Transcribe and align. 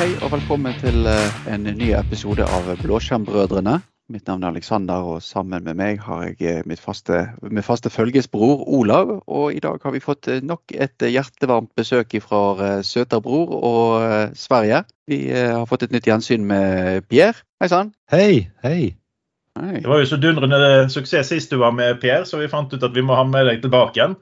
hei 0.00 0.14
og 0.24 0.30
velkommen 0.32 0.72
til 0.80 1.04
eh, 1.04 1.40
en 1.52 1.66
ny 1.76 1.90
episode 1.92 2.40
av 2.40 2.68
Blåskjermbrødrene. 2.80 3.74
Mitt 4.08 4.30
navn 4.30 4.46
er 4.46 4.54
Alexander, 4.54 5.04
og 5.04 5.18
sammen 5.20 5.66
med 5.66 5.76
meg 5.76 6.00
har 6.00 6.22
jeg 6.24 6.38
eh, 6.40 6.62
mitt 6.64 6.80
faste, 6.80 7.18
min 7.44 7.66
faste 7.66 7.92
følgesbror 7.92 8.62
Olav. 8.78 9.12
Og 9.28 9.52
i 9.52 9.60
dag 9.60 9.76
har 9.84 9.92
vi 9.92 10.00
fått 10.00 10.30
eh, 10.32 10.40
nok 10.40 10.72
et 10.72 11.04
hjertevarmt 11.04 11.68
besøk 11.76 12.16
fra 12.24 12.80
søterbror 12.80 13.52
og 13.58 14.32
Sverige. 14.40 14.86
Vi 15.10 15.20
har 15.36 15.68
fått 15.68 15.84
et 15.84 15.92
nytt 15.92 16.08
gjensyn 16.08 16.48
med 16.48 17.04
Pierre. 17.12 17.44
Hei 17.60 17.68
sann. 17.68 17.92
Hei, 18.08 18.48
hei. 18.64 18.94
Hei. 19.60 19.78
Det 19.82 19.90
var 19.90 20.00
jo 20.00 20.12
så 20.14 20.22
dundrende 20.22 20.88
suksess 20.88 21.34
sist 21.34 21.52
du 21.52 21.60
var 21.60 21.76
med, 21.76 22.00
Pierre, 22.00 22.24
så 22.24 22.40
vi 22.40 22.48
fant 22.48 22.72
ut 22.72 22.88
at 22.88 22.96
vi 22.96 23.04
må 23.04 23.20
ha 23.20 23.28
med 23.28 23.50
deg 23.52 23.60
tilbake 23.66 24.00
igjen. 24.00 24.16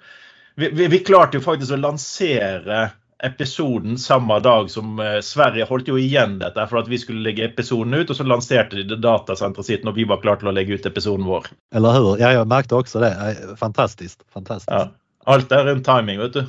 Vi, 0.58 0.74
vi, 0.74 0.90
vi 0.90 1.04
klarte 1.06 1.38
jo 1.38 1.46
faktisk 1.46 1.78
å 1.78 1.84
lansere 1.86 2.88
episoden 3.24 3.98
samme 3.98 4.38
dag 4.40 4.70
som 4.70 4.98
eh, 5.02 5.18
Sverige 5.26 5.66
holdt 5.66 5.88
jo 5.90 5.98
igjen 5.98 6.36
dette 6.38 6.66
for 6.70 6.82
at 6.82 6.90
vi 6.90 7.00
skulle 7.02 7.24
legge 7.26 7.48
episoden 7.48 7.94
ut, 7.94 8.10
og 8.10 8.16
så 8.16 8.26
lanserte 8.26 8.78
de 8.78 8.86
det 8.92 9.00
datasenteret 9.02 9.66
sitt 9.66 9.86
når 9.86 9.96
vi 9.98 10.06
var 10.08 10.22
klare 10.22 10.42
til 10.42 10.52
å 10.52 10.54
legge 10.54 10.78
ut 10.78 10.86
episoden 10.86 11.26
vår. 11.26 11.50
Eller 11.74 11.98
hur? 11.98 12.14
Ja, 12.20 12.32
jag 12.32 12.46
også 12.46 12.78
också 12.78 13.00
det. 13.00 13.12
Fantastisk. 13.58 13.58
Fantastiskt. 13.58 14.22
Fantastiskt. 14.32 14.70
Ja. 14.70 14.88
Alt 15.28 15.52
er 15.52 15.64
rundt 15.64 15.84
timing, 15.84 16.18
vet 16.18 16.32
du. 16.32 16.44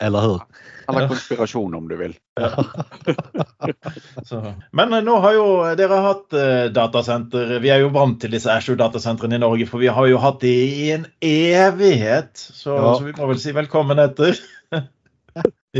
Eller 0.00 0.20
hur? 0.20 0.40
Eller 0.88 1.08
konspirasjon, 1.08 1.74
om 1.74 1.88
du 1.88 1.96
vil. 1.96 2.14
Så. 4.24 4.40
Men 4.70 4.92
eh, 4.92 5.02
nå 5.04 5.16
har 5.22 5.36
jo 5.36 5.46
dere 5.78 6.00
hatt 6.04 6.36
eh, 6.36 6.66
datasenter. 6.74 7.58
Vi 7.64 7.72
er 7.72 7.84
jo 7.84 7.92
vant 7.94 8.18
til 8.20 8.34
disse 8.34 8.52
Ashore-datasentrene 8.52 9.38
i 9.38 9.42
Norge, 9.42 9.68
for 9.70 9.82
vi 9.82 9.92
har 9.92 10.08
jo 10.10 10.20
hatt 10.22 10.42
de 10.44 10.52
i 10.52 10.90
en 10.96 11.06
evighet. 11.24 12.34
Så, 12.36 12.74
Ja. 12.76 12.94
så 12.98 13.06
vi 13.06 13.16
må 13.16 13.30
vel 13.32 13.40
si 13.40 13.54
velkommen 13.56 14.02
etter. 14.02 14.40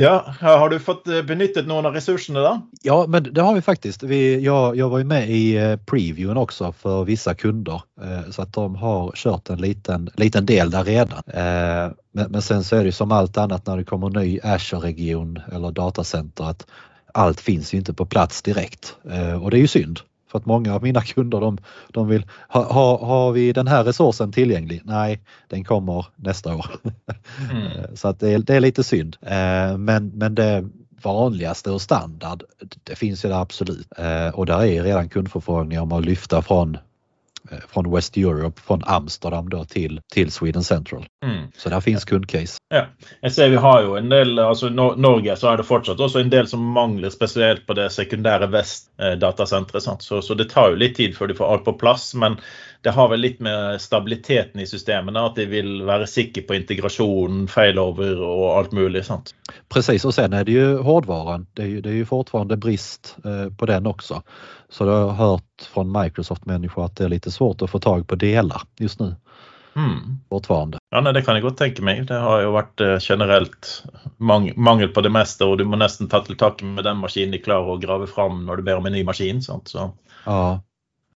ja, 0.01 0.35
Har 0.41 0.69
du 0.69 0.79
fått 0.79 1.09
eh, 1.09 1.23
benyttet 1.23 1.67
noen 1.67 1.87
av 1.87 1.95
ressursene, 1.95 2.41
da? 2.41 2.55
Ja, 2.83 3.05
men 3.09 3.23
det 3.23 3.43
har 3.43 3.55
vi 3.55 3.63
faktiskt. 3.63 4.03
Vi, 4.03 4.41
jag, 4.41 4.77
jag 4.77 4.89
var 4.89 4.99
ju 4.99 5.05
med 5.05 5.31
i 5.31 5.57
eh, 5.57 5.77
previewen 5.77 6.37
också 6.37 6.73
för 6.73 7.05
vissa 7.05 7.35
kunder 7.35 7.83
eh, 8.03 8.31
så 8.31 8.43
att 8.43 8.53
de 8.53 8.75
har 8.77 9.13
kört 9.15 9.51
en 9.51 9.59
liten, 9.59 10.11
liten 10.17 10.47
del 10.47 10.71
där 10.71 10.85
redan. 10.85 11.23
Men, 12.13 12.31
men 12.31 12.43
sen 12.43 12.65
så 12.65 12.77
är 12.77 12.85
det 12.85 12.93
som 12.93 13.13
allt 13.13 13.39
annat 13.39 13.67
när 13.67 13.77
det 13.77 13.85
kommer 13.85 14.11
ny 14.11 14.41
Azure-region 14.43 15.39
eller 15.53 15.71
datacenter 15.71 16.45
att 16.45 16.67
allt 17.15 17.41
finns 17.41 17.75
ju 17.75 17.79
inte 17.79 17.95
på 17.95 18.07
plats 18.07 18.43
direkt 18.43 18.97
Og 19.41 19.51
det 19.51 19.57
är 19.57 19.61
ju 19.61 19.67
synd. 19.67 20.01
För 20.35 20.39
att 20.39 20.47
många 20.47 20.75
av 20.75 20.83
mina 20.83 21.01
kunder 21.15 21.41
de, 21.41 21.59
de 21.93 22.09
vill, 22.09 22.27
ha, 22.49 22.73
ha, 22.73 23.07
har 23.07 23.33
vi 23.33 23.53
den 23.53 23.67
här 23.67 23.85
resursen 23.85 24.33
tillgänglig? 24.33 24.81
Nej, 24.85 25.21
den 25.49 25.65
kommer 25.65 26.07
nästa 26.17 26.57
år. 26.57 26.67
Mm. 27.51 27.67
Eh, 27.79 27.95
Så 27.95 28.09
att 28.09 28.21
det, 28.21 28.31
är, 28.33 28.39
det 28.39 28.55
är 28.55 28.61
lite 28.61 28.85
synd. 28.85 29.17
Eh, 29.23 29.79
Men, 29.79 30.09
men 30.15 30.35
det 30.35 30.65
vanligaste 31.03 31.71
och 31.71 31.83
standard, 31.83 32.43
det 32.85 32.97
finns 32.97 33.25
ju 33.25 33.29
där 33.29 33.41
absolut. 33.41 33.89
Eh, 33.99 34.29
Och 34.35 34.47
där 34.47 34.65
är 34.65 34.83
redan 34.83 35.09
kundförfrågningar 35.09 35.83
om 35.83 35.93
att 35.93 36.05
lyfta 36.05 36.43
från, 36.43 36.77
från 37.69 37.95
West 37.95 38.17
Europe, 38.17 38.61
från 38.61 38.83
Amsterdam 38.85 39.49
då 39.49 39.65
till, 39.65 40.01
till 40.13 40.33
Sweden 40.33 40.65
Central. 40.65 41.07
Mm. 41.25 41.51
Så 41.57 41.69
där 41.69 41.81
finns 41.81 42.05
kundcase. 42.05 42.59
Ja. 42.75 42.87
Jeg 43.21 43.33
ser 43.33 43.49
vi 43.49 43.57
har 43.57 43.83
jo 43.83 43.97
en 43.97 44.09
del, 44.09 44.39
altså 44.39 44.69
I 44.69 44.75
Norge 44.75 45.37
så 45.37 45.53
er 45.53 45.57
det 45.57 45.67
fortsatt 45.69 46.01
også 46.01 46.21
en 46.21 46.31
del 46.31 46.49
som 46.49 46.61
mangler 46.73 47.11
spesielt 47.11 47.67
på 47.67 47.75
det 47.75 47.91
sekundære 47.93 48.47
Vest-datasenteret. 48.53 50.03
Så, 50.03 50.23
så 50.23 50.35
det 50.35 50.51
tar 50.51 50.71
jo 50.71 50.81
litt 50.81 50.97
tid 50.97 51.17
før 51.17 51.31
de 51.31 51.39
får 51.39 51.53
alt 51.53 51.65
på 51.65 51.77
plass. 51.79 52.15
Men 52.15 52.39
det 52.85 52.93
har 52.93 53.09
vel 53.09 53.21
litt 53.25 53.41
med 53.41 53.81
stabiliteten 53.81 54.61
i 54.61 54.67
systemene, 54.69 55.23
at 55.25 55.39
de 55.41 55.47
vil 55.49 55.83
være 55.89 56.07
sikre 56.11 56.43
på 56.45 56.57
integrasjon, 56.59 57.47
failover 57.49 58.21
og 58.21 58.59
alt 58.59 58.73
mulig. 58.77 59.05
sant? 59.05 59.35
Precis 59.69 60.05
och 60.05 60.15
sen 60.15 60.33
är 60.33 60.45
det 60.45 60.53
ju 60.53 60.79
hårdvaran. 60.79 61.47
Det 61.55 61.63
är 61.63 61.67
ju, 61.67 61.81
det 61.81 61.89
är 61.91 61.95
ju 61.95 62.05
fortfarande 62.05 62.57
brist 62.57 63.17
eh, 63.25 63.53
på 63.57 63.67
den 63.67 63.87
också. 63.87 64.23
Så 64.69 64.85
jag 64.87 65.09
har 65.09 65.13
hört 65.29 65.69
från 65.75 65.93
Microsoft-människor 66.03 66.85
att 66.85 66.97
det 66.97 67.05
är 67.05 67.09
lite 67.09 67.31
svårt 67.31 67.63
att 67.63 67.71
få 67.71 67.79
tag 67.79 68.09
på 68.09 68.15
delar 68.17 68.63
just 68.79 69.01
nu 69.01 69.15
Mm. 69.77 70.21
fortfarande. 70.29 70.79
Ja, 70.91 71.01
nei, 71.01 71.13
Det 71.13 71.23
kan 71.23 71.35
jeg 71.35 71.43
godt 71.43 71.59
tenke 71.59 71.83
meg. 71.83 72.07
Det 72.07 72.15
har 72.15 72.43
jo 72.43 72.53
vært 72.55 72.81
eh, 72.81 72.99
generelt 73.01 73.83
mang 74.19 74.53
mangel 74.57 74.89
på 74.89 75.01
det 75.03 75.11
meste, 75.11 75.45
og 75.45 75.59
du 75.59 75.65
må 75.65 75.77
nesten 75.77 76.09
ta 76.09 76.21
til 76.21 76.37
takke 76.37 76.65
med 76.65 76.85
den 76.85 76.97
maskinen 76.97 77.33
de 77.33 77.39
klarer 77.43 77.75
å 77.75 77.81
grave 77.83 78.07
fram 78.07 78.45
når 78.47 78.57
du 78.57 78.63
ber 78.63 78.77
om 78.77 78.87
en 78.87 78.93
ny 78.93 79.03
maskin. 79.05 79.43
sant? 79.43 79.69
Så, 79.69 79.91
Ja. 80.27 80.61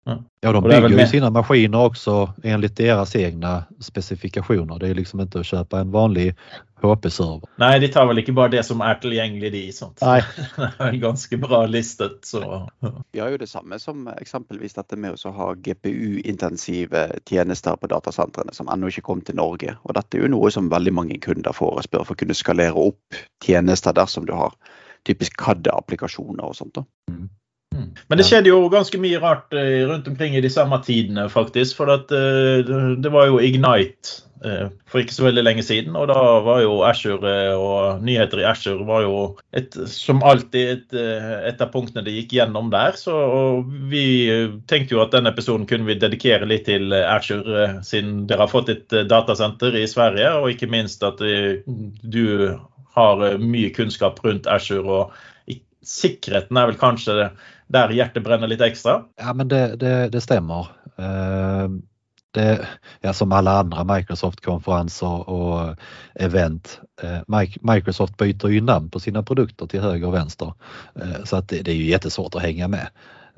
Ja. 0.08 0.24
Ja, 0.40 0.52
de 0.52 0.64
är 0.64 0.68
väl 0.68 0.90
bygger 0.90 1.04
ju 1.04 1.06
sina 1.06 1.30
maskiner 1.30 1.84
också 1.84 2.32
enligt 2.42 2.76
deras 2.76 3.16
egna 3.16 3.64
specifikationer. 3.80 4.78
Det 4.78 4.88
är 4.88 4.94
liksom 4.94 5.20
inte 5.20 5.40
att 5.40 5.46
köpa 5.46 5.80
en 5.80 5.90
vanlig 5.90 6.34
HP-server. 6.82 7.48
Nei, 7.56 7.78
de 7.78 7.88
tar 7.88 8.06
vel 8.06 8.22
ikke 8.22 8.32
bare 8.32 8.52
det 8.54 8.62
som 8.64 8.80
er 8.80 8.94
tilgjengelig, 9.02 9.50
de. 9.52 9.72
sånt. 9.72 9.98
Nej. 10.00 10.22
Det 10.56 10.70
er 10.78 10.84
vel 10.90 11.00
ganske 11.02 11.36
bra 11.36 11.66
listet, 11.66 12.24
så 12.24 12.68
Vi 13.12 13.20
har 13.20 13.28
jo 13.28 13.36
det 13.36 13.50
samme 13.50 13.78
som 13.78 14.08
eksempelvis 14.08 14.78
dette 14.78 14.96
med 14.96 15.18
å 15.24 15.32
ha 15.34 15.52
GPU-intensive 15.54 17.06
tjenester 17.28 17.76
på 17.76 17.90
datasentrene 17.90 18.54
som 18.54 18.70
ennå 18.72 18.88
ikke 18.88 19.04
kom 19.10 19.20
til 19.20 19.36
Norge. 19.36 19.76
Og 19.82 19.94
dette 19.98 20.16
er 20.16 20.24
jo 20.24 20.32
noe 20.32 20.50
som 20.54 20.70
veldig 20.70 20.94
mange 20.94 21.18
kunder 21.20 21.52
forespør 21.52 22.06
for 22.06 22.16
å 22.16 22.22
kunne 22.22 22.38
skalere 22.38 22.88
opp 22.88 23.20
tjenester 23.44 23.92
dersom 23.92 24.24
du 24.24 24.32
har 24.38 24.56
typisk 25.04 25.36
CAD-applikasjoner 25.36 26.48
og 26.48 26.56
sånt. 26.56 26.80
da. 26.80 26.86
Men 28.08 28.20
det 28.20 28.26
skjedde 28.28 28.50
jo 28.52 28.68
ganske 28.72 29.00
mye 29.00 29.20
rart 29.22 29.52
eh, 29.56 29.82
rundt 29.88 30.08
omkring 30.10 30.36
i 30.36 30.44
de 30.44 30.50
samme 30.52 30.78
tidene, 30.84 31.28
faktisk. 31.32 31.76
For 31.78 31.90
at, 31.92 32.12
eh, 32.12 32.64
det- 32.96 33.12
var 33.12 33.26
jo 33.30 33.38
Ignite 33.40 34.22
eh, 34.44 34.68
for 34.86 35.00
ikke 35.00 35.14
så 35.14 35.24
veldig 35.26 35.44
lenge 35.44 35.62
siden. 35.66 35.96
Og 35.96 36.08
da 36.10 36.18
var 36.44 36.60
jo 36.62 36.78
eh, 36.84 37.54
og 37.56 38.02
nyheter 38.04 38.42
i 38.42 38.46
Azure 38.50 38.86
var 38.86 39.02
jo 39.02 39.36
et, 39.52 39.74
som 39.88 40.22
alltid 40.22 40.68
et, 40.74 40.94
et 41.52 41.60
av 41.60 41.72
punktene 41.72 42.04
det 42.04 42.14
gikk 42.16 42.36
gjennom 42.38 42.70
der. 42.70 42.92
Så 42.96 43.14
vi 43.90 44.04
tenkte 44.66 44.94
jo 44.94 45.02
at 45.02 45.12
den 45.12 45.26
episoden 45.26 45.66
kunne 45.66 45.86
vi 45.88 45.98
dedikere 45.98 46.46
litt 46.46 46.66
til 46.66 46.92
Ashore, 46.92 47.82
siden 47.82 48.26
dere 48.26 48.46
har 48.46 48.52
fått 48.52 48.68
et 48.74 48.88
datasenter 49.08 49.74
i 49.76 49.86
Sverige. 49.86 50.34
Og 50.38 50.50
ikke 50.54 50.70
minst 50.70 51.02
at 51.02 51.18
du 51.18 52.58
har 52.98 53.38
mye 53.38 53.70
kunnskap 53.74 54.22
rundt 54.24 54.46
Azure. 54.46 54.84
og 54.84 55.12
Sikkerheten 55.88 56.58
er 56.58 56.68
vel 56.68 56.76
kanskje 56.80 57.14
det 57.16 57.28
der 57.68 57.92
hjertet 57.94 58.24
brenner 58.24 58.48
litt 58.48 58.60
ekstra. 58.64 59.04
Ja 59.20 59.34
men 59.34 59.48
det, 59.48 59.76
det, 59.80 60.08
det 60.12 60.20
stemmer. 60.24 60.68
Uh, 60.98 61.68
Det, 62.34 62.66
ja, 63.00 63.12
som 63.12 63.32
alle 63.32 63.50
andre 63.50 63.84
Microsoft-konferenser 63.88 65.28
og 65.32 65.76
event. 66.20 66.80
eh, 67.02 67.20
Microsoft 67.62 68.16
byter 68.16 68.48
ju 68.48 68.60
namn 68.60 68.90
på 68.90 69.00
sina 69.00 69.22
produkter 69.22 69.66
till 69.66 69.80
höger 69.80 70.06
och 70.06 70.14
vänster. 70.14 70.52
Eh, 70.94 71.24
Så 71.24 71.36
att 71.36 71.48
det, 71.48 71.62
det 71.62 71.70
är 71.70 71.74
ju 71.74 71.88
jättesvårt 71.90 72.34
att 72.34 72.42
hänga 72.42 72.68
med. 72.68 72.88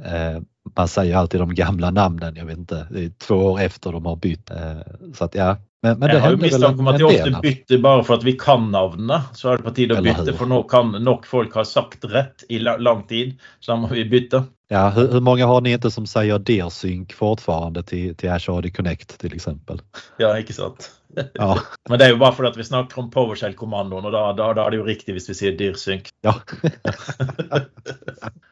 Eh, 0.04 0.40
Man 0.76 0.88
säger 0.88 1.16
alltid 1.16 1.40
de 1.40 1.54
gamla 1.54 1.90
namnen, 1.90 2.36
jag 2.36 2.44
vet 2.46 2.58
inte, 2.58 2.86
det 2.90 3.04
är 3.04 3.10
två 3.18 3.34
år 3.34 3.60
efter 3.60 3.92
de 3.92 4.06
har 4.06 4.16
bytt. 4.16 4.50
Eh, 4.50 4.80
Så 5.14 5.24
att 5.24 5.34
ja, 5.34 5.56
men, 5.82 5.98
men 5.98 6.08
det 6.08 6.14
jeg 6.14 6.20
har 6.22 6.30
jo 6.30 6.36
mistanke 6.36 6.80
om 6.80 6.88
at 6.88 6.98
de 6.98 7.04
ofte 7.04 7.38
bytter 7.42 7.78
bare 7.78 8.04
for 8.04 8.14
at 8.14 8.24
vi 8.24 8.32
kan 8.32 8.70
navnene. 8.70 9.22
Så 9.34 9.48
er 9.52 9.56
det 9.56 9.64
på 9.64 9.70
tide 9.74 9.96
å 9.98 10.02
bytte, 10.04 10.34
for 10.36 10.46
nå 10.46 10.62
kan 10.68 10.92
nok 11.04 11.26
folk 11.26 11.54
ha 11.54 11.64
sagt 11.64 12.04
rett 12.04 12.44
i 12.48 12.58
la- 12.58 12.76
lang 12.76 13.02
tid. 13.08 13.38
Så 13.60 13.72
da 13.72 13.76
må 13.80 13.88
vi 13.88 14.04
bytte. 14.04 14.44
Ja, 14.72 14.88
hur, 14.88 15.12
hur 15.12 15.20
många 15.20 15.46
har 15.46 15.60
ni 15.60 15.72
inte 15.72 15.90
som 15.90 16.06
säger 16.06 16.38
DearSync 16.38 17.12
fortfarande 17.12 17.82
till, 17.82 18.14
till 18.16 18.30
Azure 18.30 18.58
AD 18.58 18.70
Connect 18.70 19.18
till 19.18 19.34
exempel? 19.34 19.82
Ja, 20.16 20.38
ikke 20.38 20.52
sant? 20.52 20.90
Ja, 21.34 21.58
Men 21.88 21.98
det 21.98 22.06
er 22.06 22.12
jo 22.12 22.20
bare 22.20 22.36
fordi 22.36 22.52
at 22.52 22.58
vi 22.60 22.64
snakker 22.68 23.00
om 23.02 23.08
PowerShell-kommandoen, 23.10 24.06
og 24.06 24.14
da, 24.14 24.20
da, 24.38 24.52
da 24.54 24.66
er 24.66 24.70
det 24.70 24.78
jo 24.78 24.86
riktig 24.86 25.16
hvis 25.16 25.26
vi 25.32 25.36
sier 25.40 25.56
dyrsynk. 25.58 26.12
ja. 26.22 26.36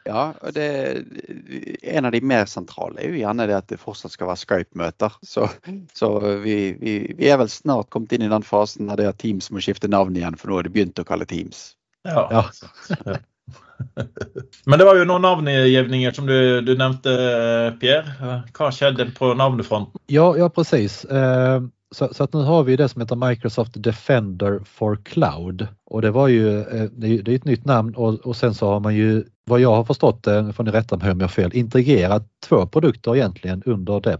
Ja, 0.09 0.33
og 0.41 0.53
det, 0.55 0.65
En 1.83 2.05
av 2.05 2.11
de 2.11 2.21
mer 2.25 2.47
sentrale 2.49 2.97
er 2.97 3.11
jo 3.13 3.19
gjerne 3.19 3.45
det 3.47 3.55
at 3.55 3.67
det 3.69 3.77
fortsatt 3.77 4.15
skal 4.15 4.31
være 4.31 4.41
Skype-møter. 4.41 5.15
Så, 5.21 5.45
så 5.93 6.09
vi, 6.41 6.55
vi, 6.81 6.95
vi 7.15 7.29
er 7.29 7.37
vel 7.37 7.51
snart 7.53 7.91
kommet 7.93 8.15
inn 8.17 8.25
i 8.25 8.31
den 8.31 8.43
fasen 8.43 8.89
av 8.89 8.97
det 8.97 9.05
at 9.11 9.19
Teams 9.21 9.51
må 9.53 9.61
skifte 9.61 9.91
navn 9.91 10.17
igjen, 10.17 10.35
for 10.39 10.49
nå 10.49 10.57
har 10.57 10.65
det 10.65 10.73
begynt 10.73 10.99
å 10.99 11.05
kalle 11.07 11.29
Teams. 11.29 11.77
Ja. 12.09 12.25
Ja. 12.33 13.19
Men 14.65 14.79
det 14.79 14.85
var 14.85 14.97
jo 14.99 15.05
noen 15.07 15.21
navngivninger 15.23 16.11
som 16.11 16.25
du, 16.27 16.61
du 16.61 16.73
nevnte, 16.77 17.13
Pierre. 17.81 18.41
Hva 18.53 18.71
skjedde 18.75 19.09
på 19.17 19.33
navnefronten? 19.39 20.01
Ja, 20.11 20.31
ja 20.37 20.49
precis. 20.49 21.05
Eh, 21.05 21.61
Så, 21.91 22.05
så 22.13 22.27
nå 22.29 22.39
nu 22.39 22.45
har 22.45 22.63
vi 22.63 22.75
det 22.77 22.85
som 22.89 23.01
heter 23.01 23.15
Microsoft 23.17 23.73
Defender 23.83 24.59
for 24.65 24.95
Cloud 25.05 25.67
och 25.89 26.01
det 26.01 26.11
var 26.11 26.27
ju, 26.27 26.59
eh, 26.61 26.85
det 26.93 27.07
är 27.07 27.29
ett 27.35 27.45
nytt 27.45 27.65
namn 27.65 27.95
och, 27.95 28.13
och 28.13 28.35
sen 28.35 28.53
så 28.53 28.67
har 28.69 28.79
man 28.79 28.95
ju, 28.95 29.23
vad 29.49 29.59
jag 29.59 29.73
har 29.75 29.83
förstått 29.83 30.23
det, 30.23 30.53
får 30.53 30.63
ni 30.63 30.71
rätta 30.71 30.97
mig 30.97 31.11
om 31.11 31.19
jag 31.19 31.27
har 31.27 31.33
fel, 31.33 31.51
integrerat 31.53 32.27
två 32.45 32.67
produkter 32.67 33.15
egentligen 33.15 33.63
under 33.65 33.99
det 34.01 34.17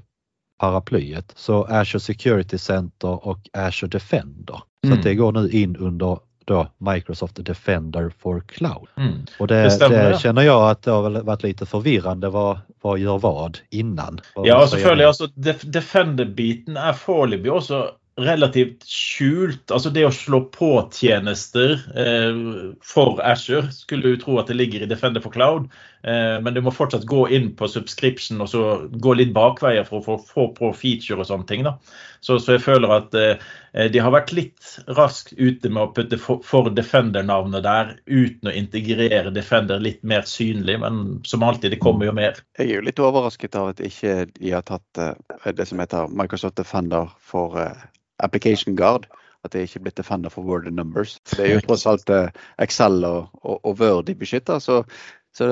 paraplyet. 0.60 1.34
Så 1.36 1.64
Azure 1.64 2.00
Security 2.00 2.58
Center 2.58 3.28
och 3.28 3.40
Azure 3.54 3.90
Defender. 3.90 4.60
Så 4.88 4.92
Mm. 4.92 5.02
det 5.04 5.16
går 5.16 5.32
nu 5.32 5.50
in 5.50 5.76
under 5.76 6.18
då 6.50 6.68
Microsoft 6.78 7.46
Defender 7.46 8.12
for 8.20 8.42
Cloud. 8.48 8.88
Mm. 8.98 9.26
Och 9.40 9.48
det, 9.48 9.64
Det 9.64 9.72
stämmer, 9.72 10.04
det 10.04 10.10
ja. 10.10 10.20
känner 10.20 10.42
jag 10.42 10.70
att 10.70 10.82
det 10.82 10.92
har 10.92 11.10
väl 11.10 11.22
varit 11.24 11.44
lite 11.44 11.66
förvirrande 11.66 12.30
vad, 12.30 12.60
vad 12.82 13.00
gör 13.00 13.18
vad 13.18 13.58
innan. 13.70 14.20
Vad 14.36 14.48
Ja, 14.48 14.68
selvfølgelig. 14.68 15.06
altså 15.06 15.28
Def 15.36 15.62
Defender-biten 15.64 16.78
er 16.78 16.94
foreløpig 16.94 17.52
også 17.52 17.84
relativt 18.20 18.84
skjult. 18.88 19.72
Altså 19.72 19.90
det 19.90 20.06
å 20.06 20.12
slå 20.12 20.42
på 20.52 20.72
tjenester 20.94 21.78
eh, 21.96 22.42
for 22.84 23.22
Azure 23.24 23.72
skulle 23.72 24.08
du 24.08 24.20
tro 24.22 24.40
at 24.40 24.48
det 24.48 24.58
ligger 24.60 24.84
i 24.84 24.90
Defender 24.90 25.22
for 25.22 25.32
Cloud, 25.32 25.70
men 26.02 26.56
du 26.56 26.62
må 26.64 26.72
fortsatt 26.72 27.04
gå 27.10 27.26
inn 27.36 27.50
på 27.60 27.68
subscription 27.68 28.40
og 28.40 28.48
så 28.48 28.62
gå 29.04 29.16
litt 29.20 29.34
bakveier 29.36 29.84
for 29.88 30.00
å 30.00 30.20
få 30.24 30.46
på 30.56 30.70
feature 30.78 31.20
og 31.20 31.28
sånne 31.28 31.50
ting. 31.50 31.66
da. 31.68 31.74
Så, 32.20 32.40
så 32.40 32.56
jeg 32.56 32.64
føler 32.64 32.92
at 32.92 33.16
eh, 33.16 33.88
de 33.92 34.02
har 34.04 34.12
vært 34.12 34.34
litt 34.36 34.72
raskt 34.98 35.32
ute 35.38 35.72
med 35.72 35.82
å 35.84 35.92
putte 35.96 36.20
for, 36.20 36.44
for 36.46 36.68
Defender-navnet 36.76 37.64
der 37.64 37.94
uten 38.06 38.52
å 38.52 38.56
integrere 38.56 39.32
Defender 39.36 39.80
litt 39.84 40.02
mer 40.04 40.28
synlig, 40.28 40.80
men 40.84 41.20
som 41.28 41.46
alltid, 41.48 41.72
det 41.76 41.84
kommer 41.84 42.10
jo 42.10 42.16
mer. 42.18 42.42
Jeg 42.60 42.68
er 42.68 42.82
jo 42.82 42.88
litt 42.90 43.00
overrasket 43.04 43.56
av 43.60 43.72
at 43.74 43.84
ikke 43.84 44.26
de 44.34 44.52
har 44.56 44.68
tatt 44.68 45.04
eh, 45.04 45.54
det 45.56 45.70
som 45.70 45.80
heter 45.80 46.12
Microsoft 46.12 46.60
Defender 46.60 47.08
for 47.20 47.60
eh, 47.62 47.88
Application 48.24 48.76
Guard. 48.80 49.08
At 49.48 49.54
det 49.54 49.62
ikke 49.64 49.80
er 49.80 49.84
blitt 49.86 49.96
Defender 50.02 50.32
for 50.34 50.44
Word 50.44 50.66
and 50.68 50.76
Numbers. 50.76 51.14
Det 51.32 51.46
er 51.46 51.54
jo 51.54 51.62
tross 51.64 51.86
alt 51.88 52.12
eh, 52.12 52.28
Excel 52.60 53.00
og, 53.08 53.30
og, 53.40 53.62
og 53.64 53.80
Word 53.80 54.10
de 54.10 54.18
beskytter. 54.20 54.60
Så, 54.60 54.82
så, 55.40 55.48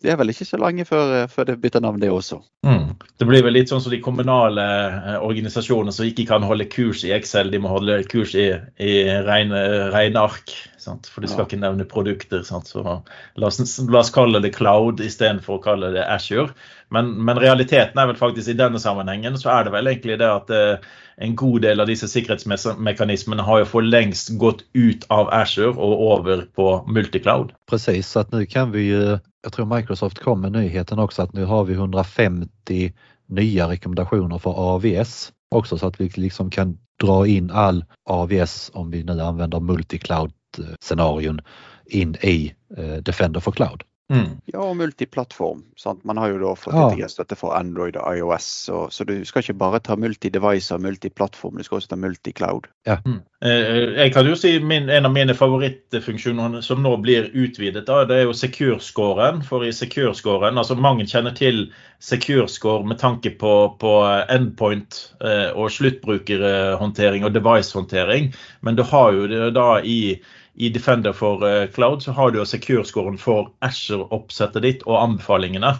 det 0.00 0.12
er 0.12 0.16
vel 0.16 0.32
ikke 0.32 0.46
så 0.48 0.58
lenge 0.60 0.86
før, 0.88 1.12
eh, 1.18 1.28
før 1.30 1.50
det 1.50 1.58
bytter 1.60 1.84
navn, 1.84 2.00
det 2.00 2.08
også. 2.12 2.40
Mm. 2.66 2.96
Det 3.20 3.28
blir 3.28 3.44
vel 3.44 3.54
litt 3.58 3.72
sånn 3.72 3.82
som 3.84 3.92
de 3.92 4.00
kommunale 4.02 4.64
eh, 4.64 5.18
organisasjonene 5.20 5.92
som 5.92 6.08
ikke 6.08 6.26
kan 6.30 6.46
holde 6.48 6.68
kurs 6.72 7.04
i 7.04 7.12
Excel, 7.16 7.52
de 7.52 7.60
må 7.60 7.72
holde 7.72 8.00
kurs 8.08 8.32
i, 8.38 8.48
i 8.80 8.94
regneark. 9.28 10.56
Sant? 10.80 11.10
For 11.12 11.20
de 11.20 11.28
skal 11.28 11.44
ja. 11.44 11.48
ikke 11.50 11.60
nevne 11.60 11.88
produkter. 11.88 12.42
Sant? 12.46 12.70
Så 12.72 12.80
la 12.82 13.50
oss, 13.50 13.60
la 13.84 14.00
oss 14.00 14.12
kalle 14.14 14.40
det 14.40 14.54
cloud 14.56 15.02
istedenfor 15.04 15.58
å 15.58 15.64
kalle 15.64 15.92
det 15.92 16.06
Ashore. 16.08 16.54
Men, 16.90 17.12
men, 17.24 17.38
realiteten 17.38 17.98
er 17.98 18.08
vel 18.10 18.18
faktisk 18.18 18.50
i 18.50 18.56
denne 18.58 18.80
sammenhengen 18.82 19.38
så 19.38 19.52
er 19.54 19.66
det 19.66 19.74
vel 19.74 19.90
egentlig 19.90 20.18
det 20.18 20.30
at 20.30 20.50
eh, 20.54 20.88
en 21.22 21.36
god 21.38 21.60
del 21.62 21.82
av 21.82 21.90
disse 21.90 22.08
sikkerhetsmekanismene 22.10 23.44
har 23.46 23.62
jo 23.62 23.68
for 23.70 23.86
lengst 23.86 24.32
gått 24.40 24.64
ut 24.74 25.06
av 25.12 25.30
Azure 25.34 25.74
og 25.76 26.02
over 26.06 26.46
på 26.56 26.68
multicloud. 26.88 27.52
Precis, 27.70 28.08
så 28.08 28.20
att 28.20 28.32
nu 28.32 28.46
kan 28.46 28.72
vi 28.72 28.80
ju, 28.80 29.18
jag 29.42 29.52
tror 29.52 29.76
Microsoft 29.76 30.18
kom 30.18 30.40
med 30.40 30.52
nyheten 30.52 30.98
också 30.98 31.22
att 31.22 31.32
nu 31.32 31.44
har 31.44 31.64
vi 31.64 31.74
150 31.74 32.92
nya 33.28 33.68
rekommendationer 33.68 34.38
för 34.38 34.74
AVS 34.74 35.32
också 35.50 35.78
så 35.78 35.86
att 35.86 36.00
vi 36.00 36.08
liksom 36.14 36.50
kan 36.50 36.78
dra 37.02 37.26
in 37.26 37.50
all 37.50 37.84
AVS 38.08 38.70
om 38.74 38.90
vi 38.90 39.04
nu 39.04 39.20
använder 39.20 39.60
multicloud 39.60 40.32
scenarion 40.80 41.40
in 41.86 42.16
i 42.22 42.54
eh, 42.76 42.94
Defender 42.94 43.40
for 43.40 43.52
Cloud. 43.52 43.82
Mm. 44.10 44.40
Ja, 44.50 44.58
og 44.64 44.74
multiplattform. 44.76 45.62
Sant? 45.78 46.02
Man 46.04 46.18
har 46.18 46.32
jo 46.32 46.40
da 46.42 46.54
fått 46.58 46.74
ja. 46.74 46.88
integrert 46.90 47.34
for 47.38 47.54
Android 47.54 47.94
og 48.00 48.16
iOS. 48.18 48.46
Så, 48.66 48.80
så, 48.90 49.06
du 49.06 49.20
skal 49.24 49.44
ikke 49.44 49.60
bare 49.60 49.80
ta 49.86 49.94
multidevice 49.94 50.74
og 50.74 50.82
multiplattform, 50.82 51.60
du 51.60 51.66
skal 51.66 51.78
også 51.78 51.92
ta 51.92 51.98
multicloud. 52.00 52.66
Ja. 52.88 52.98
Mm. 53.06 53.20
Eh, 53.46 53.78
jeg 54.00 54.12
kan 54.12 54.26
jo 54.26 54.34
si 54.36 54.56
min, 54.58 54.90
En 54.90 55.06
av 55.06 55.14
mine 55.14 55.34
favorittfunksjoner 55.36 56.58
som 56.64 56.82
nå 56.82 56.96
blir 57.04 57.30
utvidet, 57.30 57.86
da, 57.86 58.02
det 58.08 58.18
er 58.18 58.26
jo 58.26 58.34
secure-scoren. 58.34 59.44
For 59.46 59.64
i 59.64 59.70
secure-scoren, 59.74 60.58
altså 60.58 60.74
Mange 60.74 61.06
kjenner 61.06 61.36
til 61.36 61.68
secure-score 62.02 62.88
med 62.90 62.98
tanke 62.98 63.30
på, 63.38 63.54
på 63.78 63.94
endpoint 64.32 64.98
eh, 65.22 65.54
og 65.54 65.70
sluttbrukerhåndtering 65.70 67.24
og 67.28 67.34
device-håndtering. 67.38 68.32
Men 68.66 68.74
du 68.74 68.82
har 68.82 69.14
jo 69.14 69.30
det 69.30 69.54
da 69.54 69.70
i 69.86 70.18
i 70.54 70.68
Defender 70.68 71.12
for 71.12 71.46
eh, 71.48 71.66
Cloud 71.70 72.02
så 72.02 72.12
har 72.12 72.30
du 72.30 72.40
jo 72.40 72.46
secure-scoren 72.48 73.18
for 73.20 73.50
Asher-oppsettet 73.64 74.64
ditt 74.64 74.84
og 74.88 74.98
anbefalingene. 74.98 75.74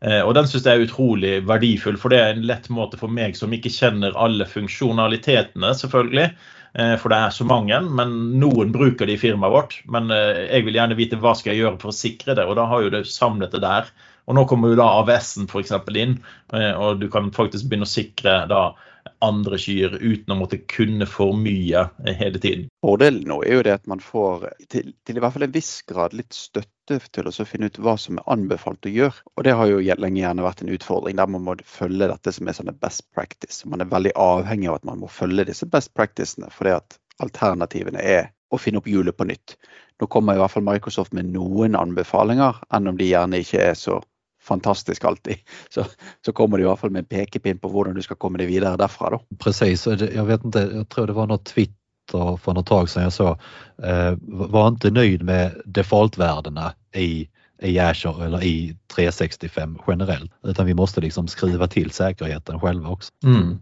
Eh, 0.00 0.20
og 0.22 0.34
Den 0.38 0.48
synes 0.48 0.66
jeg 0.66 0.78
er 0.78 0.86
utrolig 0.86 1.32
verdifull, 1.48 1.98
for 2.00 2.12
det 2.12 2.20
er 2.20 2.34
en 2.34 2.46
lett 2.48 2.68
måte 2.72 3.00
for 3.00 3.12
meg 3.12 3.36
som 3.38 3.52
ikke 3.54 3.72
kjenner 3.72 4.16
alle 4.18 4.46
funksjonalitetene, 4.48 5.74
selvfølgelig. 5.78 6.30
Eh, 6.78 6.94
for 7.02 7.12
det 7.12 7.18
er 7.18 7.34
så 7.34 7.46
mange, 7.48 7.82
men 8.00 8.14
noen 8.40 8.72
bruker 8.74 9.10
det 9.10 9.18
i 9.18 9.24
firmaet 9.24 9.56
vårt. 9.56 9.76
Men 9.90 10.08
jeg 10.12 10.64
vil 10.68 10.80
gjerne 10.80 10.98
vite 10.98 11.20
hva 11.20 11.34
skal 11.38 11.54
jeg 11.54 11.64
gjøre 11.64 11.82
for 11.82 11.92
å 11.92 11.98
sikre 11.98 12.38
det, 12.38 12.46
og 12.46 12.56
da 12.60 12.68
har 12.70 12.86
jo 12.86 12.94
det 12.94 13.04
samlet 13.10 13.54
det 13.56 13.64
der. 13.66 13.90
Og 14.30 14.38
nå 14.38 14.46
kommer 14.46 14.70
jo 14.70 14.78
da 14.78 14.86
AVS-en 15.00 15.50
f.eks. 15.50 15.74
inn, 15.98 16.14
og 16.78 17.00
du 17.00 17.08
kan 17.10 17.32
faktisk 17.34 17.66
begynne 17.66 17.88
å 17.88 17.90
sikre 17.90 18.36
da 18.46 18.68
andre 19.22 19.58
kyr 19.60 19.94
uten 20.00 20.34
å 20.34 20.38
måtte 20.40 20.58
kunne 20.70 21.06
for 21.06 21.36
mye 21.38 21.84
hele 22.06 22.40
tiden. 22.42 22.68
Fordelen 22.82 23.26
nå 23.30 23.38
er 23.46 23.58
jo 23.58 23.64
det 23.66 23.76
at 23.78 23.88
man 23.90 24.02
får 24.02 24.48
til, 24.72 24.92
til 25.06 25.18
i 25.18 25.22
hvert 25.22 25.36
fall 25.36 25.46
en 25.46 25.54
viss 25.54 25.72
grad 25.88 26.16
litt 26.16 26.34
støtte 26.36 26.98
til 27.14 27.30
å 27.30 27.46
finne 27.48 27.70
ut 27.70 27.78
hva 27.82 27.94
som 28.00 28.18
er 28.18 28.28
anbefalt 28.34 28.88
å 28.88 28.92
gjøre. 28.92 29.24
Og 29.36 29.46
det 29.46 29.56
har 29.58 29.70
jo 29.70 29.80
lenge 29.80 30.22
gjerne 30.22 30.46
vært 30.46 30.64
en 30.64 30.72
utfordring 30.74 31.18
der 31.20 31.30
man 31.30 31.46
må 31.46 31.56
følge 31.66 32.10
dette 32.10 32.34
som 32.34 32.50
er 32.50 32.58
sånne 32.58 32.76
best 32.82 33.06
practice. 33.14 33.62
Man 33.68 33.84
er 33.84 33.90
veldig 33.92 34.14
avhengig 34.18 34.70
av 34.70 34.80
at 34.80 34.88
man 34.90 35.02
må 35.02 35.10
følge 35.10 35.46
disse 35.48 35.68
best 35.70 35.94
practicene, 35.98 36.50
fordi 36.54 36.76
at 36.78 36.98
alternativene 37.22 38.02
er 38.02 38.32
å 38.52 38.60
finne 38.60 38.82
opp 38.82 38.90
hjulet 38.90 39.16
på 39.16 39.26
nytt. 39.28 39.56
Nå 40.00 40.08
kommer 40.10 40.36
i 40.36 40.42
hvert 40.42 40.52
fall 40.52 40.66
Microsoft 40.66 41.14
med 41.16 41.30
noen 41.32 41.76
anbefalinger, 41.78 42.58
enn 42.74 42.90
om 42.90 42.98
de 42.98 43.06
gjerne 43.08 43.40
ikke 43.42 43.62
er 43.70 43.78
så 43.78 44.00
fantastisk 44.42 45.04
alltid. 45.04 45.36
Så, 45.70 45.84
så 46.24 46.32
kommer 46.32 46.58
de 46.58 46.64
i 46.64 46.66
hvert 46.66 46.80
fall 46.80 46.90
med 46.90 47.04
en 47.04 47.10
pekepinn 47.10 47.58
på 47.58 47.68
hvordan 47.68 47.94
du 47.94 48.02
skal 48.02 48.16
komme 48.16 48.38
deg 48.38 48.50
videre 48.50 48.76
derfra. 48.76 49.10
da. 49.16 49.20
Precis, 49.38 49.86
jag 49.86 50.24
vet 50.24 50.44
inte, 50.44 50.68
jag 50.72 50.88
tror 50.88 51.06
det 51.06 51.12
var 51.12 51.26
något 51.26 51.44
Twitter 51.44 52.36
för 52.36 52.54
något 52.54 52.66
tag 52.66 52.90
sedan 52.90 53.02
jag 53.02 53.12
sa 53.12 53.38
eh, 53.82 54.14
var 54.22 54.68
inte 54.68 54.90
nöjd 54.90 55.22
med 55.22 55.62
defaultvärdena 55.64 56.72
i 56.94 57.28
i 57.62 57.78
Azure 57.78 58.24
eller 58.24 58.42
i 58.44 58.76
365 58.94 59.78
generellt. 59.88 60.32
Utan 60.42 60.66
vi 60.66 60.74
måste 60.74 61.00
liksom 61.00 61.28
skrive 61.28 61.68
till 61.68 61.90
säkerheten 61.90 62.60
själva 62.60 62.88
också. 62.88 63.12
Mm. 63.24 63.58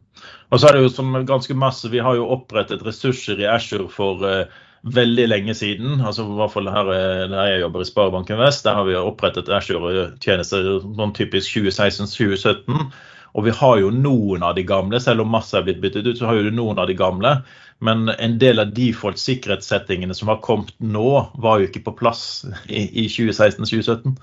Och 0.49 0.61
så 0.61 0.69
är 0.69 0.73
det 0.73 0.81
ju 0.81 0.89
som 0.89 1.27
ganska 1.27 1.55
masse, 1.55 1.89
vi 1.89 1.99
har 1.99 2.15
ju 2.15 2.21
upprättat 2.21 2.83
resurser 2.83 3.41
i 3.41 3.47
Azure 3.47 3.89
för 3.89 4.41
eh, 4.41 4.47
veldig 4.83 5.29
lenge 5.29 5.55
siden. 5.55 6.01
altså 6.01 6.25
i 6.25 6.37
hvert 6.39 6.53
fall 6.53 6.69
her, 6.69 6.85
Der 7.29 7.47
jeg 7.47 7.61
jobber 7.61 7.81
i 7.81 7.85
Sparebanken 7.85 8.39
Vest, 8.39 8.65
der 8.65 8.75
har 8.75 8.85
vi 8.85 8.95
opprettet 8.95 9.49
Ashore-tjenester 9.49 10.81
sånn 10.81 11.15
typisk 11.15 11.57
2016-2017. 11.57 12.93
Og 13.35 13.45
vi 13.47 13.51
har 13.55 13.79
jo 13.79 13.91
noen 13.95 14.43
av 14.43 14.57
de 14.57 14.65
gamle, 14.67 14.99
selv 15.01 15.23
om 15.23 15.31
masse 15.31 15.55
er 15.55 15.63
blitt 15.63 15.81
byttet 15.83 16.07
ut, 16.07 16.19
så 16.19 16.27
har 16.27 16.41
jo 16.41 16.51
noen 16.51 16.81
av 16.83 16.89
de 16.91 16.97
gamle. 16.99 17.37
Men 17.81 18.09
en 18.11 18.39
del 18.41 18.59
av 18.59 18.73
default 18.75 19.21
sikkerhetssettingene 19.21 20.15
som 20.17 20.29
har 20.33 20.43
kommet 20.45 20.73
nå, 20.83 21.31
var 21.39 21.61
jo 21.61 21.69
ikke 21.69 21.85
på 21.87 21.97
plass 22.03 22.45
i, 22.67 22.89
i 23.05 23.07
2016-2017. 23.07 24.17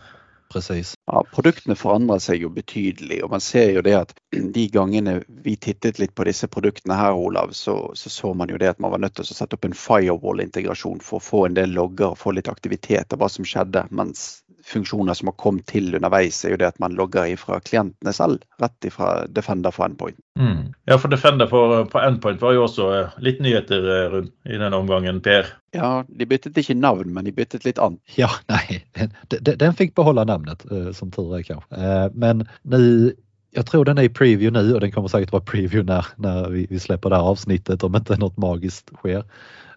Precis. 0.50 0.94
Ja, 1.12 1.22
produktene 1.34 1.76
forandrer 1.76 2.22
seg 2.24 2.44
jo 2.44 2.50
betydelig. 2.54 3.20
og 3.24 3.32
man 3.36 3.44
ser 3.44 3.72
jo 3.76 3.84
det 3.84 3.96
at 3.98 4.14
De 4.58 4.68
gangene 4.72 5.18
vi 5.28 5.56
tittet 5.56 6.00
litt 6.00 6.16
på 6.16 6.26
disse 6.28 6.48
produktene 6.48 6.96
her, 6.96 7.16
Olav, 7.16 7.52
så 7.52 7.78
så, 7.96 8.10
så 8.10 8.34
man 8.34 8.50
jo 8.50 8.58
det 8.58 8.70
at 8.72 8.80
man 8.80 8.92
var 8.92 9.04
nødt 9.04 9.18
til 9.18 9.28
å 9.28 9.38
sette 9.38 9.58
opp 9.58 9.68
en 9.68 9.76
firewall-integrasjon 9.76 11.04
for 11.04 11.20
å 11.20 11.26
få 11.28 11.46
en 11.48 11.58
del 11.58 11.76
logger 11.76 12.14
og 12.14 12.22
få 12.22 12.36
litt 12.38 12.52
aktivitet 12.52 13.14
av 13.14 13.22
hva 13.22 13.30
som 13.32 13.48
skjedde. 13.48 13.88
Mens 13.92 14.44
funksjoner 14.68 15.14
som 15.14 15.28
har 15.28 15.36
kommet 15.40 15.66
til 15.66 15.96
underveis, 15.96 16.42
er 16.46 16.54
jo 16.54 16.60
det 16.62 16.68
at 16.68 16.80
man 16.84 16.96
logger 16.98 17.30
ifra 17.32 17.60
klientene 17.64 18.14
selv. 18.14 18.44
Rett 18.62 18.88
ifra 18.88 19.12
Defender 19.32 19.72
for 19.72 19.88
Endpoint. 19.88 20.18
Mm. 20.40 20.74
Ja, 20.90 20.98
for 21.00 21.12
Defender 21.12 21.48
for, 21.48 21.86
på 21.92 22.02
Endpoint 22.04 22.42
var 22.42 22.56
jo 22.56 22.66
også 22.66 22.90
eh, 22.96 23.20
litt 23.24 23.40
nyheter 23.44 23.88
eh, 23.94 24.08
rundt 24.14 24.34
i 24.46 24.60
denne 24.60 24.76
omgangen, 24.76 25.22
Per. 25.24 25.48
Ja, 25.76 25.92
de 26.08 26.28
byttet 26.28 26.58
ikke 26.60 26.76
navn, 26.78 27.14
men 27.16 27.28
de 27.28 27.36
byttet 27.36 27.68
litt 27.68 27.80
annet. 27.80 28.02
Ja, 28.20 28.32
nei, 28.52 28.82
den, 28.98 29.14
den 29.48 29.78
fikk 29.78 29.96
beholde 29.96 30.28
navnet, 30.28 30.68
eh, 30.72 30.92
som 30.98 31.14
tur 31.14 31.38
er 31.38 31.48
kanskje. 31.48 32.12
Men 32.14 32.48
nu 32.64 33.14
jag 33.58 33.66
tror 33.66 33.86
den 33.86 33.98
är 33.98 34.04
i 34.04 34.10
preview 34.10 34.52
nu 34.52 34.74
och 34.74 34.82
den 34.82 34.92
kommer 34.92 35.08
säkert 35.08 35.32
vara 35.32 35.44
preview 35.44 35.84
när, 35.84 36.06
när 36.16 36.50
vi, 36.50 36.68
vi 36.70 36.80
släpper 36.80 37.10
det 37.10 37.16
här 37.16 37.24
avsnittet 37.24 37.84
om 37.84 37.96
inte 37.96 38.18
något 38.18 38.38
magiskt 38.38 38.92
sker. 38.94 39.24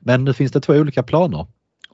Men 0.01 0.25
nu 0.25 0.33
finns 0.33 0.53
det 0.53 0.61
två 0.61 0.75
olika 0.75 1.03
planer 1.03 1.47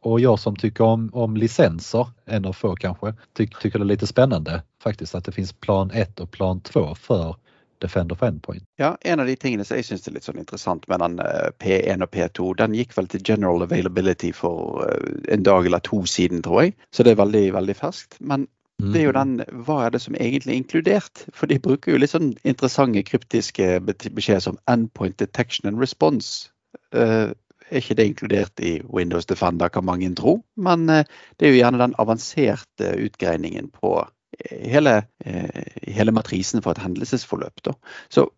och 0.06 0.20
jag 0.20 0.38
som 0.38 0.56
tycker 0.56 0.84
om, 0.84 1.10
om 1.12 1.36
licenser, 1.36 2.06
en 2.25 2.44
av 2.44 2.52
få 2.52 2.76
kanske, 2.76 3.14
ty, 3.36 3.46
tycker 3.46 3.78
det 3.78 3.82
är 3.82 3.86
lite 3.86 4.06
spännande 4.06 4.62
faktiskt 4.82 5.14
att 5.14 5.25
det 5.25 5.32
finns 5.32 5.52
plan 5.52 5.90
1 5.90 6.20
och 6.20 6.30
plan 6.30 6.60
2 6.60 6.94
för 6.94 7.36
Defender 7.78 8.14
for 8.14 8.26
Endpoint. 8.26 8.62
Ja, 8.76 8.98
En 9.00 9.20
av 9.20 9.26
de 9.26 9.36
tingene 9.36 9.64
som 9.64 9.76
jeg 9.76 9.84
syns 9.84 10.06
er 10.08 10.14
litt 10.14 10.25
sånn 10.25 10.38
interessant 10.40 10.86
med 10.88 11.02
den 11.02 11.18
eh, 11.20 11.50
P1 11.60 12.04
og 12.06 12.08
P2, 12.14 12.54
den 12.56 12.76
gikk 12.78 12.94
vel 12.96 13.08
til 13.12 13.25
general 13.25 13.66
availability 13.66 14.30
for 14.32 14.86
eh, 14.86 15.34
en 15.34 15.44
dag 15.44 15.66
eller 15.66 15.82
to 15.84 16.00
siden, 16.08 16.40
tror 16.46 16.64
jeg. 16.64 16.76
Så 16.94 17.04
det 17.04 17.12
er 17.12 17.20
veldig, 17.20 17.44
veldig 17.58 17.76
ferskt. 17.76 18.16
Men 18.20 18.46
det 18.80 19.02
er 19.02 19.08
jo 19.10 19.12
mm. 19.12 19.20
den 19.20 19.64
hva 19.66 19.82
er 19.84 19.92
det 19.92 20.02
som 20.06 20.16
egentlig 20.16 20.54
er 20.54 20.62
inkludert? 20.62 21.25
For 21.36 21.52
de 21.52 21.60
bruker 21.60 21.92
jo 21.92 22.00
litt 22.00 22.14
sånn 22.14 22.32
interessante 22.48 23.04
kryptiske 23.08 23.68
beskjeder 23.84 24.44
som 24.48 24.60
endpoint 24.72 25.18
detection 25.20 25.68
and 25.68 25.82
response. 25.82 26.48
Uh, 26.96 27.34
er 27.70 27.80
ikke 27.80 27.96
det 27.99 28.06
inkludert 28.11 28.61
i 28.61 28.80
Windows 28.85 29.26
Defender, 29.26 29.68
kan 29.68 29.85
mange 29.85 30.11
tro. 30.14 30.38
Men 30.56 30.88
eh, 30.88 31.04
det 31.37 31.46
er 31.49 31.54
jo 31.54 31.62
gjerne 31.62 31.82
den 31.82 31.96
avanserte 31.99 32.92
utgreiningen 33.02 33.70
på 33.75 33.99
eh, 34.38 34.70
hele, 34.70 34.96
eh, 35.25 35.66
hele 35.82 36.14
matrisen 36.14 36.62
for 36.62 36.76
et 36.76 36.82
hendelsesforløp. 36.85 37.62
Da. 37.64 37.75
Så 38.08 38.28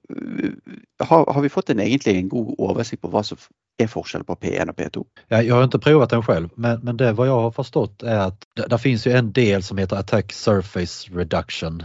har, 1.05 1.33
har, 1.33 1.41
vi 1.43 1.53
fått 1.53 1.71
en, 1.71 1.81
egentlig 1.81 2.17
en 2.17 2.29
god 2.29 2.55
oversikt 2.59 3.03
på 3.03 3.13
hva 3.13 3.23
som 3.23 3.39
är 3.79 3.87
forskjell 3.87 4.25
på 4.25 4.35
P1 4.35 4.71
och 4.71 4.77
P2? 4.77 5.05
Ja, 5.29 5.43
jag 5.43 5.55
har 5.55 5.65
inte 5.65 5.79
provat 5.79 6.11
den 6.11 6.23
själv 6.23 6.49
men, 6.55 6.81
men 6.81 6.97
det 6.97 7.13
vad 7.13 7.29
jag 7.29 7.41
har 7.41 7.51
förstått 7.51 8.03
är 8.03 8.19
att 8.19 8.47
det, 8.57 8.67
det 8.67 8.79
finns 8.79 9.07
ju 9.07 9.13
en 9.13 9.33
del 9.33 9.63
som 9.63 9.79
heter 9.79 9.97
Attack 9.97 10.33
Surface 10.33 11.11
Reduction. 11.13 11.83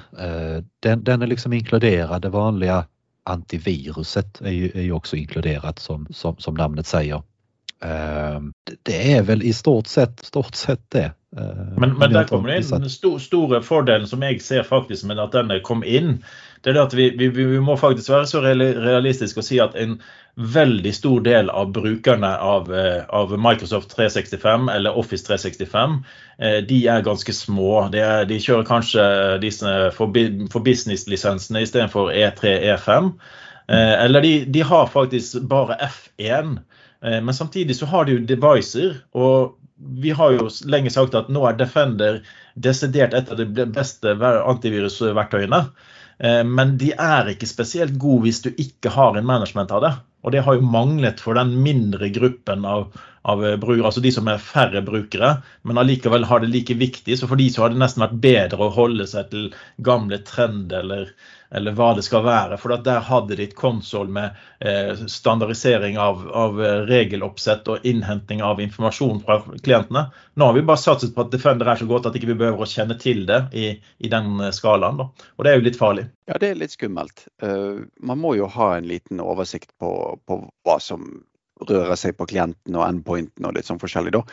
den, 0.79 1.03
den 1.03 1.21
är 1.21 1.27
liksom 1.27 1.53
inkluderad 1.53 2.21
det 2.21 2.29
vanliga 2.29 2.85
antiviruset 3.23 4.41
är 4.41 4.51
ju, 4.51 4.71
är 4.73 4.81
ju 4.81 4.91
också 4.91 5.15
inkluderat 5.15 5.79
som, 5.79 6.07
som, 6.09 6.37
som 6.37 6.53
namnet 6.53 6.87
säger. 6.87 7.23
Det 7.83 8.95
er 8.95 9.25
vel 9.27 9.43
i 9.43 9.51
stort 9.53 9.91
sett, 9.91 10.23
stort 10.25 10.55
sett 10.55 10.83
det. 10.95 11.09
Men, 11.77 11.97
men 11.97 12.13
der 12.13 12.27
kommer 12.29 12.51
det 12.51 12.59
inn 12.61 12.83
den 12.85 13.19
store 13.19 13.61
fordelen 13.65 14.05
som 14.07 14.21
jeg 14.21 14.41
ser 14.45 14.65
faktisk 14.67 15.07
med 15.09 15.19
at 15.19 15.33
denne 15.33 15.57
kom 15.65 15.81
inn. 15.83 16.19
Det 16.63 16.71
er 16.71 16.83
at 16.83 16.93
vi, 16.95 17.09
vi, 17.17 17.27
vi 17.33 17.59
må 17.59 17.75
faktisk 17.79 18.11
være 18.13 18.29
så 18.29 18.43
realistiske 18.43 19.41
og 19.41 19.47
si 19.47 19.57
at 19.59 19.73
en 19.79 19.97
veldig 20.35 20.93
stor 20.95 21.21
del 21.25 21.49
av 21.49 21.73
brukerne 21.73 22.29
av, 22.37 22.69
eh, 22.73 23.03
av, 23.09 23.33
Microsoft 23.37 23.91
365 23.95 24.69
eller 24.75 24.97
Office 24.97 25.25
365, 25.27 25.97
eh, 26.39 26.57
de 26.69 26.79
er 26.87 27.05
ganske 27.05 27.33
små. 27.33 27.87
De, 27.93 28.01
er, 28.01 28.25
de 28.29 28.39
kjører 28.41 28.69
kanskje 28.69 29.05
disse 29.43 29.73
for, 29.97 30.13
for 30.53 30.65
business-lisensene 30.65 31.65
istedenfor 31.65 32.13
E3, 32.13 32.55
E5. 32.73 33.13
Eh, 33.67 33.95
eller 34.05 34.21
de, 34.21 34.33
de, 34.45 34.61
har 34.61 34.87
faktisk 34.91 35.41
bare 35.49 35.79
F1. 35.89 36.57
Men 37.03 37.33
samtidig 37.35 37.75
så 37.75 37.85
har 37.91 38.05
de 38.05 38.13
jo 38.13 38.19
devicer. 38.23 38.93
og 39.11 39.57
vi 39.99 40.13
har 40.15 40.31
jo 40.31 40.45
lenge 40.71 40.87
sagt 40.93 41.15
at 41.19 41.27
nå 41.27 41.41
er 41.43 41.57
Defender 41.59 42.21
desidert 42.55 43.11
et 43.13 43.27
av 43.27 43.35
de 43.35 43.65
beste 43.65 44.13
antivirusverktøyene. 44.23 45.59
Men 46.47 46.77
de 46.79 46.93
er 46.95 47.33
ikke 47.33 47.49
spesielt 47.49 47.97
gode 47.99 48.29
hvis 48.29 48.39
du 48.45 48.53
ikke 48.55 48.93
har 48.95 49.19
en 49.19 49.27
management 49.27 49.75
av 49.75 49.83
det. 49.83 49.91
Og 50.23 50.31
det 50.31 50.43
har 50.45 50.55
jo 50.55 50.71
manglet 50.73 51.19
for 51.19 51.35
den 51.35 51.51
mindre 51.65 52.07
gruppen 52.15 52.63
av, 52.65 52.93
av 53.27 53.43
brukere, 53.59 53.85
altså 53.89 54.03
de 54.03 54.11
som 54.15 54.27
er 54.31 54.41
færre 54.41 54.81
brukere, 54.85 55.35
men 55.67 55.79
allikevel 55.79 56.23
har 56.29 56.43
det 56.43 56.51
like 56.53 56.77
viktig. 56.79 57.17
Så 57.19 57.27
for 57.27 57.39
de 57.39 57.49
så 57.51 57.65
har 57.65 57.73
det 57.73 57.81
nesten 57.81 58.05
vært 58.05 58.21
bedre 58.23 58.63
å 58.63 58.73
holde 58.75 59.07
seg 59.09 59.29
til 59.33 59.49
gamle 59.83 60.21
trend 60.27 60.71
eller, 60.75 61.11
eller 61.55 61.77
hva 61.77 61.93
det 61.95 62.03
skal 62.03 62.25
være. 62.27 62.59
For 62.59 62.75
der 62.83 62.99
hadde 63.07 63.37
de 63.39 63.47
et 63.47 63.55
konsoll 63.55 64.11
med 64.11 64.35
eh, 64.59 64.91
standardisering 65.07 65.95
av, 66.01 66.25
av, 66.27 66.59
regeloppsett 66.89 67.71
og 67.71 67.87
innhenting 67.87 68.43
av 68.43 68.59
informasjon 68.63 69.23
fra 69.23 69.39
klientene. 69.63 70.07
Nå 70.35 70.49
har 70.49 70.57
vi 70.57 70.65
bare 70.67 70.81
satset 70.81 71.15
på 71.15 71.23
at 71.23 71.31
Defender 71.31 71.71
er 71.71 71.79
så 71.79 71.87
godt 71.87 72.09
at 72.09 72.17
ikke 72.19 72.33
vi 72.33 72.33
ikke 72.33 72.41
behøver 72.41 72.65
å 72.65 72.69
kjenne 72.69 72.97
til 72.99 73.25
det 73.29 73.41
i, 73.53 73.67
i 73.99 74.09
den 74.11 74.41
skalaen. 74.55 74.97
Da. 74.99 75.09
Og 75.37 75.45
det 75.45 75.51
er 75.51 75.59
jo 75.59 75.67
litt 75.67 75.79
farlig. 75.79 76.07
Ja, 76.29 76.39
det 76.39 76.49
er 76.49 76.59
litt 76.59 76.73
skummelt. 76.73 77.27
Uh, 77.43 77.85
man 78.01 78.21
må 78.21 78.35
jo 78.39 78.49
ha 78.49 78.73
en 78.77 78.89
liten 78.89 79.21
oversikt 79.23 79.71
på, 79.79 79.91
på 80.27 80.39
hva 80.65 80.79
som 80.81 81.23
rører 81.63 81.95
seg 81.95 82.17
på 82.17 82.27
klienten 82.27 82.75
og 82.75 82.85
endpointen 82.87 83.45
og 83.47 83.53
litt 83.55 83.69
sånn 83.69 83.79
forskjellig. 83.81 84.15
da. 84.15 84.23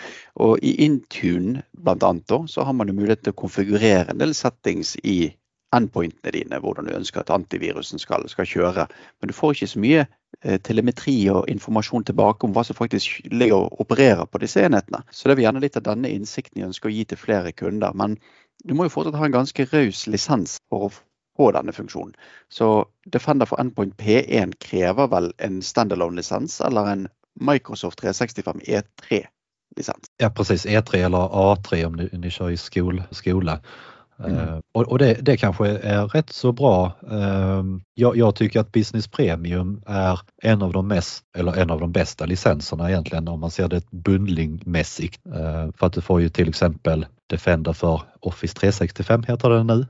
Og 0.42 0.58
I 0.66 0.72
Intune 0.86 1.62
blant 1.76 2.06
annet, 2.06 2.26
da, 2.30 2.40
så 2.48 2.64
har 2.66 2.74
man 2.74 2.90
jo 2.90 2.96
mulighet 2.96 3.22
til 3.26 3.34
å 3.34 3.40
konfigurere 3.44 4.08
en 4.10 4.22
del 4.22 4.34
settings 4.34 4.96
i 5.04 5.34
endpointene 5.76 6.32
dine, 6.34 6.58
hvordan 6.58 6.88
du 6.88 6.94
ønsker 6.96 7.22
at 7.22 7.30
antivirusen 7.34 8.02
skal, 8.02 8.26
skal 8.28 8.48
kjøre. 8.48 8.86
Men 9.20 9.30
du 9.30 9.36
får 9.36 9.54
ikke 9.54 9.70
så 9.72 9.82
mye 9.82 10.00
eh, 10.06 10.58
telemetri 10.66 11.16
og 11.32 11.50
informasjon 11.52 12.08
tilbake 12.08 12.46
om 12.46 12.54
hva 12.56 12.64
som 12.66 12.78
faktisk 12.78 13.20
ligger 13.30 13.66
og 13.66 13.84
opererer 13.84 14.26
på 14.26 14.42
disse 14.42 14.64
enhetene. 14.66 15.04
Så 15.10 15.28
det 15.28 15.38
er 15.38 15.46
gjerne 15.46 15.62
litt 15.62 15.78
av 15.78 15.86
denne 15.86 16.10
innsikten 16.10 16.62
jeg 16.62 16.72
ønsker 16.72 16.90
å 16.90 16.94
gi 16.94 17.06
til 17.10 17.20
flere 17.20 17.54
kunder. 17.54 17.94
Men 17.94 18.18
du 18.64 18.74
må 18.74 18.88
jo 18.88 18.96
fortsatt 18.96 19.18
ha 19.20 19.28
en 19.28 19.38
ganske 19.38 19.68
raus 19.70 20.04
lisens 20.10 20.58
for 20.68 20.88
å 20.88 20.92
få 21.38 21.50
denne 21.56 21.72
funksjonen. 21.72 22.16
Så 22.52 22.84
Defender 23.06 23.48
for 23.48 23.62
Endpoint 23.62 23.94
P1 23.96 24.58
krever 24.60 25.08
vel 25.12 25.30
en 25.38 25.60
standalone-lisens 25.64 26.60
eller 26.66 26.90
en 26.90 27.06
Microsoft 27.40 28.02
365 28.02 28.60
E3-lisens? 28.66 30.10
Ja 30.20 30.28
precis, 30.34 30.66
E3 30.66 31.06
eller 31.06 31.30
A3 31.30 31.84
om 31.86 31.96
du 31.96 32.04
ikke 32.10 32.42
har 32.42 32.50
i 32.50 32.60
skole. 32.60 33.06
skola. 33.12 33.60
Mm. 34.24 34.62
Och, 34.72 34.82
och 34.82 34.98
det, 34.98 35.14
det, 35.20 35.36
kanske 35.36 35.68
är 35.68 36.06
rätt 36.06 36.30
så 36.30 36.52
bra. 36.52 36.92
Uh, 37.12 37.64
jag, 37.94 38.16
jag, 38.16 38.34
tycker 38.34 38.60
att 38.60 38.72
Business 38.72 39.08
Premium 39.08 39.82
är 39.86 40.20
en 40.42 40.62
av 40.62 40.72
de 40.72 40.88
mest, 40.88 41.24
eller 41.36 41.56
en 41.56 41.70
av 41.70 41.80
de 41.80 41.92
bästa 41.92 42.26
licenserna 42.26 42.90
egentligen 42.90 43.28
om 43.28 43.40
man 43.40 43.50
ser 43.50 43.68
det 43.68 43.90
bundlingmässigt. 43.90 45.20
Uh, 45.26 45.72
för 45.76 45.86
att 45.86 45.92
du 45.92 46.00
får 46.00 46.20
ju 46.20 46.28
till 46.28 46.48
exempel 46.48 47.06
Defender 47.26 47.72
för 47.72 48.02
Office 48.20 48.54
365 48.54 49.22
heter 49.28 49.50
det 49.50 49.64
nu 49.64 49.86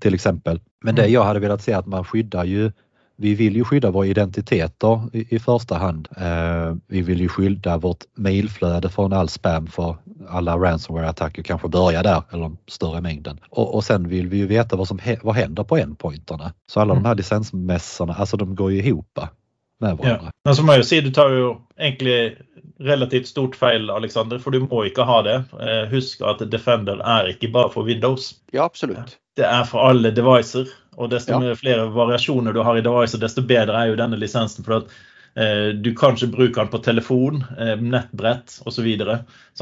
till 0.00 0.14
exempel. 0.14 0.60
Men 0.84 0.94
det 0.94 1.02
mm. 1.02 1.12
jag 1.12 1.24
hade 1.24 1.40
velat 1.40 1.62
se 1.62 1.72
att 1.72 1.86
man 1.86 2.04
skyddar 2.04 2.44
ju 2.44 2.72
vi 3.16 3.34
vill 3.34 3.56
ju 3.56 3.64
skydda 3.64 3.90
våra 3.90 4.06
identiteter 4.06 5.00
i, 5.12 5.36
i 5.36 5.38
första 5.38 5.74
hand. 5.74 6.08
Eh, 6.16 6.76
vi 6.86 7.02
vill 7.02 7.20
ju 7.20 7.28
skydda 7.28 7.78
vårt 7.78 8.04
mailflöde 8.14 8.88
från 8.88 9.12
all 9.12 9.28
spam 9.28 9.66
för 9.66 9.96
alla 10.28 10.56
ransomware-attacker 10.56 11.42
kanske 11.42 11.68
börjar 11.68 12.02
där, 12.02 12.22
eller 12.32 12.52
större 12.68 13.00
mängden. 13.00 13.40
Och, 13.50 13.74
och 13.74 13.84
sen 13.84 14.08
vill 14.08 14.28
vi 14.28 14.36
ju 14.36 14.46
veta 14.46 14.76
vad 14.76 14.88
som 14.88 14.98
vad 15.22 15.34
händer 15.34 15.64
på 15.64 15.76
endpointerna. 15.76 16.52
Så 16.66 16.80
alla 16.80 16.92
mm. 16.92 17.02
de 17.02 17.08
här 17.08 17.14
licensmässorna, 17.14 18.14
alltså 18.14 18.36
de 18.36 18.54
går 18.54 18.72
ju 18.72 18.78
ihop 18.78 19.18
med 19.80 19.96
varandra. 19.96 20.20
Ja. 20.24 20.30
Men 20.44 20.56
som 20.56 20.68
jeg 20.68 20.86
sier, 20.86 21.02
du 21.02 21.10
tar 21.10 21.30
jo 21.30 21.48
egentlig 21.78 22.36
relativt 22.80 23.26
stort 23.26 23.56
feil, 23.56 23.90
Alexander, 23.90 24.38
for 24.38 24.50
du 24.50 24.64
må 24.64 24.84
ikke 24.88 25.06
ha 25.06 25.20
det. 25.22 25.36
Eh, 25.60 25.84
husk 25.90 26.22
at 26.26 26.42
Defender 26.52 27.00
er 27.00 27.30
ikke 27.34 27.52
bare 27.54 27.70
for 27.74 27.86
Windows. 27.86 28.34
Ja, 28.52 28.64
absolutt. 28.64 29.18
Det 29.36 29.46
er 29.46 29.64
for 29.66 29.88
alle 29.90 30.10
devicer. 30.14 30.68
Og 30.96 31.10
desto 31.12 31.40
ja. 31.42 31.56
flere 31.58 31.88
variasjoner 31.94 32.54
du 32.54 32.62
har 32.64 32.78
i 32.78 32.84
device, 32.84 33.20
desto 33.20 33.44
bedre 33.46 33.80
er 33.80 33.92
jo 33.92 33.98
denne 34.00 34.18
lisensen. 34.20 34.64
for 34.64 34.82
at 34.82 34.94
eh, 35.34 35.68
du 35.74 35.94
kanskje 35.94 36.30
bruker 36.32 36.62
den 36.62 36.72
på 36.72 36.78
telefon, 36.78 37.44
eh, 37.58 37.76
nettbrett 37.80 38.60
osv. 38.66 38.88
Og, 39.02 39.14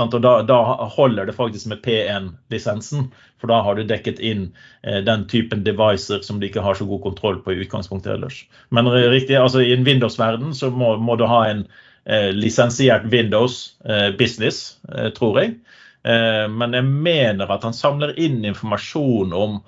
og 0.03 0.17
da, 0.23 0.33
da 0.49 0.59
holder 0.97 1.27
det 1.27 1.37
faktisk 1.37 1.71
med 1.73 1.83
P1-lisensen. 1.85 3.11
For 3.41 3.51
da 3.51 3.63
har 3.67 3.75
du 3.75 3.85
dekket 3.89 4.21
inn 4.23 4.51
eh, 4.83 5.01
den 5.03 5.27
typen 5.31 5.65
devicer 5.67 6.23
som 6.23 6.41
du 6.41 6.47
ikke 6.47 6.65
har 6.65 6.79
så 6.79 6.87
god 6.87 7.03
kontroll 7.03 7.41
på 7.43 7.55
i 7.55 7.63
utgangspunktet 7.65 8.15
ellers. 8.15 8.45
Men 8.71 8.91
riktig, 8.93 9.37
altså 9.37 9.65
i 9.65 9.73
en 9.75 9.87
Windows-verden 9.89 10.55
så 10.55 10.71
må, 10.71 10.95
må, 11.03 11.17
du 11.19 11.27
ha 11.27 11.45
en 11.49 11.67
eh, 12.05 12.31
lisensiert 12.37 13.09
Windows 13.11 13.75
eh, 13.85 14.11
Business, 14.19 14.79
eh, 14.95 15.11
tror 15.17 15.43
jeg. 15.43 15.57
men 16.03 16.73
jeg 16.75 16.83
mener 16.83 17.47
at 17.55 17.63
han 17.63 17.75
samler 17.79 18.11
inn 18.19 18.41
informasjon 18.43 19.31
om 19.39 19.61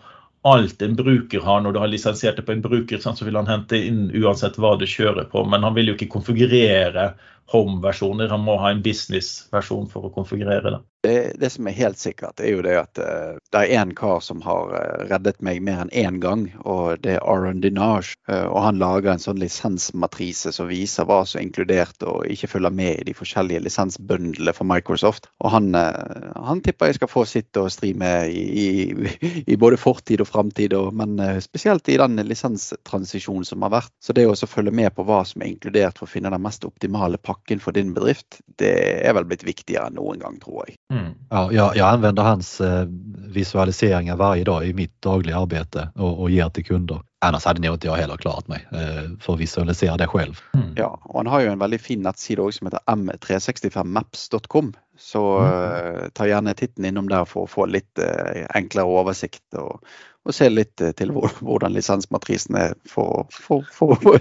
alt 0.45 0.83
en 0.83 0.97
bruker 0.97 1.41
har 1.41 1.61
når 1.65 1.73
du 1.73 1.79
har 1.81 1.89
lisensiert 1.89 2.37
det 2.37 2.45
på 2.45 2.53
en 2.53 2.63
bruker, 2.65 3.01
så 3.01 3.25
vil 3.25 3.37
han 3.39 3.49
hente 3.49 3.79
inn 3.81 4.11
uansett 4.13 4.59
hva 4.61 4.75
du 4.77 4.85
kjører 4.89 5.25
på. 5.33 5.45
Men 5.49 5.65
han 5.65 5.77
vil 5.77 5.89
jo 5.89 5.95
ikke 5.97 6.11
konfigurere 6.13 7.15
home-versjoner. 7.53 8.29
Han 8.29 8.45
må 8.45 8.59
ha 8.61 8.73
en 8.73 8.83
business-versjon 8.85 9.89
for 9.93 10.09
å 10.09 10.13
konfigurere 10.13 10.75
det. 10.75 10.81
det. 11.07 11.17
det. 11.41 11.51
som 11.55 11.69
er 11.69 11.79
helt 11.79 12.01
sikkert, 12.01 12.41
er 12.41 12.53
jo 12.53 12.65
det 12.67 12.77
at 12.81 13.01
uh, 13.01 13.41
det 13.55 13.61
er 13.63 13.83
én 13.83 13.93
kar 13.95 14.19
som 14.25 14.41
har 14.43 14.73
uh, 14.75 15.05
reddet 15.11 15.39
meg 15.45 15.61
mer 15.63 15.85
enn 15.85 15.93
én 15.95 16.19
gang, 16.23 16.49
og 16.67 17.01
det 17.05 17.17
er 17.17 17.23
Aron 17.23 17.63
Dinage. 17.63 18.17
Uh, 18.31 18.49
og 18.49 18.59
han 18.65 18.81
lager 18.83 19.13
en 19.13 19.23
sånn 19.23 19.39
lisensmatrise 19.39 20.51
som 20.55 20.67
viser 20.71 21.07
hva 21.07 21.21
som 21.29 21.41
er 21.41 21.47
inkludert 21.47 22.03
og 22.09 22.27
ikke 22.31 22.51
følger 22.57 22.75
med 22.75 22.99
i 22.99 23.07
de 23.11 23.15
forskjellige 23.17 23.63
lisensbundlene 23.67 24.55
for 24.57 24.67
Microsoft. 24.69 25.31
Og 25.45 25.55
han, 25.55 25.71
han 25.75 26.63
tipper 26.65 26.91
jeg 26.91 26.99
skal 26.99 27.13
få 27.13 27.25
sitt 27.29 27.57
å 27.61 27.69
stri 27.73 27.93
med 27.99 28.35
i, 28.35 28.67
i, 29.53 29.59
både 29.61 29.79
fortid 29.81 30.25
og 30.25 30.31
framtid, 30.31 30.75
men 30.97 31.19
spesielt 31.45 31.89
i 31.93 31.99
den 32.01 32.19
lisenstransisjonen 32.27 33.47
som 33.47 33.63
har 33.67 33.75
vært. 33.79 33.95
Så 34.03 34.17
det 34.17 34.27
å 34.27 34.35
følge 34.51 34.75
med 34.75 34.91
på 34.97 35.07
hva 35.07 35.23
som 35.29 35.43
er 35.45 35.53
inkludert 35.53 36.01
for 36.01 36.09
å 36.09 36.15
finne 36.15 36.33
den 36.35 36.43
mest 36.43 36.67
optimale 36.67 37.21
pakken 37.23 37.63
for 37.63 37.77
din 37.77 37.95
bedrift, 37.95 38.41
det 38.61 38.75
er 39.05 39.15
vel 39.17 39.29
blitt 39.29 39.47
viktigere 39.47 39.89
enn 39.89 39.99
noen 39.99 40.23
gang, 40.23 40.41
tror 40.43 40.65
jeg. 40.67 40.79
Mm. 40.93 41.13
Ja, 41.31 41.71
jeg 41.75 41.85
anvender 41.87 42.27
hans 42.27 42.57
eh, 42.65 42.85
visualiseringar 43.45 44.17
varje 44.17 44.45
dag 44.45 44.67
i 44.67 44.73
mitt 44.73 45.03
dagliga 45.03 45.39
arbete 45.39 45.89
och, 45.95 46.21
och 46.21 46.31
ger 46.31 46.49
till 46.49 46.65
kunder. 46.65 47.01
Annars 47.21 47.45
hade 47.45 47.61
nog 47.61 47.75
inte 47.75 47.87
jag 47.87 47.95
heller 47.95 48.17
klarat 48.17 48.49
mig 48.49 48.69
eh, 48.73 49.19
för 49.21 49.33
att 49.33 49.41
visualisera 49.41 49.97
det 49.97 50.07
själv. 50.07 50.41
Mm. 50.55 50.75
Ja, 50.77 51.01
och 51.05 51.19
han 51.19 51.27
har 51.27 51.41
ju 51.41 51.47
en 51.47 51.59
väldigt 51.59 51.83
fin 51.83 52.03
nettside 52.03 52.55
som 52.55 52.67
heter 52.67 52.81
m365maps.com. 52.87 54.73
Så 54.99 55.39
mm. 55.39 55.97
eh, 55.97 56.09
ta 56.13 56.27
gjerne 56.27 56.55
titten 56.55 56.85
innom 56.85 57.09
der 57.09 57.25
for 57.25 57.45
å 57.45 57.51
få 57.51 57.67
litt 57.67 57.99
eh, 57.99 58.47
enklere 58.55 58.87
oversikt 58.87 59.59
og, 59.59 59.85
og 60.25 60.33
se 60.33 60.49
litt 60.49 60.81
eh, 60.81 60.93
til 60.97 61.13
hvordan 61.15 61.75
lisensmatrisen 61.75 62.57
er. 62.59 62.75
For, 62.89 63.27
for, 63.33 63.65
for, 63.73 64.19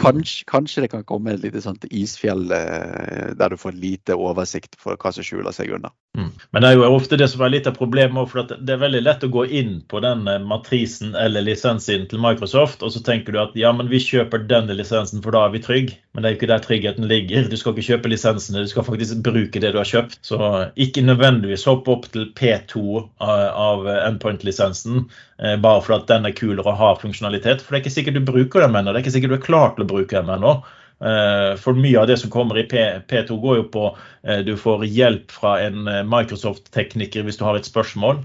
kanskje, 0.00 0.46
kanskje, 0.48 0.84
det 0.84 0.92
kan 0.94 1.04
komme 1.08 1.34
et 1.34 1.44
lite 1.44 1.62
sånt 1.64 1.84
isfjell 1.90 2.48
eh, 2.54 3.32
der 3.36 3.52
du 3.52 3.60
får 3.60 3.76
lite 3.76 4.16
oversikt 4.16 4.78
for 4.80 4.96
hva 5.00 5.12
som 5.12 5.26
skjuler 5.26 5.54
seg 5.54 5.74
under. 5.76 5.92
Mm. 6.16 6.30
Men 6.54 6.64
det 6.64 6.70
er 6.70 6.78
jo 6.78 6.88
ofte 6.88 7.18
det 7.20 7.28
som 7.28 7.44
er 7.44 7.52
litt 7.52 7.68
av 7.68 7.76
problemet, 7.76 8.30
for 8.32 8.48
det 8.48 8.72
er 8.72 8.80
veldig 8.80 9.02
lett 9.04 9.26
å 9.26 9.32
gå 9.32 9.44
inn 9.58 9.74
på 9.88 10.00
den 10.04 10.24
eh, 10.32 10.40
matrisen 10.40 11.12
eller 11.18 11.44
lisensen 11.44 12.08
til 12.08 12.22
Microsoft, 12.22 12.84
og 12.86 12.94
så 12.94 13.04
tenker 13.04 13.36
du 13.36 13.42
at 13.42 13.56
ja, 13.58 13.74
men 13.76 13.92
vi 13.92 14.00
kjøper 14.00 14.46
denne 14.48 14.76
lisensen, 14.78 15.20
for 15.24 15.36
da 15.36 15.44
er 15.46 15.56
vi 15.56 15.64
trygg. 15.66 15.96
Men 16.16 16.24
det 16.24 16.28
er 16.28 16.32
jo 16.32 16.38
ikke 16.38 16.48
der 16.48 16.64
tryggheten 16.64 17.08
ligger. 17.10 17.48
Du 17.52 17.58
skal 17.60 17.74
ikke 17.74 17.90
kjøpe 17.90 18.08
lisensene, 18.08 18.64
du 18.64 18.70
skal 18.72 18.86
faktisk 18.86 19.20
bruke 19.26 19.60
det 19.60 19.74
du 19.74 19.76
har 19.82 19.88
kjøpt. 19.88 20.16
Så 20.24 20.38
ikke 20.80 21.04
nødvendigvis 21.04 21.66
hoppe 21.68 21.92
opp 21.92 22.08
til 22.14 22.30
P2 22.38 23.02
av 23.20 23.84
endpoint-lisensen 23.92 24.85
tjenesten 24.86 25.10
eh, 25.38 25.56
bare 25.60 25.82
fordi 25.82 26.06
den 26.08 26.26
er 26.26 26.36
kulere 26.36 26.66
og 26.66 26.78
har 26.78 27.00
funksjonalitet. 27.00 27.62
For 27.62 27.72
det 27.72 27.78
er 27.78 27.84
ikke 27.84 27.96
sikkert 27.98 28.18
du 28.18 28.32
bruker 28.32 28.60
dem 28.60 28.76
ennå. 28.76 28.92
Det 28.92 29.00
er 29.00 29.04
ikke 29.04 29.16
sikkert 29.16 29.30
du 29.30 29.38
er 29.38 29.46
klar 29.46 29.74
til 29.74 29.84
å 29.84 29.90
bruke 29.90 30.16
dem 30.16 30.30
ennå. 30.30 30.56
Eh, 30.96 31.52
for 31.60 31.76
mye 31.76 32.00
av 32.00 32.08
det 32.08 32.18
som 32.20 32.30
kommer 32.30 32.58
i 32.58 32.66
P, 32.68 32.80
P2, 33.08 33.40
går 33.42 33.60
jo 33.60 33.68
på 33.72 33.84
eh, 34.24 34.40
du 34.46 34.56
får 34.56 34.86
hjelp 34.86 35.30
fra 35.32 35.58
en 35.66 35.84
Microsoft-tekniker 36.08 37.26
hvis 37.26 37.38
du 37.40 37.46
har 37.46 37.56
et 37.58 37.68
spørsmål. 37.68 38.24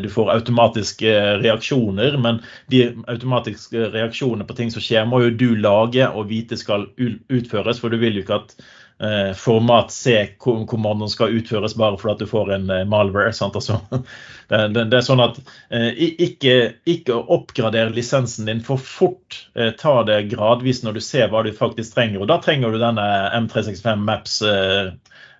Du 0.00 0.06
får 0.08 0.30
automatiske 0.32 1.10
reaksjoner, 1.42 2.14
men 2.18 2.38
de 2.72 2.78
automatiske 3.12 3.90
reaksjonene 3.92 4.46
på 4.48 4.54
ting 4.56 4.70
som 4.72 4.80
skjer, 4.82 5.04
må 5.06 5.20
jo 5.20 5.34
du 5.36 5.50
lage 5.60 6.06
og 6.08 6.30
vite 6.30 6.56
skal 6.56 6.86
utføres. 6.96 7.78
For 7.78 7.92
du 7.92 7.98
vil 8.00 8.16
jo 8.16 8.24
ikke 8.24 8.38
at 8.40 8.54
eh, 9.02 9.32
format 9.36 9.92
C-kommandoen 9.92 11.10
skal 11.10 11.36
utføres 11.38 11.76
bare 11.78 11.98
fordi 12.00 12.12
at 12.14 12.22
du 12.24 12.30
får 12.30 12.52
en 12.56 12.70
eh, 12.70 12.86
malware. 12.88 13.32
Altså, 13.32 13.80
det, 14.50 14.62
det, 14.74 14.84
det, 14.84 14.98
er 14.98 15.06
sånn 15.06 15.24
at 15.24 15.40
eh, 15.68 15.90
ikke, 16.28 16.56
ikke 16.90 17.18
oppgrader 17.20 17.92
lisensen 17.96 18.50
din 18.50 18.62
for 18.64 18.80
fort. 18.80 19.42
Ta 19.80 19.94
det 20.06 20.22
gradvis 20.32 20.82
når 20.84 20.98
du 20.98 21.04
ser 21.04 21.30
hva 21.30 21.44
du 21.46 21.52
faktisk 21.56 21.94
trenger. 21.96 22.22
Og 22.22 22.30
da 22.30 22.40
trenger 22.42 22.72
du 22.72 22.80
denne 22.82 23.06
M365 23.40 24.06
Maps. 24.06 24.40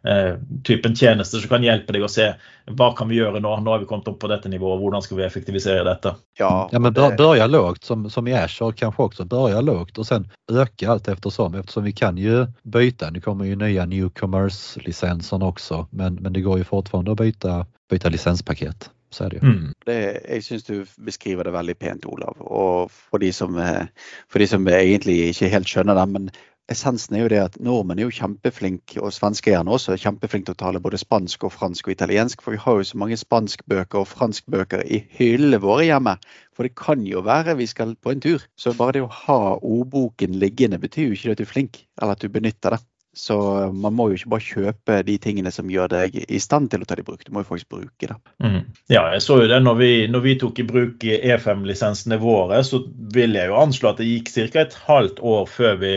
Eh, 0.03 0.35
typen 0.65 0.97
tjenester 0.97 1.39
som 1.39 1.49
kan 1.49 1.65
hjelpe 1.65 1.93
deg 1.93 2.05
å 2.05 2.09
se 2.09 2.31
hva 2.73 2.91
kan 2.97 3.11
vi 3.11 3.19
gjøre 3.19 3.43
nå. 3.43 3.53
Nå 3.61 3.73
har 3.75 3.83
vi 3.83 3.89
kommet 3.89 4.09
opp 4.09 4.21
på 4.23 4.31
dette 4.33 4.49
nivået, 4.49 4.81
hvordan 4.81 5.03
skal 5.05 5.19
vi 5.19 5.27
effektivisere 5.27 5.85
dette? 5.85 6.15
Ja, 6.41 6.69
ja 6.73 6.79
men 6.79 6.93
bör, 6.93 7.17
börja 7.17 7.47
lågt 7.47 7.85
som, 7.85 8.11
som 8.11 8.29
i 8.29 8.35
Azure 8.35 8.73
kanske 8.77 9.03
också. 9.03 9.25
Börja 9.25 9.61
lågt 9.61 9.99
och 9.99 10.07
sen 10.07 10.29
öka 10.53 10.91
allt 10.91 11.09
eftersom 11.09 11.55
eftersom 11.55 11.85
vi 11.85 11.93
kan 11.93 12.17
ju 12.19 12.47
byta. 12.63 13.11
Det 13.11 13.21
kommer 13.21 13.45
ju 13.45 13.57
nya 13.57 13.87
newcomers 13.87 14.77
lisensene 14.77 15.45
också 15.45 15.87
men, 15.91 16.15
men 16.15 16.33
det 16.33 16.41
går 16.41 16.59
ju 16.59 16.65
fortfarande 16.65 17.13
att 17.13 17.19
byta, 17.19 17.67
byta 17.91 18.09
licenspaket. 18.09 18.91
Så 19.11 19.25
er 19.25 19.29
det 19.31 19.41
jo. 19.41 19.49
Mm. 19.49 19.73
Det, 19.87 19.99
jeg 20.23 20.45
syns 20.47 20.65
du 20.65 20.75
beskriver 21.03 21.45
det 21.45 21.53
veldig 21.55 21.75
pent, 21.83 22.07
Olav. 22.07 22.39
Og 22.39 22.93
for 22.95 23.19
de 23.19 23.33
som, 23.35 23.59
eh, 23.59 23.89
for 24.31 24.39
de 24.39 24.47
som 24.47 24.69
egentlig 24.71 25.17
ikke 25.33 25.51
helt 25.51 25.69
skjønner 25.69 25.99
det, 25.99 26.07
men 26.13 26.31
essensen 26.71 27.17
er 27.17 27.25
jo 27.25 27.31
det 27.33 27.41
at 27.43 27.57
nordmenn 27.63 28.01
er 28.01 28.09
jo 28.09 28.15
kjempeflinke, 28.15 29.01
og 29.03 29.15
svenskeierne 29.15 29.73
også, 29.75 29.95
er 29.95 30.03
kjempeflinke 30.05 30.51
til 30.51 30.57
å 30.57 30.61
tale 30.63 30.83
både 30.83 31.01
spansk 31.01 31.47
og 31.49 31.55
fransk 31.55 31.89
og 31.89 31.95
italiensk. 31.97 32.45
For 32.45 32.55
vi 32.55 32.63
har 32.63 32.79
jo 32.79 32.87
så 32.87 33.01
mange 33.01 33.19
spanskbøker 33.21 34.03
og 34.03 34.11
franskbøker 34.11 34.85
i 34.87 35.03
hyllene 35.19 35.61
våre 35.63 35.89
hjemme. 35.89 36.17
For 36.57 36.67
det 36.67 36.77
kan 36.79 37.03
jo 37.09 37.25
være 37.27 37.59
vi 37.59 37.67
skal 37.71 37.97
på 37.99 38.15
en 38.15 38.23
tur. 38.23 38.47
Så 38.59 38.77
bare 38.79 38.99
det 38.99 39.05
å 39.07 39.13
ha 39.27 39.41
ordboken 39.57 40.39
liggende 40.43 40.81
betyr 40.83 41.11
jo 41.11 41.19
ikke 41.19 41.35
at 41.35 41.43
du 41.43 41.47
er 41.49 41.53
flink, 41.55 41.85
eller 42.01 42.17
at 42.17 42.23
du 42.23 42.33
benytter 42.33 42.77
det. 42.77 42.83
Så 43.17 43.35
man 43.75 43.97
må 43.99 44.07
jo 44.11 44.21
ikke 44.21 44.31
bare 44.31 44.47
kjøpe 44.47 44.97
de 45.03 45.17
tingene 45.19 45.51
som 45.51 45.71
gjør 45.71 45.91
deg 45.91 46.15
i 46.23 46.39
stand 46.39 46.71
til 46.71 46.85
å 46.85 46.87
ta 46.87 46.95
det 46.95 47.03
i 47.03 47.09
bruk. 47.09 47.25
Du 47.27 47.33
må 47.35 47.43
jo 47.43 47.49
faktisk 47.49 47.73
bruke 47.75 48.07
det. 48.07 48.17
Mm. 48.39 48.61
Ja, 48.93 49.03
jeg 49.17 49.25
så 49.25 49.41
jo 49.41 49.49
det 49.51 49.59
når 49.65 49.81
vi, 49.81 49.91
når 50.13 50.23
vi 50.29 50.37
tok 50.39 50.63
i 50.63 50.67
bruk 50.69 51.03
E5-lisensene 51.03 52.21
våre, 52.23 52.63
så 52.67 52.85
vil 53.17 53.35
jeg 53.35 53.51
jo 53.51 53.59
anslå 53.59 53.91
at 53.91 53.99
det 53.99 54.07
gikk 54.13 54.31
ca. 54.55 54.63
et 54.63 54.79
halvt 54.87 55.19
år 55.27 55.51
før 55.51 55.83
vi 55.83 55.95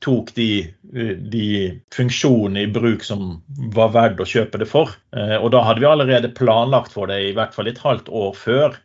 tok 0.00 0.32
de, 0.34 0.66
de, 1.32 1.46
funksjonene 1.94 2.64
i 2.64 2.70
bruk 2.72 3.04
som 3.04 3.34
var 3.74 3.92
verdt 3.94 4.22
å 4.22 4.28
kjøpe 4.28 4.60
det 4.62 4.68
for. 4.70 4.94
Eh, 5.16 5.36
og 5.36 5.50
da 5.54 5.62
hadde 5.66 5.84
vi 5.84 5.90
allerede 5.90 6.32
planlagt 6.36 6.94
for 6.96 7.10
det 7.10 7.20
i 7.28 7.34
hvert 7.36 7.52
fall 7.56 7.68
et 7.68 7.82
halvt 7.82 8.08
år 8.08 8.32
før. 8.36 8.78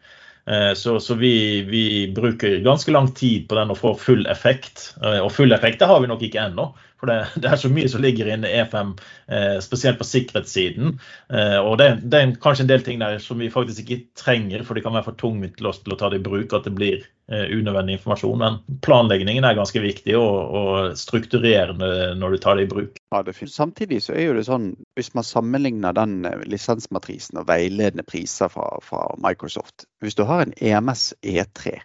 Eh, 0.45 0.73
så, 0.77 0.99
så 0.99 1.17
vi, 1.17 1.61
vi, 1.69 1.85
bruker 2.15 2.59
ganske 2.65 2.91
lang 2.91 3.07
tid 3.17 3.47
på 3.49 3.57
den 3.57 3.71
å 3.71 3.79
få 3.79 3.95
full 3.99 4.25
effekt. 4.31 4.91
Eh, 5.01 5.21
og 5.23 5.31
full 5.33 5.55
effekt 5.55 5.81
det 5.81 5.89
har 5.89 6.03
vi 6.03 6.11
nok 6.11 6.25
ikke 6.27 6.43
ennå. 6.49 6.69
For 7.05 7.11
det, 7.11 7.41
det, 7.43 7.49
er 7.51 7.61
så 7.61 7.69
mye 7.69 7.89
som 7.91 8.01
ligger 8.01 8.29
inne 8.33 8.49
i 8.49 8.61
E5, 8.63 8.93
eh, 9.29 9.57
spesielt 9.61 9.99
på 10.01 10.07
sikkerhetssiden. 10.09 10.95
Eh, 11.29 11.59
og 11.61 11.77
det, 11.77 11.89
det, 12.01 12.21
er 12.21 12.31
kanskje 12.41 12.65
en 12.65 12.71
del 12.71 12.85
ting 12.85 13.03
der 13.03 13.19
som 13.21 13.41
vi 13.41 13.51
faktisk 13.53 13.83
ikke 13.83 14.07
trenger, 14.17 14.65
for 14.65 14.73
det 14.73 14.85
kan 14.85 14.95
være 14.97 15.11
for 15.11 15.19
tunge 15.21 15.51
til 15.53 15.69
oss 15.69 15.83
til 15.83 15.93
å 15.93 15.99
ta 15.99 16.09
det 16.09 16.23
i 16.23 16.25
bruk, 16.25 16.55
at 16.57 16.65
det 16.65 16.73
blir 16.73 17.05
eh, 17.29 17.45
unødvendig 17.53 17.99
informasjon. 17.99 18.41
Men 18.41 18.59
planleggingen 18.85 19.45
er 19.45 19.59
ganske 19.59 19.83
viktig 19.85 20.17
og, 20.17 20.57
og 20.57 20.97
strukturerende 20.97 22.15
når 22.17 22.35
du 22.35 22.41
tar 22.41 22.57
det 22.57 22.65
i 22.65 22.71
bruk. 22.73 23.01
Ja, 23.13 23.21
det 23.21 23.37
Samtidig 23.53 24.01
så 24.07 24.17
er 24.17 24.31
jo 24.31 24.37
det 24.39 24.47
sånn, 24.49 24.71
hvis 24.97 25.13
man 25.13 25.27
sammenligner 25.27 25.93
den 25.93 26.23
eh, 26.25 26.41
lisensmatrisen 26.49 27.43
og 27.43 27.51
veiledende 27.51 28.07
priser 28.07 28.49
fra, 28.49 28.71
fra 28.81 29.11
Microsoft 29.21 29.85
Hvis 30.01 30.17
du 30.17 30.25
har 30.25 30.41
en 30.41 30.57
EMS 30.57 31.11
E3 31.21 31.77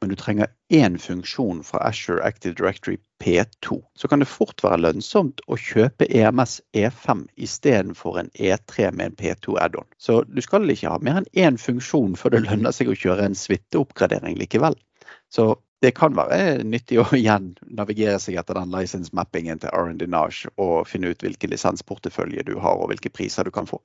men 0.00 0.10
du 0.10 0.16
trenger 0.16 0.46
én 0.68 0.98
funksjon 0.98 1.62
fra 1.66 1.78
Asher 1.78 2.20
Active 2.22 2.54
Directory 2.54 2.98
P2, 3.24 3.82
så 3.94 4.08
kan 4.08 4.18
det 4.18 4.28
fort 4.30 4.62
være 4.62 4.80
lønnsomt 4.84 5.42
å 5.50 5.58
kjøpe 5.58 6.06
EMS 6.06 6.60
E5 6.76 7.24
istedenfor 7.36 8.20
en 8.20 8.30
E3 8.38 8.92
med 8.94 9.10
en 9.10 9.16
P2 9.18 9.58
add-on. 9.58 9.88
Så 9.98 10.22
du 10.28 10.42
skal 10.44 10.70
ikke 10.70 10.92
ha 10.92 11.00
mer 11.02 11.22
enn 11.22 11.32
én 11.34 11.58
funksjon 11.58 12.14
før 12.16 12.36
det 12.36 12.44
lønner 12.46 12.74
seg 12.74 12.92
å 12.92 12.98
kjøre 12.98 13.26
en 13.26 13.38
suiteoppgradering 13.38 14.38
likevel. 14.38 14.78
Så 15.34 15.56
det 15.82 15.94
kan 15.98 16.14
være 16.14 16.62
nyttig 16.66 16.98
å 17.02 17.06
igjen 17.16 17.52
navigere 17.66 18.18
seg 18.22 18.38
etter 18.38 18.58
den 18.58 18.74
license 18.74 19.14
mappingen 19.14 19.60
til 19.62 20.06
Nage 20.10 20.50
og 20.56 20.86
finne 20.90 21.12
ut 21.12 21.22
hvilken 21.22 21.50
lisensportefølje 21.54 22.46
du 22.46 22.56
har 22.62 22.78
og 22.78 22.92
hvilke 22.92 23.10
priser 23.14 23.46
du 23.46 23.54
kan 23.54 23.66
få. 23.66 23.80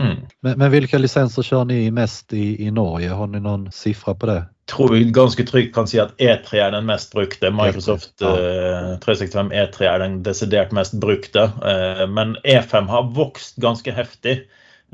Mm. 0.00 0.26
Men, 0.42 0.58
men 0.58 0.70
hvilke 0.72 0.98
lisenser 0.98 1.46
kjører 1.46 1.70
ni 1.70 1.78
mest 1.94 2.32
i, 2.34 2.56
i 2.66 2.70
Norge? 2.74 3.14
Har 3.14 3.30
ni 3.30 3.38
noen 3.42 3.68
sifre 3.74 4.16
på 4.18 4.30
det? 4.30 4.40
Tror 4.66 4.88
vi 4.88 5.04
ganske 5.04 5.44
trygt 5.46 5.74
kan 5.74 5.88
si 5.88 5.98
at 6.00 6.14
E3 6.16 6.60
er 6.66 6.70
den 6.72 6.86
mest 6.88 7.12
brukte. 7.12 7.50
Microsoft 7.52 8.20
ja. 8.20 8.32
uh, 8.32 8.98
365 9.04 9.52
E3 9.52 9.88
er 9.88 10.04
den 10.04 10.20
desidert 10.24 10.72
mest 10.72 10.96
brukte. 11.00 11.50
Uh, 11.60 12.04
men 12.10 12.36
E5 12.44 12.88
har 12.88 13.10
vokst 13.16 13.58
ganske 13.62 13.92
heftig. 13.92 14.38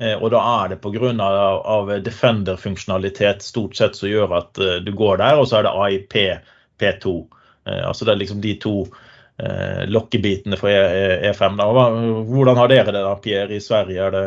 Uh, 0.01 0.17
og 0.17 0.31
da 0.35 0.41
er 0.63 0.73
det 0.73 0.81
pga. 0.83 1.13
Av, 1.13 1.61
av 1.67 1.93
Defender-funksjonalitet 2.03 3.47
stort 3.47 3.79
sett 3.79 3.99
som 3.99 4.11
gjør 4.11 4.35
at 4.41 4.65
du 4.83 4.91
går 4.97 5.23
der, 5.23 5.39
og 5.39 5.49
så 5.49 5.61
er 5.61 5.69
det 5.69 5.77
AIP 5.87 6.19
P2. 6.81 7.15
altså 7.71 8.05
det 8.05 8.13
er 8.13 8.21
liksom 8.23 8.41
de 8.41 8.55
to 8.57 8.75
lokkebitene 9.89 10.57
for 10.57 10.69
E5. 10.69 11.45
E 11.53 11.57
da. 11.61 11.85
Hvordan 12.29 12.57
har 12.57 12.69
dere 12.73 12.93
det 12.93 13.03
da, 13.05 13.13
Pierre, 13.21 13.57
i 13.57 13.61
Sverige? 13.61 14.07
Er 14.07 14.15
det 14.17 14.25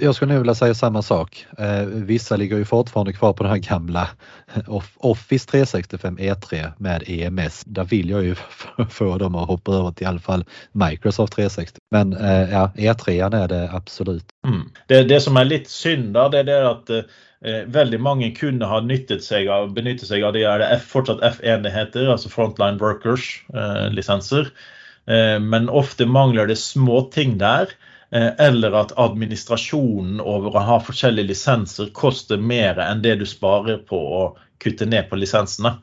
jag, 0.00 0.14
skulle 0.14 0.38
vilja 0.38 0.54
säga 0.54 0.74
samma 0.74 1.02
sak. 1.02 1.46
Eh, 1.58 1.82
vissa 1.86 2.36
ligger 2.36 2.56
ju 2.56 2.64
fortfarande 2.64 3.12
kvar 3.12 3.32
på 3.32 3.42
den 3.42 3.52
här 3.52 3.58
gamla 3.58 4.08
Office 4.96 5.50
365 5.50 6.18
E3 6.18 6.72
med 6.78 7.02
EMS. 7.06 7.64
Där 7.64 7.84
vill 7.84 8.10
jag 8.10 8.24
ju 8.24 8.34
få 8.90 9.18
dem 9.18 9.34
att 9.34 9.48
hoppa 9.48 9.72
över 9.72 9.90
till 9.90 10.04
i 10.04 10.08
alla 10.08 10.20
fall 10.20 10.44
Microsoft 10.72 11.32
360. 11.32 11.78
Men 11.90 12.12
eh, 12.12 12.50
ja, 12.50 12.72
E3 12.76 13.34
är 13.34 13.48
det 13.48 13.70
absolut. 13.72 14.24
Mm. 14.46 14.60
Det, 14.86 15.02
det 15.02 15.20
som 15.20 15.36
är 15.36 15.44
lite 15.44 15.70
synd 15.70 16.14
da, 16.14 16.28
det 16.28 16.38
er 16.48 16.68
at 16.70 16.90
eh, 16.90 17.64
veldig 17.66 18.00
mange 18.00 18.30
kunne 18.34 18.66
ha 18.66 18.80
nyttet 18.80 19.24
seg 19.24 19.48
av, 19.48 19.72
benyttet 19.74 20.08
seg 20.08 20.24
av 20.24 20.32
det 20.32 20.46
er 20.48 20.62
det 20.62 20.70
F, 20.78 20.88
fortsatt 20.94 21.20
F1-enheter, 21.20 22.08
altså 22.08 22.32
Frontline 22.32 22.80
Workers-lisenser. 22.80 24.48
Eh, 25.06 25.34
eh, 25.34 25.36
men 25.40 25.68
ofte 25.68 26.06
mangler 26.06 26.48
det 26.48 26.56
små 26.56 27.02
ting 27.12 27.36
der. 27.38 27.68
Eh, 28.10 28.30
eller 28.38 28.72
at 28.72 28.94
administrasjonen 28.96 30.20
over 30.20 30.56
å 30.56 30.64
ha 30.64 30.78
forskjellige 30.80 31.28
lisenser 31.28 31.90
koster 31.96 32.40
mer 32.40 32.80
enn 32.80 33.02
det 33.04 33.18
du 33.20 33.26
sparer 33.28 33.82
på 33.90 33.98
å 34.20 34.22
kutte 34.64 34.88
ned 34.88 35.10
på 35.10 35.18
lisensene. 35.20 35.74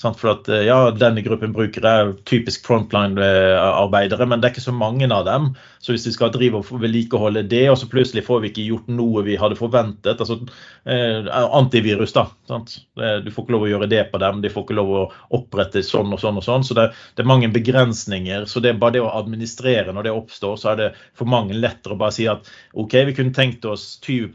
For 0.00 0.32
at, 0.32 0.48
eh, 0.48 0.64
ja, 0.66 0.90
Denne 0.96 1.22
gruppen 1.22 1.52
brukere 1.54 1.90
er 1.90 2.12
typisk 2.28 2.64
frontline-arbeidere, 2.66 4.26
men 4.26 4.40
det 4.40 4.48
er 4.48 4.54
ikke 4.54 4.64
så 4.64 4.74
mange 4.74 5.08
av 5.12 5.24
dem. 5.28 5.52
Så 5.82 5.94
hvis 5.94 6.06
vi 6.06 6.14
skal 6.14 6.32
drive 6.34 6.60
og 6.60 6.82
vedlikeholde 6.82 7.44
det, 7.50 7.64
og 7.70 7.78
så 7.78 7.88
plutselig 7.90 8.24
får 8.26 8.42
vi 8.42 8.50
ikke 8.52 8.66
gjort 8.68 8.90
noe 8.90 9.24
vi 9.26 9.38
hadde 9.38 9.58
forventet 9.58 10.20
altså 10.22 10.38
eh, 10.86 11.28
Antivirus, 11.30 12.14
da. 12.14 12.28
Sant? 12.48 12.78
Du 12.94 13.30
får 13.30 13.44
ikke 13.44 13.54
lov 13.54 13.66
å 13.66 13.70
gjøre 13.72 13.90
det 13.90 14.04
på 14.12 14.20
dem, 14.22 14.42
de 14.42 14.50
får 14.52 14.66
ikke 14.66 14.78
lov 14.78 14.92
å 14.94 15.04
opprette 15.38 15.82
sånn 15.86 16.14
og 16.14 16.22
sånn 16.22 16.40
og 16.40 16.46
sånn. 16.46 16.66
Så 16.66 16.76
det, 16.78 16.88
det 17.16 17.24
er 17.24 17.30
mange 17.30 17.50
begrensninger. 17.52 18.46
Så 18.50 18.62
det 18.62 18.72
er 18.72 18.82
bare 18.82 18.96
det 18.98 19.04
å 19.04 19.12
administrere 19.18 19.94
når 19.94 20.08
det 20.08 20.16
oppstår, 20.16 20.58
så 20.60 20.72
er 20.72 20.80
det 20.80 20.90
for 21.18 21.30
mange 21.30 21.58
lettere 21.58 21.96
å 21.96 22.00
bare 22.00 22.14
si 22.14 22.28
at 22.30 22.48
OK, 22.78 22.98
vi 23.08 23.16
kunne 23.16 23.34
tenkt 23.36 23.66
oss 23.68 23.96
20 24.02 24.34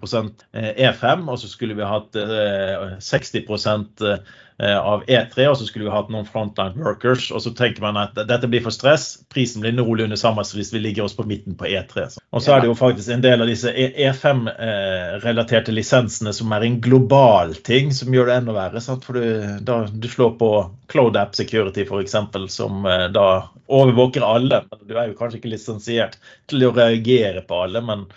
E5, 0.53 1.27
og 1.27 1.39
så 1.41 1.49
skulle 1.51 1.77
vi 1.77 1.87
hatt 1.87 2.17
eh, 2.19 2.97
60 3.03 3.47
Eh, 4.01 4.17
av 4.65 5.03
E3, 5.05 5.43
og 5.51 5.57
så 5.59 5.67
skulle 5.67 5.85
vi 5.85 5.93
hatt 5.93 6.07
noen 6.09 6.25
frontline 6.25 6.81
workers. 6.81 7.27
Og 7.35 7.43
så 7.43 7.51
tenker 7.53 7.83
man 7.83 7.99
at 8.01 8.17
dette 8.17 8.49
blir 8.49 8.63
for 8.65 8.73
stress, 8.73 9.19
prisen 9.33 9.61
blir 9.61 9.75
noenlunde 9.77 10.17
samme 10.17 10.41
som 10.47 10.57
hvis 10.57 10.71
vi 10.73 10.81
ligger 10.81 11.05
oss 11.05 11.13
på 11.17 11.27
midten 11.29 11.57
på 11.59 11.67
E3. 11.69 12.07
Og 12.33 12.43
så 12.43 12.55
er 12.55 12.63
det 12.63 12.71
jo 12.71 12.77
faktisk 12.77 13.13
en 13.13 13.25
del 13.25 13.43
av 13.43 13.51
disse 13.51 13.69
E5-relaterte 13.69 15.73
e 15.73 15.77
lisensene 15.77 16.33
som 16.33 16.55
er 16.57 16.65
en 16.65 16.79
global 16.81 17.53
ting, 17.67 17.91
som 17.93 18.13
gjør 18.13 18.31
det 18.31 18.39
enda 18.41 18.55
verre. 18.57 18.81
Sant? 18.81 19.05
For 19.05 19.19
du, 19.19 19.59
da, 19.67 19.83
du 19.91 20.09
slår 20.09 20.33
på 20.41 20.51
Cloud 20.89 21.19
App 21.21 21.37
Security 21.37 21.85
f.eks., 21.85 22.17
som 22.53 22.89
eh, 22.89 23.05
da 23.13 23.27
overvåker 23.67 24.25
alle. 24.25 24.63
Du 24.87 24.97
er 24.97 25.11
jo 25.11 25.19
kanskje 25.19 25.41
ikke 25.41 25.53
lisensiert 25.53 26.17
til 26.49 26.65
å 26.65 26.73
reagere 26.73 27.45
på 27.45 27.61
alle. 27.67 27.83
men 27.85 28.07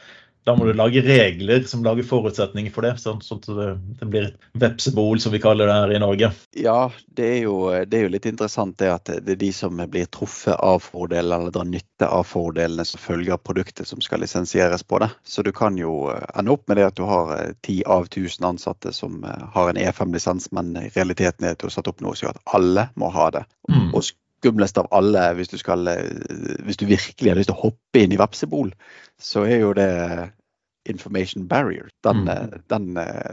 da 0.49 0.55
må 0.57 0.65
du 0.65 0.73
lage 0.73 1.03
regler 1.05 1.65
som 1.69 1.83
lager 1.85 2.07
forutsetninger 2.07 2.73
for 2.73 2.87
det, 2.87 2.95
sånn, 3.03 3.21
sånn 3.25 3.41
at 3.45 3.81
det 4.01 4.09
blir 4.09 4.29
et 4.31 4.47
vepsebol, 4.61 5.21
som 5.21 5.35
vi 5.35 5.41
kaller 5.43 5.69
det 5.69 5.77
her 5.77 5.93
i 5.95 6.01
Norge. 6.01 6.31
Ja, 6.57 6.79
det 7.19 7.27
er, 7.27 7.39
jo, 7.45 7.57
det 7.85 7.99
er 7.99 8.07
jo 8.07 8.13
litt 8.15 8.29
interessant 8.31 8.79
det 8.81 8.89
at 8.93 9.11
det 9.11 9.37
er 9.37 9.41
de 9.43 9.51
som 9.55 9.77
blir 9.93 10.09
truffet 10.09 10.57
av 10.57 10.81
fordelene 10.85 11.43
eller 11.43 11.55
drar 11.55 11.69
nytte 11.69 12.09
av 12.09 12.25
fordelene 12.29 12.87
som 12.89 13.03
følger 13.03 13.37
av 13.37 13.43
produktet 13.45 13.89
som 13.89 14.01
skal 14.05 14.25
lisensieres 14.25 14.85
på 14.87 15.03
det. 15.05 15.11
Så 15.25 15.45
du 15.47 15.53
kan 15.57 15.77
jo 15.79 16.09
ende 16.11 16.57
opp 16.57 16.65
med 16.71 16.81
det 16.81 16.89
at 16.89 16.97
du 16.97 17.05
har 17.09 17.35
eh, 17.37 17.53
ti 17.67 17.81
av 17.85 18.09
1000 18.09 18.49
ansatte 18.55 18.95
som 18.97 19.21
eh, 19.25 19.47
har 19.55 19.71
en 19.71 19.81
E5-lisens, 19.81 20.51
men 20.57 20.73
realiteten 20.97 21.47
er 21.47 21.57
at 21.57 21.61
du 21.61 21.69
har 21.69 21.77
satt 21.77 21.91
opp 21.93 22.01
noe 22.01 22.17
som 22.17 22.29
gjør 22.29 22.41
at 22.41 22.57
alle 22.57 22.89
må 23.01 23.13
ha 23.13 23.29
det. 23.37 23.45
Mm. 23.69 23.93
Og 23.93 24.09
skumlest 24.41 24.81
av 24.81 24.89
alle, 24.97 25.29
hvis 25.39 25.53
du, 25.53 25.59
skal, 25.61 25.87
eh, 25.93 26.59
hvis 26.67 26.81
du 26.81 26.87
virkelig 26.89 27.31
har 27.33 27.39
lyst 27.39 27.53
til 27.53 27.59
å 27.59 27.69
hoppe 27.69 28.03
inn 28.03 28.17
i 28.17 28.21
vepsebol, 28.21 28.73
så 29.21 29.45
er 29.47 29.63
jo 29.65 29.73
det 29.77 29.91
information 30.89 31.47
barrier. 31.47 31.91
Den, 32.03 32.25
Mm. 32.25 32.63
den, 32.73 32.87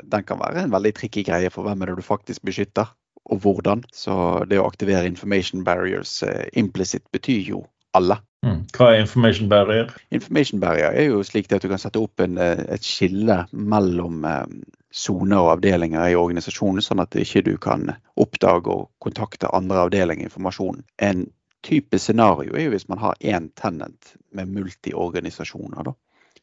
den 0.04 0.24
kan 0.28 0.40
være 0.40 0.66
en 0.66 0.72
veldig 0.72 0.94
tricky 0.94 1.24
greie 1.24 1.50
for 1.50 1.64
hvem 1.64 1.82
er 1.82 1.92
det 1.92 2.02
du 2.02 2.06
faktisk 2.06 2.44
beskytter, 2.44 2.92
og 3.26 3.40
hvordan. 3.42 3.84
Så 3.94 4.44
det 4.50 4.60
å 4.60 4.68
aktivere 4.68 5.08
information 5.08 5.64
barriers 5.64 6.22
implicit 6.24 6.58
implisitt 6.60 7.12
betyr 7.12 7.50
jo 7.56 7.66
alle. 7.98 8.20
Mm. 8.46 8.60
Hva 8.76 8.92
er 8.94 9.02
information 9.02 9.50
barrier? 9.50 9.94
Information 10.14 10.62
barrier 10.62 10.94
er 10.94 11.10
jo 11.10 11.24
slik 11.26 11.50
at 11.52 11.64
du 11.64 11.72
kan 11.72 11.82
sette 11.82 12.00
opp 12.02 12.22
en, 12.24 12.38
eh, 12.38 12.64
et 12.76 12.86
skille 12.86 13.40
mellom 13.52 14.26
eh, 14.26 14.46
soner 14.94 15.44
og 15.44 15.52
avdelinger 15.58 16.12
i 16.12 16.16
organisasjonen, 16.16 16.82
sånn 16.84 17.04
at 17.04 17.16
ikke 17.20 17.44
du 17.46 17.56
kan 17.62 17.92
oppdage 18.16 18.72
og 18.72 18.90
kontakte 19.04 19.52
andre 19.56 19.84
avdelinger 19.88 20.30
informasjon. 20.30 20.84
En 20.98 21.26
type 21.68 22.00
scenario 22.00 22.56
er 22.56 22.68
jo 22.68 22.76
hvis 22.76 22.88
man 22.90 23.02
har 23.02 23.18
én 23.20 23.50
tenant 23.60 24.14
med 24.32 24.54
multiorganisasjoner. 24.56 25.84
da. 25.84 25.94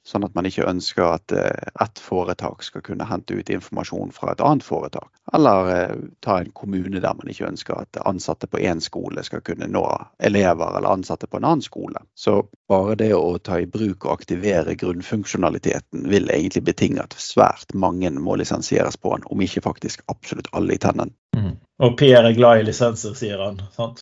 Sånn 0.05 0.27
at 0.27 0.35
man 0.37 0.45
ikke 0.45 0.67
ønsker 0.69 1.07
at 1.15 1.33
eh, 1.33 1.69
ett 1.81 2.01
foretak 2.03 2.63
skal 2.67 2.83
kunne 2.85 3.07
hente 3.09 3.39
ut 3.39 3.49
informasjon 3.51 4.13
fra 4.13 4.35
et 4.35 4.43
annet 4.45 4.67
foretak. 4.67 5.09
Eller 5.33 5.71
eh, 5.73 5.95
ta 6.21 6.37
en 6.43 6.51
kommune 6.53 7.01
der 7.01 7.17
man 7.17 7.31
ikke 7.33 7.49
ønsker 7.49 7.81
at 7.81 8.01
ansatte 8.05 8.51
på 8.51 8.61
én 8.61 8.83
skole 8.85 9.25
skal 9.25 9.41
kunne 9.47 9.71
nå 9.71 9.85
elever 10.21 10.77
eller 10.77 10.93
ansatte 10.93 11.27
på 11.27 11.41
en 11.41 11.49
annen 11.49 11.65
skole. 11.65 12.05
Så 12.15 12.43
bare 12.69 12.99
det 13.01 13.15
å 13.17 13.39
ta 13.41 13.63
i 13.63 13.71
bruk 13.71 14.05
og 14.05 14.19
aktivere 14.19 14.77
grunnfunksjonaliteten 14.77 16.05
vil 16.13 16.29
egentlig 16.29 16.67
betinge 16.69 17.07
at 17.07 17.17
svært 17.17 17.73
mange 17.73 18.13
må 18.13 18.37
lisensieres 18.37 19.01
på 19.01 19.17
den, 19.17 19.25
om 19.33 19.41
ikke 19.41 19.65
faktisk 19.65 20.05
absolutt 20.13 20.53
alle 20.53 20.77
i 20.77 20.83
Tennen. 20.85 21.17
Mm. 21.37 21.57
Och 21.79 21.99
Per 21.99 22.25
är 22.25 22.33
glad 22.33 22.59
i 22.61 22.63
licenser, 22.63 23.15
säger 23.15 23.39
han. 23.39 23.63
Sant? 23.73 24.01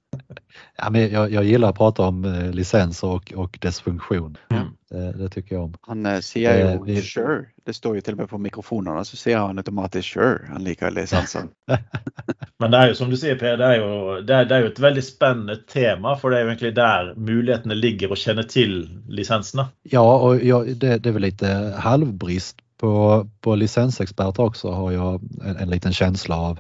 Ja, 0.79 0.91
men 0.91 1.11
jag, 1.13 1.33
jag 1.33 1.45
gillar 1.45 1.69
att 1.69 1.77
prata 1.77 2.03
om 2.03 2.25
eh, 2.25 2.51
licenser 2.51 3.09
och, 3.09 3.33
och 3.37 3.59
dess 3.61 3.81
funktion. 3.81 4.37
Mm. 4.51 4.67
Det, 4.91 5.13
det 5.13 5.29
tycker 5.29 5.55
jag 5.55 5.65
om. 5.65 5.75
Han 5.87 6.07
eh, 6.07 6.19
sier 6.21 6.61
jo 6.61 6.67
Eh, 6.67 6.83
vi- 6.83 7.01
'sure'. 7.01 7.45
Det 7.67 7.73
står 7.75 7.95
jo 7.95 8.01
til 8.01 8.15
og 8.15 8.19
med 8.19 8.29
på 8.29 8.39
mikrofonene, 8.39 9.05
så 9.05 9.17
sier 9.17 9.39
han 9.39 9.59
automatisk 9.59 10.17
'sure'. 10.17 10.49
Han 10.53 10.65
liker 10.65 10.91
lisensen. 10.91 11.49
Men 12.61 12.71
det 12.71 12.79
er 12.79 12.89
jo 12.89 12.95
som 12.95 13.11
du 13.11 13.17
sier, 13.17 13.39
Per, 13.39 13.57
det 13.57 13.67
er 13.67 13.77
jo, 13.81 14.21
det 14.21 14.37
er, 14.37 14.45
det 14.45 14.57
er 14.57 14.61
jo 14.61 14.67
et 14.67 14.81
veldig 14.83 15.03
spennende 15.05 15.57
tema. 15.69 16.15
For 16.17 16.31
det 16.31 16.39
er 16.39 16.43
jo 16.43 16.49
egentlig 16.53 16.77
der 16.77 17.15
mulighetene 17.17 17.75
ligger 17.75 18.13
å 18.13 18.17
kjenne 18.17 18.45
til 18.45 18.89
lisensene. 19.09 19.65
Ja, 19.83 20.05
och 20.17 20.45
ja, 20.45 20.59
det, 20.65 20.99
det 21.03 21.09
är 21.09 21.13
väl 21.13 21.23
lite 21.23 21.75
halvbrist 21.79 22.57
på, 22.83 23.27
på 23.41 23.55
licensexperter 23.55 24.43
också 24.43 24.71
har 24.71 24.93
jag 24.93 25.21
en, 25.45 25.57
en 25.57 25.71
liten 25.71 25.93
känsla 25.93 26.37
av. 26.37 26.59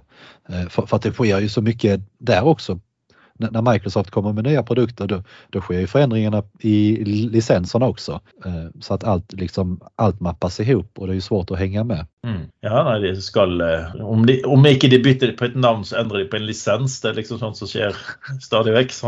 for 0.70 0.86
För, 0.86 0.96
att 0.96 1.02
det 1.02 1.12
sker 1.12 1.40
ju 1.40 1.48
så 1.48 1.62
mycket 1.62 2.00
där 2.18 2.44
också. 2.44 2.80
När 3.38 3.72
Microsoft 3.72 4.10
kommer 4.10 4.32
med 4.32 4.44
nya 4.44 4.62
produkter 4.62 5.06
då, 5.06 5.22
då 5.50 5.60
sker 5.60 5.80
ju 5.80 5.86
förändringarna 5.86 6.42
i 6.60 7.04
licenserna 7.04 7.86
också. 7.86 8.20
Eh, 8.44 8.66
Så 8.80 8.94
att 8.94 9.04
allt, 9.04 9.32
liksom, 9.32 9.80
allt 9.96 10.20
mappas 10.20 10.60
ihop 10.60 10.98
och 10.98 11.06
det 11.06 11.16
är 11.16 11.20
svårt 11.20 11.50
att 11.50 11.58
hänga 11.58 11.84
med. 11.84 12.06
Mm. 12.26 12.42
Ja, 12.60 12.84
nei, 12.84 13.00
de 13.02 13.16
skal, 13.22 13.60
eh, 13.60 13.94
om, 14.06 14.26
de, 14.26 14.44
om 14.44 14.66
ikke 14.66 14.86
de 14.88 14.98
bytter 15.02 15.32
på 15.34 15.48
et 15.48 15.56
navn, 15.58 15.82
så 15.84 15.96
endrer 15.98 16.22
de 16.22 16.28
på 16.30 16.38
en 16.38 16.46
lisens. 16.46 17.00
Det 17.02 17.10
er 17.10 17.16
liksom 17.18 17.40
sånt 17.40 17.58
som 17.58 17.70
skjer 17.70 17.96
stadig 18.46 18.76
vekk. 18.76 18.92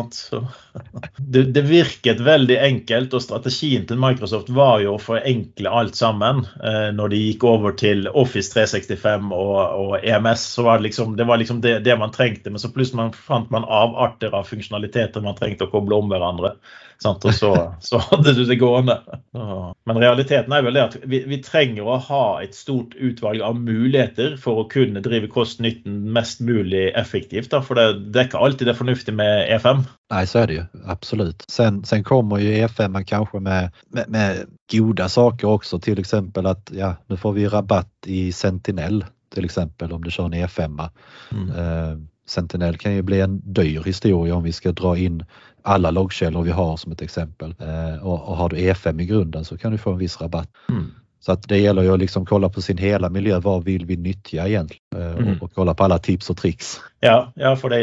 Det, 1.17 1.43
det 1.55 1.63
virket 1.67 2.21
veldig 2.21 2.57
enkelt, 2.59 3.15
og 3.15 3.23
strategien 3.23 3.85
til 3.87 3.99
Microsoft 4.01 4.49
var 4.55 4.81
jo 4.83 4.95
å 4.97 5.03
forenkle 5.03 5.71
alt 5.71 5.95
sammen. 5.99 6.43
Eh, 6.59 6.91
når 6.97 7.13
de 7.13 7.21
gikk 7.21 7.47
over 7.47 7.77
til 7.79 8.09
Office 8.11 8.51
365 8.55 9.31
og, 9.35 9.59
og 9.79 9.95
EMS, 10.03 10.49
så 10.57 10.67
var 10.67 10.81
det 10.81 10.89
liksom 10.89 11.15
det, 11.19 11.29
var 11.29 11.39
liksom 11.43 11.61
det, 11.65 11.79
det 11.87 11.99
man 12.01 12.15
trengte. 12.15 12.51
Men 12.51 12.63
så 12.63 12.73
plutselig 12.75 13.13
fant 13.15 13.51
man 13.55 13.67
avarter 13.69 14.14
av 14.23 14.47
funksjonaliteter 14.49 15.25
man 15.25 15.37
trengte 15.39 15.67
å 15.67 15.73
koble 15.73 15.97
om 15.99 16.13
hverandre. 16.13 16.55
Sant? 17.03 17.25
Og 17.27 17.35
så, 17.35 17.51
så 17.83 17.99
hadde 17.99 18.33
du 18.37 18.45
det 18.47 18.57
gående. 18.61 18.97
Men 19.35 19.99
realiteten 20.01 20.55
er 20.55 20.63
vel 20.65 20.77
det 20.77 20.85
at 20.85 20.97
vi, 21.03 21.25
vi 21.29 21.41
trenger 21.43 21.89
å 21.89 21.99
ha 22.07 22.25
et 22.45 22.55
stort 22.57 22.95
utvalg 22.95 23.43
av 23.45 23.59
muligheter 23.59 24.37
for 24.41 24.63
å 24.63 24.69
kunne 24.71 25.03
drive 25.05 25.29
kost-nytten 25.33 26.05
mest 26.15 26.41
mulig 26.45 26.87
effektivt. 26.95 27.51
Da. 27.53 27.63
For 27.65 27.79
det, 27.79 28.13
det 28.15 28.23
er 28.23 28.31
ikke 28.31 28.45
alltid 28.47 28.69
det 28.69 28.77
er 28.77 28.81
fornuftig 28.81 29.17
med 29.19 29.49
E 29.49 29.59
E5. 29.59 29.85
Nej, 30.13 30.27
så 30.27 30.39
är 30.39 30.47
det 30.47 30.55
ju 30.55 30.65
absolut. 30.87 31.45
Sen, 31.49 31.85
sen 31.85 32.05
kommer 32.05 32.39
ju 32.39 32.67
E5 32.67 33.05
kanske 33.05 33.41
med, 33.41 33.71
med, 33.89 34.09
med 34.09 34.47
goda 34.73 35.09
saker 35.09 35.47
också, 35.47 35.81
till 35.81 35.99
exempel 35.99 36.47
att 36.47 36.71
ja, 36.75 36.97
nu 37.07 37.17
får 37.17 37.33
vi 37.33 37.49
rabatt 37.49 38.07
i 38.07 38.33
Sentinel 38.33 39.05
till 39.35 39.45
exempel 39.45 39.93
om 39.93 40.05
du 40.05 40.11
kör 40.11 40.25
en 40.25 40.35
E5. 40.35 40.89
Mm. 41.33 41.51
Eh, 41.51 41.99
Sentinel 42.27 42.77
kan 42.77 42.95
ju 42.95 43.03
bli 43.03 43.21
en 43.21 43.43
dyr 43.45 43.83
historia 43.83 44.35
om 44.35 44.43
vi 44.43 44.53
ska 44.53 44.73
dra 44.73 44.99
in 44.99 45.25
alla 45.63 45.91
loggkällor 45.91 46.43
vi 46.43 46.51
har 46.51 46.77
som 46.77 46.93
ett 46.93 47.03
exempel. 47.03 47.55
Eh, 47.59 48.07
och, 48.07 48.29
och 48.29 48.37
har 48.37 48.49
du 48.49 48.57
E5 48.57 49.03
i 49.03 49.07
grunden 49.07 49.45
så 49.45 49.59
kan 49.59 49.73
du 49.73 49.79
få 49.79 49.93
en 49.93 49.99
viss 49.99 50.21
rabatt. 50.21 50.51
Mm. 50.69 50.91
Så 51.25 51.33
att 51.33 51.49
det 51.49 51.59
gäller 51.59 51.83
ju 51.83 51.93
att 51.93 51.99
liksom 51.99 52.27
kolla 52.27 52.49
på 52.49 52.63
sin 52.63 52.79
hela 52.79 53.11
miljö. 53.11 53.41
Vad 53.41 53.65
vill 53.65 53.87
vi 53.87 53.97
nyttja 53.97 54.49
egentligen? 54.49 54.83
Eh, 54.97 55.15
Mm. 55.15 55.37
och, 55.37 55.43
och 55.43 55.51
kolla 55.55 55.75
på 55.75 55.85
alla 55.85 55.99
tips 55.99 56.31
och 56.31 56.37
tricks. 56.37 56.81
Ja, 57.01 57.33
ja, 57.35 57.57
for 57.57 57.69
det, 57.71 57.77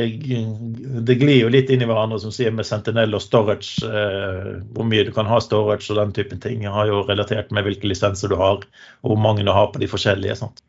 det 1.02 1.16
glir 1.16 1.42
jo 1.42 1.50
litt 1.50 1.70
inn 1.70 1.82
i 1.82 1.86
hverandre, 1.86 2.20
som 2.20 2.32
sier 2.32 2.52
med 2.52 2.66
Sentinel 2.66 3.14
og 3.18 3.22
storage. 3.22 3.82
Eh, 3.86 4.62
hvor 4.74 4.86
mye 4.86 5.04
du 5.04 5.12
kan 5.12 5.26
ha 5.26 5.40
storage 5.42 5.90
og 5.92 5.98
den 5.98 6.14
typen 6.14 6.40
ting 6.42 6.68
har 6.68 6.86
jo 6.90 7.02
relatert 7.08 7.52
med 7.52 7.64
hvilke 7.66 7.88
lisenser 7.90 8.30
du 8.30 8.36
har, 8.36 8.62
og 9.02 9.10
hvor 9.14 9.18
mange 9.22 9.46
du 9.46 9.52
har 9.52 9.68
på 9.74 9.80
de 9.82 9.88
forskjellige. 9.90 10.36
Sant? 10.36 10.62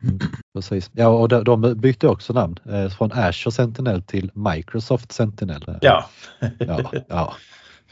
Precis. 0.53 0.89
Ja, 0.93 1.07
och 1.07 1.29
de, 1.29 1.43
de 1.43 1.75
bytte 1.75 2.07
också 2.07 2.33
namn 2.33 2.57
eh, 2.69 2.89
från 2.89 3.11
Azure 3.11 3.51
Sentinel 3.51 4.01
till 4.01 4.31
Microsoft 4.33 5.11
Sentinel. 5.11 5.63
Ja. 5.81 6.05
ja, 6.59 6.79
ja. 7.09 7.33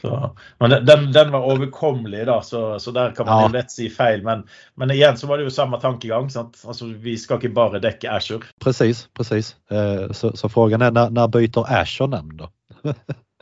Så, 0.02 0.30
men 0.60 0.70
den- 0.84 1.12
den, 1.12 1.30
var 1.32 1.44
overkommelig, 1.46 2.24
da, 2.26 2.40
så, 2.42 2.78
så 2.82 2.90
der 2.90 3.12
kan 3.14 3.26
man 3.26 3.40
Ja. 3.40 3.46
jo 3.48 3.52
lett 3.52 3.70
si 3.70 3.88
feil. 3.90 4.22
Men, 4.26 4.42
men 4.74 4.90
igjen 4.90 5.16
så 5.16 5.26
var 5.30 5.38
det 5.38 5.44
jo 5.46 5.50
samme 5.54 5.78
tankegang. 5.80 6.30
Sant? 6.30 6.58
Altså, 6.66 6.86
vi 6.86 7.16
skal 7.16 7.38
ikke 7.38 7.54
bare 7.54 7.78
dekke 7.80 8.10
Azure. 8.10 8.42
Precis, 8.60 9.08
precis. 9.14 9.56
Eh, 9.70 10.10
så, 10.12 10.36
så 10.36 10.48
frågan 10.48 10.82
är 10.82 10.90
när, 10.90 11.10
när 11.10 11.28
byter 11.28 11.64
Azure 11.72 12.08
namn 12.10 12.36
då? 12.36 12.48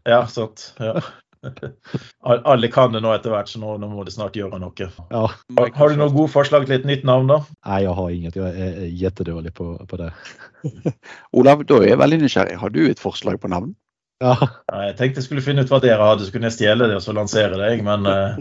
Ja, 0.04 0.26
sant. 0.26 0.74
Ja. 0.78 1.00
Alle 2.24 2.68
kan 2.68 2.92
det 2.92 3.00
nå 3.00 3.12
etter 3.14 3.32
hvert, 3.32 3.48
så 3.48 3.60
nå, 3.60 3.76
nå 3.80 3.88
må 3.88 4.04
de 4.04 4.12
snart 4.12 4.36
gjøre 4.36 4.58
noe. 4.60 4.88
Ja, 5.10 5.22
Har, 5.56 5.70
har 5.76 5.88
du 5.92 5.96
noen 5.96 6.14
gode 6.14 6.32
forslag 6.32 6.66
til 6.68 6.76
et 6.76 6.88
nytt 6.88 7.04
navn, 7.08 7.28
da? 7.32 7.38
Nei, 7.66 7.82
jeg 7.86 7.94
har 7.96 8.10
inget. 8.10 8.36
Jeg 8.36 8.44
er 8.60 9.46
är 9.46 9.50
på, 9.50 9.86
på 9.88 9.96
det. 9.96 10.10
Olav, 11.32 11.64
da 11.64 11.80
er 11.80 11.88
jeg 11.94 11.98
veldig 11.98 12.20
nysgjerrig. 12.22 12.58
Har 12.60 12.68
du 12.68 12.82
et 12.90 13.00
forslag 13.00 13.40
på 13.40 13.48
navn? 13.48 13.74
Ja, 14.20 14.34
Jeg 14.68 14.96
tenkte 14.98 15.22
jeg 15.22 15.24
skulle 15.24 15.42
finne 15.44 15.62
ut 15.64 15.70
hva 15.72 15.78
dere 15.80 16.04
hadde, 16.04 16.26
så 16.26 16.34
kunne 16.34 16.50
jeg 16.50 16.58
stjele 16.58 16.88
det 16.90 16.98
og 16.98 17.04
så 17.04 17.14
lansere 17.16 17.56
det. 17.56 17.70
Men 17.86 18.04
eh, 18.08 18.40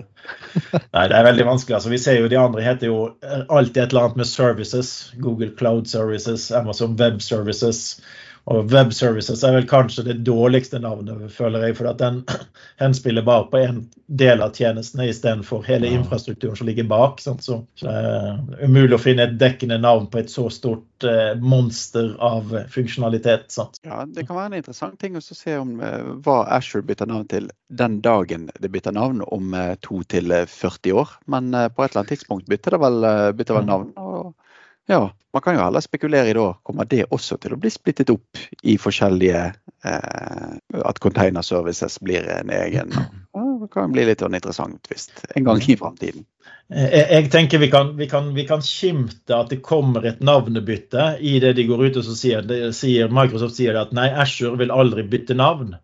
nei, 0.96 1.06
det 1.08 1.16
er 1.16 1.28
veldig 1.30 1.46
vanskelig. 1.48 1.78
altså 1.78 1.94
Vi 1.94 2.02
ser 2.04 2.20
jo 2.20 2.32
de 2.32 2.40
andre 2.40 2.66
heter 2.66 2.92
jo 2.92 2.98
eh, 3.24 3.46
alltid 3.48 3.86
et 3.86 3.94
eller 3.94 4.10
annet 4.10 4.20
med 4.20 4.28
services. 4.28 4.90
Google 5.24 5.54
Cloud 5.56 5.88
Services, 5.88 6.50
Amazon 6.52 6.98
Web 7.00 7.24
Services. 7.24 8.02
Og 8.50 8.72
Web 8.74 8.90
Services 8.98 9.44
er 9.46 9.54
vel 9.54 9.68
kanskje 9.70 10.04
det 10.08 10.16
dårligste 10.26 10.80
navnet, 10.82 11.28
føler 11.32 11.68
jeg. 11.68 11.76
For 11.78 11.90
at 11.92 12.00
den 12.02 12.24
henspiller 12.82 13.22
bare 13.28 13.46
på 13.52 13.60
en 13.62 13.84
del 14.08 14.42
av 14.42 14.56
tjenestene 14.58 15.06
istedenfor 15.12 15.62
hele 15.68 15.86
Ja. 15.92 16.00
infrastrukturen 16.00 16.58
som 16.58 16.66
ligger 16.68 16.88
bak. 16.90 17.22
Sant? 17.22 17.44
Så, 17.46 17.60
det 17.84 17.94
er 17.94 18.40
umulig 18.66 18.98
å 18.98 19.02
finne 19.04 19.28
et 19.30 19.36
dekkende 19.42 19.78
navn 19.84 20.08
på 20.10 20.24
et 20.24 20.34
så 20.34 20.48
stort 20.50 21.06
eh, 21.06 21.36
monster 21.38 22.16
av 22.26 22.50
funksjonalitet. 22.74 23.46
Sant? 23.54 23.78
Ja, 23.86 24.02
Det 24.10 24.26
kan 24.28 24.36
være 24.40 24.50
en 24.54 24.58
interessant 24.64 24.98
ting 25.00 25.16
å 25.16 25.22
se 25.22 25.58
om 25.62 25.78
eh, 25.86 26.10
hva 26.26 26.40
Asher 26.58 26.82
bytter 26.82 27.06
navn 27.12 27.28
til 27.30 27.52
den 27.70 28.00
dagen 28.02 28.50
det 28.60 28.72
bytter 28.74 28.98
navn 28.98 29.22
om 29.30 29.54
eh, 29.54 29.76
to 29.86 30.02
til 30.10 30.32
eh, 30.34 30.48
40 30.50 30.98
år. 31.04 31.14
Men 31.30 31.54
eh, 31.54 31.70
på 31.70 31.86
et 31.86 31.92
eller 31.94 32.02
annet 32.02 32.16
tidspunkt 32.18 32.50
bytter 32.50 32.72
det 32.80 32.82
vel, 32.88 33.04
eh, 33.06 33.32
bytter 33.38 33.60
vel 33.62 33.68
Mm. 33.70 33.74
navn. 33.76 33.94
Og 34.02 34.34
ja, 34.90 35.10
Man 35.34 35.42
kan 35.46 35.54
jo 35.54 35.62
heller 35.62 35.84
spekulere 35.86 36.32
i 36.32 36.34
da, 36.34 36.48
kommer 36.66 36.88
det 36.90 37.04
også 37.14 37.38
til 37.38 37.54
å 37.54 37.60
bli 37.62 37.70
splittet 37.70 38.10
opp 38.10 38.40
i 38.66 38.78
forskjellige 38.82 39.42
eh, 39.86 40.54
At 40.82 41.02
container 41.04 41.46
services 41.46 42.00
blir 42.02 42.26
en 42.34 42.50
egen 42.50 42.96
Det 42.96 43.70
kan 43.74 43.94
bli 43.94 44.08
litt 44.08 44.24
interessant 44.26 44.90
hvis 44.90 45.10
en 45.36 45.46
gang 45.46 45.62
i 45.62 45.76
framtiden. 45.78 46.26
Eh, 46.74 46.88
Jeg, 46.90 47.06
jeg 47.12 47.30
tenker 47.34 47.62
vi 47.62 47.70
kan, 47.70 47.92
vi, 47.98 48.08
kan, 48.10 48.32
vi 48.34 48.46
kan 48.50 48.64
skimte 48.66 49.38
at 49.38 49.54
det 49.54 49.62
kommer 49.66 50.06
et 50.10 50.24
navnebytte 50.26 51.12
i 51.20 51.38
det 51.44 51.54
de 51.58 51.68
går 51.70 51.86
ut 51.90 52.02
og 52.02 52.10
sier, 52.10 52.42
det, 52.42 52.74
sier 52.78 53.14
Microsoft 53.14 53.60
sier 53.60 53.78
at 53.78 53.94
nei, 53.94 54.10
Azure 54.10 54.58
vil 54.58 54.74
aldri 54.74 55.06
bytte 55.06 55.38
navn. 55.38 55.76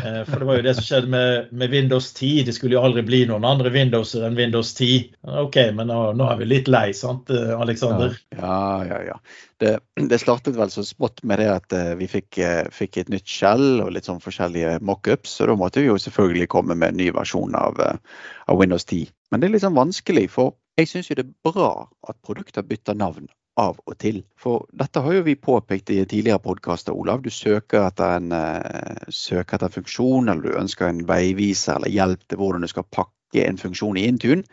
Eh, 0.00 0.20
For 0.28 0.42
det 0.42 0.48
var 0.48 0.58
jo 0.58 0.66
det 0.66 0.74
som 0.78 0.86
skjedde 0.86 1.12
med, 1.12 1.52
med 1.52 1.72
Windows 1.74 2.10
10. 2.12 2.44
Det 2.48 2.54
skulle 2.56 2.76
jo 2.76 2.82
aldri 2.84 3.04
bli 3.06 3.22
noen 3.30 3.46
andre 3.48 3.72
Windowser 3.74 4.26
enn 4.26 4.38
Windows 4.38 4.74
10. 4.78 5.14
OK, 5.44 5.58
men 5.76 5.90
nå, 5.92 6.00
nå 6.18 6.28
er 6.30 6.40
vi 6.40 6.50
litt 6.50 6.70
lei, 6.72 6.88
sant, 6.96 7.30
Aleksander? 7.30 7.64
Alexander? 7.64 8.18
Ja, 8.38 8.60
ja, 8.88 9.00
ja. 9.12 9.18
Det, 9.62 9.78
det 10.10 10.18
startet 10.18 10.56
vel 10.58 10.72
så 10.72 10.82
smått 10.86 11.22
med 11.22 11.38
det 11.40 11.48
at 11.52 11.74
eh, 11.76 11.92
vi 12.00 12.08
fikk, 12.10 12.38
eh, 12.42 12.64
fikk 12.74 12.98
et 13.00 13.12
nytt 13.12 13.28
skjell 13.30 13.80
og 13.84 13.92
litt 13.94 14.08
sånn 14.08 14.22
forskjellige 14.22 14.80
mockups. 14.84 15.38
Så 15.38 15.48
da 15.48 15.56
måtte 15.58 15.82
vi 15.82 15.88
jo 15.88 16.00
selvfølgelig 16.00 16.50
komme 16.52 16.76
med 16.76 16.92
en 16.92 17.00
ny 17.00 17.08
versjon 17.14 17.54
av, 17.58 17.80
eh, 17.80 18.26
av 18.50 18.60
Windows 18.60 18.84
10. 18.84 19.08
Men 19.30 19.40
det 19.40 19.48
er 19.48 19.56
litt 19.56 19.64
sånn 19.64 19.78
vanskelig, 19.78 20.26
for 20.34 20.56
jeg 20.78 20.90
syns 20.90 21.10
jo 21.10 21.18
det 21.18 21.26
er 21.28 21.52
bra 21.52 21.72
at 22.10 22.18
produkter 22.26 22.66
bytter 22.66 22.98
navn 22.98 23.30
av 23.60 23.78
og 23.86 23.96
til. 24.02 24.22
For 24.40 24.66
dette 24.74 25.02
har 25.04 25.16
jo 25.16 25.24
vi 25.26 25.36
påpekt 25.38 25.92
i 25.94 26.00
tidligere 26.02 26.42
podkaster, 26.42 26.94
Olav. 26.94 27.22
Du 27.22 27.30
søker 27.30 27.86
etter, 27.86 28.16
en, 28.18 28.32
eh, 28.32 29.04
søker 29.08 29.58
etter 29.58 29.74
funksjon, 29.74 30.28
eller 30.28 30.42
du 30.42 30.58
ønsker 30.58 30.88
en 30.88 31.04
veiviser 31.06 31.76
eller 31.76 31.94
hjelp 31.94 32.28
til 32.28 32.38
hvordan 32.38 32.62
du 32.62 32.68
skal 32.68 32.88
pakke 32.90 33.46
en 33.46 33.58
funksjon 33.58 33.96
i 33.96 34.06
Intune. 34.08 34.44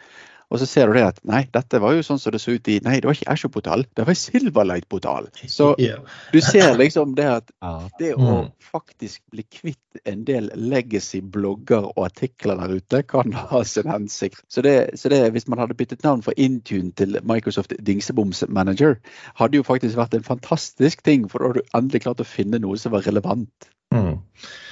Og 0.52 0.60
så 0.60 0.68
ser 0.68 0.90
du 0.92 0.98
det 0.98 1.06
at 1.08 1.20
nei, 1.28 1.46
dette 1.56 1.80
var 1.80 1.96
jo 1.96 2.04
sånn 2.04 2.20
som 2.20 2.34
det 2.36 2.42
så 2.44 2.52
ut 2.58 2.68
i 2.68 2.78
Nei, 2.84 2.98
det 3.00 3.08
var 3.08 3.16
ikke 3.16 3.32
Ashore-portal, 3.32 3.86
det 3.96 4.04
var 4.08 4.18
Silverlight-portal. 4.20 5.30
Så 5.48 5.70
du 6.34 6.40
ser 6.44 6.76
liksom 6.80 7.16
det 7.16 7.30
at 7.38 7.54
det 8.02 8.14
å 8.18 8.20
Mm. 8.22 8.52
faktisk 8.72 9.22
bli 9.32 9.44
kvitt 9.44 10.02
en 10.08 10.22
del 10.28 10.50
legacy-blogger 10.56 11.88
og 11.92 12.06
artikler 12.06 12.60
der 12.60 12.76
ute, 12.80 13.02
kan 13.04 13.34
ha 13.52 13.64
sin 13.68 13.90
hensikt. 13.90 14.44
Så 14.52 14.62
det, 14.66 15.00
så 15.00 15.10
det 15.12 15.24
hvis 15.36 15.48
man 15.52 15.60
hadde 15.60 15.76
byttet 15.80 16.04
navn 16.04 16.24
fra 16.26 16.36
Intune 16.38 16.92
til 16.96 17.20
Microsoft 17.28 17.74
Dingseboms 17.80 18.44
Manager, 18.50 18.98
hadde 19.40 19.60
jo 19.60 19.68
faktisk 19.68 19.98
vært 20.00 20.16
en 20.18 20.28
fantastisk 20.28 21.04
ting, 21.08 21.28
for 21.32 21.40
da 21.40 21.52
hadde 21.52 21.64
du 21.64 21.78
endelig 21.78 22.04
klart 22.06 22.24
å 22.24 22.28
finne 22.28 22.60
noe 22.64 22.80
som 22.80 22.94
var 22.96 23.08
relevant. 23.08 23.72
Mm. 23.92 24.22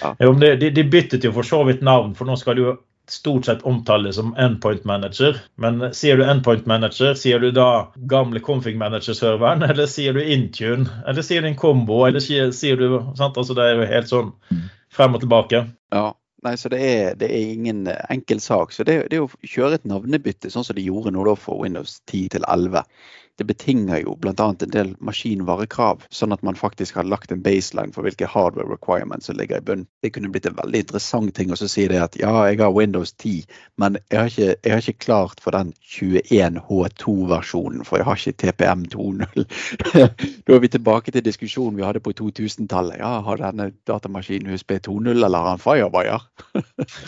Ja. 0.02 0.14
Jo, 0.24 0.34
de, 0.40 0.70
de 0.72 0.84
byttet 0.88 1.26
jo 1.28 1.34
for 1.36 1.44
så 1.48 1.64
vidt 1.68 1.82
navn, 1.84 2.14
for 2.16 2.30
nå 2.30 2.38
skal 2.40 2.56
du 2.56 2.64
jo 2.64 2.78
stort 3.12 3.46
sett 3.46 3.66
omtales 3.68 4.16
som 4.16 4.36
endpoint 4.38 4.84
manager. 4.88 5.38
Men 5.56 5.82
sier 5.96 6.18
du 6.20 6.24
endpoint 6.26 6.66
manager, 6.70 7.14
sier 7.18 7.40
du 7.40 7.52
da 7.56 7.90
gamle 8.12 8.42
config 8.46 8.78
manager-serveren, 8.80 9.64
eller 9.70 9.90
sier 9.90 10.16
du 10.16 10.24
Intune, 10.24 10.90
eller 11.08 11.26
sier 11.26 11.42
du 11.44 11.50
en 11.52 11.60
kombo, 11.60 12.04
eller 12.08 12.24
sier, 12.24 12.54
sier 12.56 12.80
du 12.80 13.00
sant? 13.18 13.38
Altså, 13.38 13.58
Det 13.58 13.66
er 13.66 13.78
jo 13.78 13.92
helt 13.94 14.12
sånn 14.12 14.34
frem 14.94 15.16
og 15.16 15.24
tilbake. 15.24 15.64
Ja, 15.94 16.06
nei, 16.46 16.56
så 16.58 16.72
det 16.74 16.82
er, 16.86 17.16
det 17.20 17.30
er 17.30 17.54
ingen 17.54 17.86
eh, 17.88 18.04
enkel 18.14 18.42
sak. 18.44 18.74
Så 18.76 18.86
det, 18.88 19.02
det 19.14 19.22
å 19.24 19.30
kjøre 19.44 19.80
et 19.80 19.88
navnebytte, 19.90 20.52
sånn 20.54 20.68
som 20.68 20.78
de 20.78 20.86
gjorde 20.86 21.14
nå 21.16 21.26
da 21.28 21.36
for 21.40 21.62
Windows 21.64 22.00
10 22.10 22.36
til 22.36 22.48
11, 22.48 22.86
det 23.40 23.48
betinger 23.48 24.02
jo 24.04 24.16
bl.a. 24.20 24.34
en 24.36 24.74
del 24.74 24.92
maskinvarekrav, 25.06 26.04
sånn 26.14 26.36
at 26.36 26.44
man 26.46 26.58
faktisk 26.60 27.00
har 27.00 27.08
lagt 27.08 27.32
en 27.32 27.44
baseline 27.44 27.94
for 27.96 28.04
hvilke 28.06 28.28
hardware 28.28 28.68
requirements 28.70 29.30
som 29.30 29.38
ligger 29.40 29.62
i 29.62 29.66
bunnen. 29.66 29.88
Det 30.04 30.12
kunne 30.16 30.32
blitt 30.34 30.48
en 30.50 30.58
veldig 30.58 30.84
interessant 30.84 31.32
ting 31.36 31.54
å 31.54 31.60
så 31.60 31.70
si 31.72 31.88
det 31.92 32.02
at 32.04 32.18
ja, 32.20 32.34
jeg 32.50 32.60
har 32.60 32.76
Windows 32.76 33.14
10, 33.16 33.48
men 33.82 33.98
jeg 34.12 34.20
har 34.20 34.28
ikke, 34.34 34.50
jeg 34.52 34.74
har 34.76 34.84
ikke 34.84 35.06
klart 35.06 35.44
for 35.44 35.56
den 35.56 35.72
21H2-versjonen, 35.88 37.86
for 37.88 38.02
jeg 38.02 38.10
har 38.10 38.20
ikke 38.20 38.40
TPM 38.44 38.84
2.0. 38.92 39.48
da 40.46 40.58
er 40.58 40.64
vi 40.66 40.74
tilbake 40.76 41.16
til 41.16 41.26
diskusjonen 41.26 41.80
vi 41.80 41.88
hadde 41.88 42.04
på 42.04 42.14
2000-tallet. 42.20 43.00
Ja, 43.00 43.20
har 43.26 43.40
denne 43.40 43.72
datamaskinen 43.88 44.52
USB 44.54 44.78
2.0, 44.84 45.16
eller 45.16 45.38
har 45.38 45.56
han 45.56 45.64
Firewire? 45.64 46.20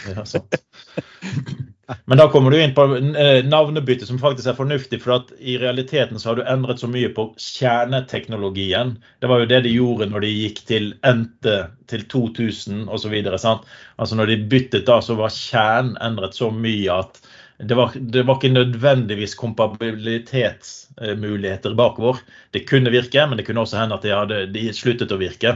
Ja, 0.08 0.26
sant. 0.26 0.56
Men 2.06 2.20
da 2.20 2.28
kommer 2.32 2.52
du 2.52 2.60
inn 2.62 2.74
på 2.76 2.86
navnebyttet 2.88 3.50
navnebytte 3.52 4.08
som 4.08 4.20
faktisk 4.22 4.48
er 4.52 4.58
fornuftig, 4.58 5.02
for 5.04 5.16
at 5.18 5.34
i 5.40 5.58
realiteten 5.62 6.20
så 6.20 6.32
har 6.32 6.40
du 6.40 6.48
endret 6.50 6.82
så 6.82 6.90
mye 6.92 7.10
på 7.16 7.28
kjerneteknologien. 7.40 8.96
Det 9.20 9.30
var 9.32 9.42
jo 9.42 9.50
det 9.52 9.62
de 9.66 9.76
gjorde 9.76 10.10
når 10.12 10.26
de 10.26 10.32
gikk 10.34 10.64
til 10.70 10.94
NT 11.08 11.50
til 11.92 12.06
2000 12.12 12.88
osv. 12.92 13.16
Altså 13.32 14.18
når 14.18 14.32
de 14.32 14.40
byttet 14.52 14.88
da, 14.88 15.00
så 15.04 15.18
var 15.20 15.34
kjernen 15.36 15.98
endret 16.02 16.38
så 16.38 16.52
mye 16.54 17.02
at 17.02 17.22
det 17.64 17.76
var, 17.78 17.92
det 17.96 18.24
var 18.26 18.36
ikke 18.40 18.50
nødvendigvis 18.54 19.36
kompabilitetsmuligheter 19.40 21.74
bakover. 21.78 22.18
Det 22.52 22.60
kunne 22.70 22.90
virke, 22.94 23.28
men 23.28 23.38
det 23.38 23.46
kunne 23.48 23.62
også 23.62 23.78
hende 23.78 23.96
at 23.98 24.04
de 24.06 24.12
hadde 24.16 24.46
de 24.54 24.74
sluttet 24.76 25.12
å 25.14 25.18
virke. 25.22 25.52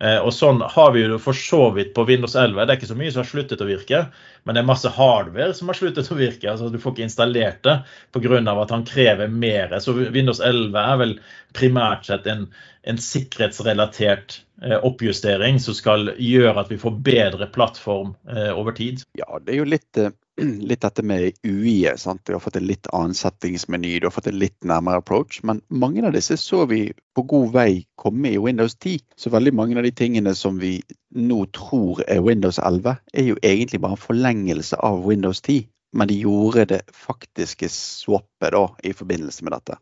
Eh, 0.00 0.18
Og 0.24 0.32
sånn 0.32 0.60
har 0.64 0.92
vi 0.94 1.00
jo 1.04 1.18
for 1.20 1.32
så 1.36 1.70
vidt 1.76 1.94
på 1.96 2.06
Windows 2.08 2.34
11. 2.34 2.64
Det 2.64 2.72
er 2.72 2.78
ikke 2.80 2.92
så 2.92 2.98
mye 2.98 3.12
som 3.12 3.20
har 3.22 3.30
sluttet 3.30 3.60
å 3.60 3.68
virke, 3.68 4.06
men 4.44 4.54
det 4.56 4.60
er 4.62 4.70
masse 4.70 4.88
hardware 4.96 5.54
som 5.56 5.68
har 5.68 5.76
sluttet 5.76 6.10
å 6.10 6.18
virke. 6.18 6.50
altså 6.50 6.68
Du 6.72 6.78
får 6.80 6.92
ikke 6.94 7.08
installert 7.08 7.60
det 7.66 7.76
pga. 8.16 8.62
at 8.62 8.70
han 8.70 8.88
krever 8.88 9.28
mer. 9.28 9.80
Så 9.80 9.92
Windows 9.92 10.40
11 10.40 10.78
er 10.80 10.96
vel 10.96 11.20
primært 11.52 12.06
sett 12.06 12.26
en, 12.26 12.48
en 12.84 12.98
sikkerhetsrelatert 12.98 14.40
eh, 14.62 14.78
oppjustering 14.80 15.60
som 15.60 15.74
skal 15.74 16.14
gjøre 16.16 16.60
at 16.60 16.70
vi 16.70 16.78
får 16.78 16.90
bedre 17.04 17.46
plattform 17.52 18.14
eh, 18.28 18.52
over 18.56 18.72
tid. 18.72 19.02
Ja, 19.18 19.38
det 19.44 19.52
er 19.54 19.58
jo 19.64 19.68
litt, 19.68 19.96
litt 20.70 20.80
dette 20.80 21.02
med 21.02 21.32
Ui, 21.44 21.62
vi? 21.62 21.86
Du 22.24 22.32
har 22.32 22.40
fått 22.40 22.56
en 22.56 22.66
litt 22.66 22.88
annen 22.92 23.14
settingsmeny, 23.14 23.98
du 24.00 24.06
har 24.06 24.14
fått 24.14 24.30
en 24.30 24.38
litt 24.38 24.56
nærmere 24.64 25.02
approach. 25.02 25.40
Men 25.42 25.60
mange 25.68 26.04
av 26.06 26.14
disse 26.16 26.36
så 26.40 26.64
vi 26.70 26.92
på 27.16 27.22
god 27.22 27.52
vei 27.52 27.84
komme 28.00 28.32
i 28.32 28.40
Windows 28.40 28.76
10. 28.76 28.98
Så 29.16 29.30
veldig 29.30 29.54
mange 29.54 29.78
av 29.78 29.86
de 29.86 29.92
tingene 29.92 30.34
som 30.34 30.58
vi 30.62 30.78
nå 31.14 31.44
tror 31.56 32.04
er 32.06 32.22
Windows 32.24 32.58
11, 32.58 32.96
er 33.12 33.28
jo 33.32 33.38
egentlig 33.42 33.80
bare 33.82 33.98
en 33.98 34.06
forlengelse 34.06 34.78
av 34.80 35.04
Windows 35.06 35.42
10. 35.42 35.66
Men 35.92 36.08
de 36.08 36.20
gjorde 36.22 36.68
det 36.70 36.82
faktiske 36.94 37.68
swappet 37.74 38.54
da 38.54 38.66
i 38.86 38.94
forbindelse 38.94 39.44
med 39.44 39.58
dette. 39.58 39.80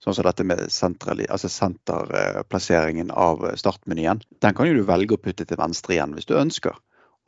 Sånn 0.00 0.16
som 0.16 0.24
dette 0.24 0.46
med 0.48 0.62
altså 0.64 1.48
senterplasseringen 1.52 3.10
av 3.12 3.44
startmenyen. 3.60 4.22
Den 4.40 4.56
kan 4.56 4.70
jo 4.70 4.78
du 4.78 4.86
velge 4.88 5.18
å 5.18 5.20
putte 5.20 5.44
til 5.44 5.60
venstre 5.60 5.98
igjen 5.98 6.14
hvis 6.16 6.28
du 6.30 6.38
ønsker. 6.40 6.78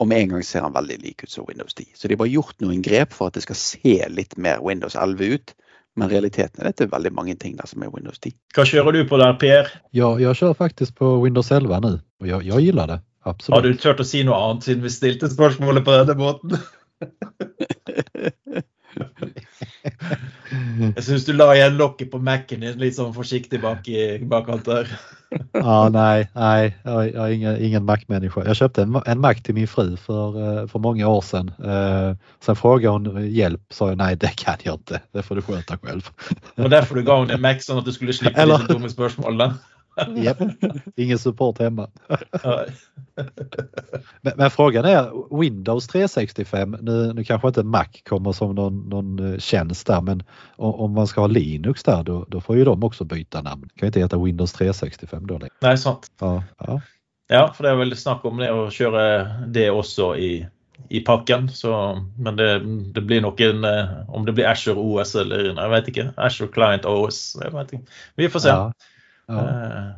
Og 0.03 0.09
med 0.11 0.25
en 0.25 0.33
gang 0.35 0.47
ser 0.47 0.65
den 0.67 0.75
veldig 0.75 0.97
lik 1.05 1.23
ut 1.23 1.31
som 1.31 1.47
Windows 1.47 1.77
10. 1.79 1.93
Så 1.95 2.09
de 2.09 2.17
har 2.17 2.23
bare 2.25 2.33
gjort 2.33 2.57
noen 2.65 2.81
grep 2.83 3.13
for 3.15 3.31
at 3.31 3.37
det 3.39 3.45
skal 3.45 3.59
se 3.59 3.95
litt 4.11 4.35
mer 4.35 4.59
Windows 4.65 4.97
11 4.99 5.37
ut. 5.37 5.55
Men 6.01 6.09
realiteten 6.11 6.63
er 6.65 6.73
det 6.73 6.87
er 6.87 6.91
veldig 6.95 7.13
mange 7.15 7.37
ting 7.39 7.55
der 7.59 7.69
som 7.69 7.85
er 7.85 7.93
Windows 7.93 8.19
10. 8.19 8.35
Hva 8.57 8.65
kjører 8.67 8.97
du 8.97 9.03
på 9.07 9.21
der, 9.21 9.37
Per? 9.39 9.71
Ja, 9.95 10.09
jeg 10.19 10.41
kjører 10.41 10.59
faktisk 10.59 10.97
på 10.99 11.15
Windows 11.23 11.53
11 11.53 11.83
nå. 11.85 11.93
Og 12.23 12.31
jeg, 12.31 12.49
jeg 12.49 12.69
gillar 12.71 12.91
det. 12.91 12.99
Absolutt. 13.23 13.55
Har 13.55 13.63
du 13.69 13.79
turt 13.79 14.03
å 14.03 14.09
si 14.09 14.25
noe 14.27 14.39
annet 14.41 14.67
siden 14.67 14.83
vi 14.83 14.91
stilte 14.91 15.31
spørsmålet 15.31 15.87
på 15.87 15.95
denne 16.01 16.19
måten? 16.19 16.59
Jeg 20.53 21.05
syns 21.07 21.25
du 21.25 21.33
la 21.37 21.47
igjen 21.55 21.79
lokket 21.79 22.11
på 22.13 22.21
Mac-en 22.23 22.65
din 22.65 22.81
litt 22.81 22.97
sånn 22.99 23.15
forsiktig 23.17 23.61
bak 23.63 23.87
i 23.89 24.19
bakkant 24.29 24.67
der. 24.69 24.91
Ja, 25.65 25.89
nej, 25.89 26.31
nej, 26.35 26.77
jag, 26.83 27.13
jag 27.15 27.29
är 27.29 27.33
ingen, 27.33 27.61
ingen 27.65 27.85
Mac-människa. 27.85 28.43
Jag 28.47 28.57
köpte 28.57 28.83
en, 28.83 29.03
en 29.07 29.21
Mac 29.21 29.35
till 29.35 29.55
min 29.55 29.69
fru 29.69 29.97
för, 29.97 30.61
eh, 30.63 30.67
för 30.69 30.79
många 30.79 31.09
år 31.09 31.21
sedan. 31.21 31.53
Eh, 31.65 32.17
sen 32.45 32.57
frågade 32.57 32.89
hon 32.89 33.31
hjälp, 33.31 33.61
sa 33.71 33.89
jag 33.89 33.99
nej 33.99 34.17
det 34.17 34.37
kan 34.37 34.55
jag 34.63 34.75
inte, 34.75 35.01
det 35.13 35.23
får 35.23 35.35
du 35.37 35.43
sköta 35.43 35.79
själv. 35.79 36.09
Og 36.57 36.71
derfor 36.71 36.95
du 36.95 37.03
gav 37.03 37.19
henne 37.21 37.35
en 37.35 37.41
Mac, 37.41 37.61
sånn 37.61 37.79
at 37.79 37.85
du 37.85 37.93
skulle 37.93 38.13
slippe 38.13 38.41
Eller- 38.41 38.59
disse 38.59 38.73
dumma 38.73 38.89
spørsmålene. 38.89 39.55
Japp, 40.17 40.39
ingen 40.97 41.19
support 41.19 41.59
hemma. 41.59 41.91
Men, 44.21 44.33
men 44.37 44.51
frågan 44.51 44.85
är 44.85 45.37
Windows 45.41 45.87
365, 45.87 46.77
nu, 46.81 47.13
nu 47.13 47.25
kanske 47.25 47.49
inte 47.49 47.63
Mac 47.63 47.87
kommer 48.09 48.33
som 48.33 48.55
någon, 48.55 48.89
någon 48.89 49.33
eh, 49.33 49.39
tjänst 49.39 49.87
där 49.87 50.01
men 50.01 50.23
om, 50.57 50.75
om 50.75 50.93
man 50.93 51.07
ska 51.07 51.21
ha 51.21 51.29
Linux 51.29 51.83
där 51.83 52.03
då, 52.03 52.25
då 52.29 52.41
får 52.41 52.57
ju 52.57 52.65
de 52.65 52.85
också 52.85 53.05
byta 53.05 53.43
namn. 53.43 53.63
Kan 53.63 53.87
ju 53.87 53.87
inte 53.87 54.01
heta 54.01 54.19
Windows 54.19 54.53
365 54.53 55.27
då 55.27 55.39
längre. 55.39 55.55
Nei, 55.61 55.77
sant. 55.79 56.11
Ja, 56.21 56.43
ja. 56.59 56.81
Ja, 57.33 57.47
for 57.57 57.65
det 57.65 57.71
er 57.73 57.79
vel 57.81 57.95
snakk 57.97 58.25
om 58.29 58.41
det 58.43 58.51
å 58.53 58.67
kjøre 58.73 59.05
det 59.55 59.71
også 59.73 60.11
i, 60.21 60.33
i 60.93 61.01
pakken. 61.07 61.49
Så, 61.49 61.73
men 62.19 62.37
det, 62.37 62.49
det 62.93 63.05
blir 63.09 63.23
nok 63.25 63.41
en 63.41 63.65
eh, 63.65 63.93
Om 64.09 64.27
det 64.27 64.35
blir 64.37 64.49
Asher 64.51 64.79
OS 64.79 65.15
eller 65.17 65.53
jeg 65.53 65.73
vet 65.73 65.93
ikke. 65.93 66.07
Asher 66.17 66.51
Client 66.53 66.89
OS. 66.89 67.23
Jeg 67.41 67.55
vet 67.55 67.73
ikke. 67.73 68.01
Vi 68.21 68.29
får 68.33 68.45
se. 68.45 68.57
ja. 68.57 68.73
Ja. 69.29 69.43
Eh, 69.43 69.91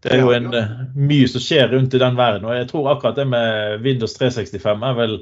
Det 0.00 0.14
er 0.14 0.22
jo 0.22 0.30
en, 0.32 0.48
eh, 0.56 0.70
mye 0.96 1.28
som 1.28 1.42
skjer 1.44 1.68
rundt 1.74 1.94
i 1.94 2.00
den 2.00 2.16
verden. 2.16 2.46
Og 2.48 2.56
jeg 2.56 2.68
tror 2.70 2.86
akkurat 2.94 3.18
det 3.20 3.26
med 3.28 3.82
Windows 3.84 4.14
365 4.16 4.86
er 4.88 4.94
vel 4.96 5.18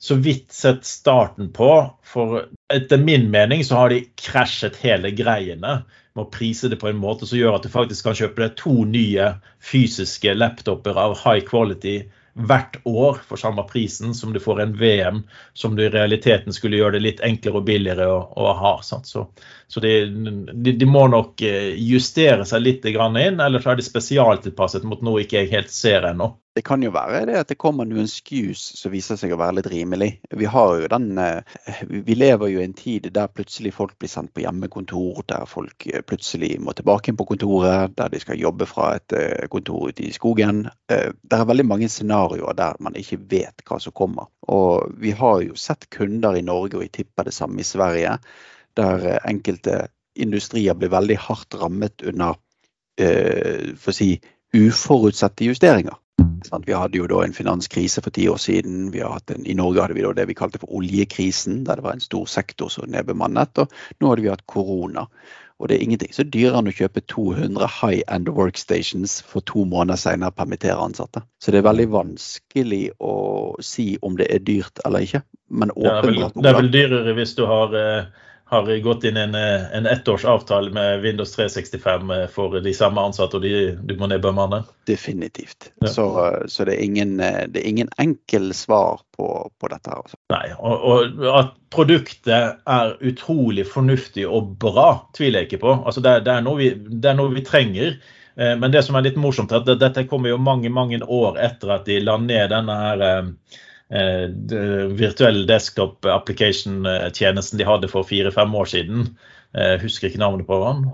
så 0.00 0.14
vidt 0.22 0.52
sett 0.54 0.84
starten 0.86 1.50
på. 1.52 1.70
For 2.06 2.44
etter 2.72 3.02
min 3.02 3.26
mening 3.30 3.64
så 3.66 3.80
har 3.80 3.90
de 3.90 4.04
krasjet 4.16 4.78
hele 4.84 5.10
greiene 5.10 5.80
med 6.14 6.22
å 6.24 6.30
prise 6.30 6.70
det 6.70 6.78
på 6.80 6.88
en 6.90 7.02
måte 7.02 7.26
som 7.26 7.38
gjør 7.38 7.58
at 7.58 7.66
du 7.66 7.72
faktisk 7.72 8.06
kan 8.06 8.16
kjøpe 8.18 8.44
deg 8.44 8.56
to 8.58 8.84
nye 8.88 9.32
fysiske 9.62 10.32
laptoper 10.38 10.98
av 10.98 11.18
high 11.24 11.42
quality 11.46 11.98
hvert 12.34 12.76
år 12.84 13.20
for 13.26 13.40
samme 13.40 13.62
prisen 13.68 14.14
som 14.14 14.32
du 14.32 14.40
får 14.40 14.60
en 14.60 14.74
VM, 14.78 15.22
som 15.52 15.76
du 15.76 15.84
i 15.84 15.90
realiteten 15.90 16.52
skulle 16.52 16.78
gjøre 16.78 16.98
det 16.98 17.04
litt 17.04 17.22
enklere 17.26 17.60
og 17.60 17.66
billigere 17.66 18.06
å, 18.10 18.20
å 18.36 18.52
ha. 18.60 18.74
Sant? 18.86 19.10
Så, 19.10 19.26
så 19.68 19.82
de, 19.82 19.94
de, 20.52 20.72
de 20.72 20.88
må 20.88 21.06
nok 21.10 21.42
eh, 21.42 21.72
justere 21.74 22.46
seg 22.46 22.62
litt 22.62 22.86
inn, 22.86 23.40
eller 23.40 23.60
så 23.60 23.72
er 23.72 23.80
de 23.80 23.86
spesialtilpasset 23.86 24.86
mot 24.86 25.02
noe 25.02 25.24
ikke 25.24 25.42
jeg 25.42 25.52
helt 25.54 25.74
ser 25.74 26.06
ennå. 26.12 26.32
Det 26.60 26.64
kan 26.68 26.82
jo 26.84 26.90
være 26.92 27.22
det 27.24 27.38
at 27.40 27.48
det 27.48 27.56
kommer 27.56 27.86
noen 27.88 28.08
skjus 28.10 28.60
som 28.76 28.92
viser 28.92 29.16
seg 29.16 29.30
å 29.32 29.38
være 29.40 29.54
litt 29.56 29.68
rimelig. 29.72 30.08
Vi 30.36 30.44
har 30.52 30.72
jo 30.82 30.88
den 30.92 31.16
eh, 31.16 31.78
Vi 31.88 32.16
lever 32.18 32.50
jo 32.52 32.58
i 32.60 32.66
en 32.66 32.74
tid 32.76 33.06
der 33.16 33.30
plutselig 33.32 33.70
folk 33.72 33.94
blir 33.96 34.10
sendt 34.12 34.34
på 34.36 34.42
hjemmekontor, 34.42 35.22
der 35.32 35.46
folk 35.48 35.86
eh, 35.88 36.02
plutselig 36.04 36.50
må 36.60 36.74
tilbake 36.76 37.08
inn 37.08 37.16
på 37.16 37.24
kontoret, 37.30 37.94
der 37.96 38.12
de 38.12 38.20
skal 38.20 38.36
jobbe 38.42 38.68
fra 38.68 38.90
et 38.98 39.14
eh, 39.16 39.46
kontor 39.48 39.86
ute 39.88 40.04
i 40.04 40.12
skogen. 40.12 40.66
Det 40.90 41.38
er 41.38 41.46
veldig 41.48 41.64
mange 41.70 41.88
scenarioer 41.88 42.58
der 42.58 42.76
man 42.84 42.98
ikke 43.00 43.22
vet 43.30 43.64
hva 43.64 43.80
som 43.80 43.96
kommer. 43.96 44.28
Og 44.52 44.92
vi 45.00 45.14
har 45.16 45.40
jo 45.46 45.56
sett 45.56 45.88
kunder 45.96 46.36
i 46.36 46.44
Norge, 46.44 46.76
og 46.76 46.84
jeg 46.84 46.92
tipper 46.98 47.30
det 47.30 47.36
samme 47.38 47.64
i 47.64 47.68
Sverige, 47.70 48.18
der 48.76 49.08
enkelte 49.22 49.86
industrier 50.12 50.76
blir 50.76 50.92
veldig 50.92 51.16
hardt 51.24 51.56
rammet 51.56 52.04
under 52.04 52.36
for 53.00 53.94
å 53.94 53.96
si, 53.96 54.12
uforutsette 54.52 55.46
justeringer. 55.48 55.96
Vi 56.66 56.74
hadde 56.74 56.98
jo 56.98 57.06
da 57.10 57.20
en 57.24 57.36
finanskrise 57.36 58.02
for 58.02 58.14
ti 58.14 58.26
år 58.28 58.40
siden. 58.42 58.88
Vi 58.94 59.02
har 59.04 59.18
hatt 59.18 59.30
en, 59.34 59.46
I 59.46 59.54
Norge 59.58 59.84
hadde 59.84 59.96
vi 59.96 60.04
da 60.04 60.12
det 60.16 60.26
vi 60.30 60.38
kalte 60.38 60.60
for 60.62 60.72
oljekrisen, 60.80 61.62
der 61.66 61.78
det 61.78 61.86
var 61.86 61.96
en 61.96 62.04
stor 62.04 62.26
sektor 62.30 62.72
som 62.72 62.90
nedbemannet. 62.90 63.62
Og 63.62 64.00
nå 64.00 64.10
hadde 64.10 64.26
vi 64.26 64.32
hatt 64.32 64.46
korona. 64.50 65.06
Og 65.60 65.68
det 65.68 65.76
er 65.76 65.84
ingenting 65.84 66.14
så 66.16 66.24
dyrere 66.24 66.62
enn 66.62 66.70
å 66.70 66.72
kjøpe 66.72 67.02
200 67.12 67.68
high-end 67.82 68.30
workstations 68.32 69.18
for 69.28 69.44
to 69.44 69.66
måneder 69.68 70.00
senere 70.00 70.32
permittere 70.32 70.80
ansatte. 70.80 71.20
Så 71.38 71.52
det 71.52 71.60
er 71.60 71.68
veldig 71.68 71.86
vanskelig 71.92 72.82
å 73.04 73.14
si 73.64 73.92
om 74.00 74.16
det 74.16 74.30
er 74.32 74.40
dyrt 74.46 74.80
eller 74.88 75.04
ikke. 75.04 75.20
Men 75.52 75.74
Det 75.76 75.92
er 75.92 76.08
vel, 76.08 76.24
det 76.32 76.48
er 76.48 76.56
vel 76.56 76.72
dyrere 76.72 77.14
hvis 77.18 77.36
du 77.36 77.44
har, 77.50 77.76
eh, 77.76 78.08
har 78.50 78.70
gått 78.82 79.04
inn 79.06 79.16
en, 79.16 79.34
en 79.34 79.86
ettårsavtale 79.86 80.72
med 80.74 81.00
Windows 81.04 81.32
365 81.36 82.12
for 82.34 82.60
de 82.60 82.72
samme 82.74 83.00
ansatte, 83.00 83.38
og 83.38 83.44
de, 83.46 83.76
du 83.86 83.94
må 83.98 84.08
nedbemanne? 84.10 84.64
Definitivt. 84.90 85.70
Ja. 85.78 85.92
Så, 85.92 86.06
så 86.50 86.66
det, 86.66 86.74
er 86.74 86.82
ingen, 86.82 87.16
det, 87.22 87.60
er 87.60 87.68
ingen, 87.68 87.92
enkel 88.02 88.50
svar 88.54 89.04
på, 89.16 89.28
på 89.60 89.70
dette. 89.70 89.92
her. 89.92 90.02
Altså. 90.02 90.18
Nei, 90.34 90.44
og, 90.58 90.86
og, 90.90 91.26
at 91.38 91.54
produktet 91.70 92.58
er 92.66 92.96
utrolig 93.06 93.68
fornuftig 93.70 94.26
og 94.26 94.56
bra, 94.62 94.88
tviler 95.14 95.44
jeg 95.44 95.52
ikke 95.52 95.64
på. 95.68 95.76
Altså 95.84 96.02
det, 96.02 96.18
det, 96.26 96.40
er 96.40 96.58
vi, 96.58 96.72
det 96.74 97.12
er 97.12 97.20
noe 97.22 97.36
vi 97.36 97.46
trenger. 97.46 98.00
Eh, 98.34 98.56
men 98.58 98.74
det 98.74 98.82
som 98.86 98.98
er 98.98 99.06
litt 99.06 99.18
morsomt, 99.20 99.54
er 99.54 99.62
at 99.62 99.78
dette 99.78 100.08
kommer 100.10 100.34
jo 100.34 100.42
mange 100.42 100.74
mange 100.74 100.98
år 101.06 101.38
etter 101.38 101.76
at 101.78 101.86
de 101.86 102.02
la 102.02 102.18
ned 102.18 102.50
denne 102.50 102.82
her 102.82 103.06
eh, 103.90 104.24
eh 104.30 105.44
desktop 105.46 106.06
application-tjenesten 106.06 107.58
de 107.58 107.66
hadde 107.68 107.88
for 107.88 108.06
fire-fem 108.06 108.54
år 108.54 108.70
siden. 108.70 109.10
Jeg 109.50 109.74
eh, 109.74 109.82
husker 109.82 110.08
ikke 110.08 110.22
navnet 110.22 110.46
på 110.46 110.58
den. 110.62 110.84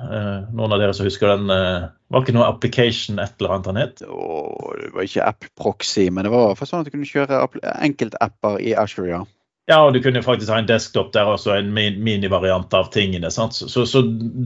Noen 0.57 0.73
av 0.73 0.81
dere 0.81 0.95
som 0.97 1.05
husker 1.05 1.35
den? 1.35 1.53
Var 1.53 2.23
ikke 2.23 2.37
noe 2.37 2.49
application 2.49 3.21
et 3.21 3.35
eller 3.39 3.57
annet 3.57 3.71
han 3.73 3.81
het? 3.83 4.01
det 4.01 4.93
var 4.95 5.05
ikke 5.05 5.29
app 5.29 5.49
proxy, 5.61 6.09
men 6.11 6.25
det 6.25 6.33
var 6.33 6.57
for 6.57 6.69
sånn 6.69 6.85
at 6.85 6.89
du 6.89 6.95
kunne 6.95 7.09
kjøre 7.09 7.45
enkeltapper 7.77 8.61
i 8.65 8.73
Ashore, 8.79 9.13
ja. 9.13 9.25
Ja, 9.67 9.81
og 9.83 9.97
du 9.97 9.99
kunne 9.99 10.23
faktisk 10.23 10.53
ha 10.53 10.61
en 10.61 10.69
desktop 10.69 11.09
der 11.15 11.27
også, 11.27 11.57
en 11.57 11.73
minivariant 11.75 12.75
av 12.79 12.93
tingene. 12.95 13.33
sant? 13.35 13.57
så, 13.59 13.83
så, 13.87 14.03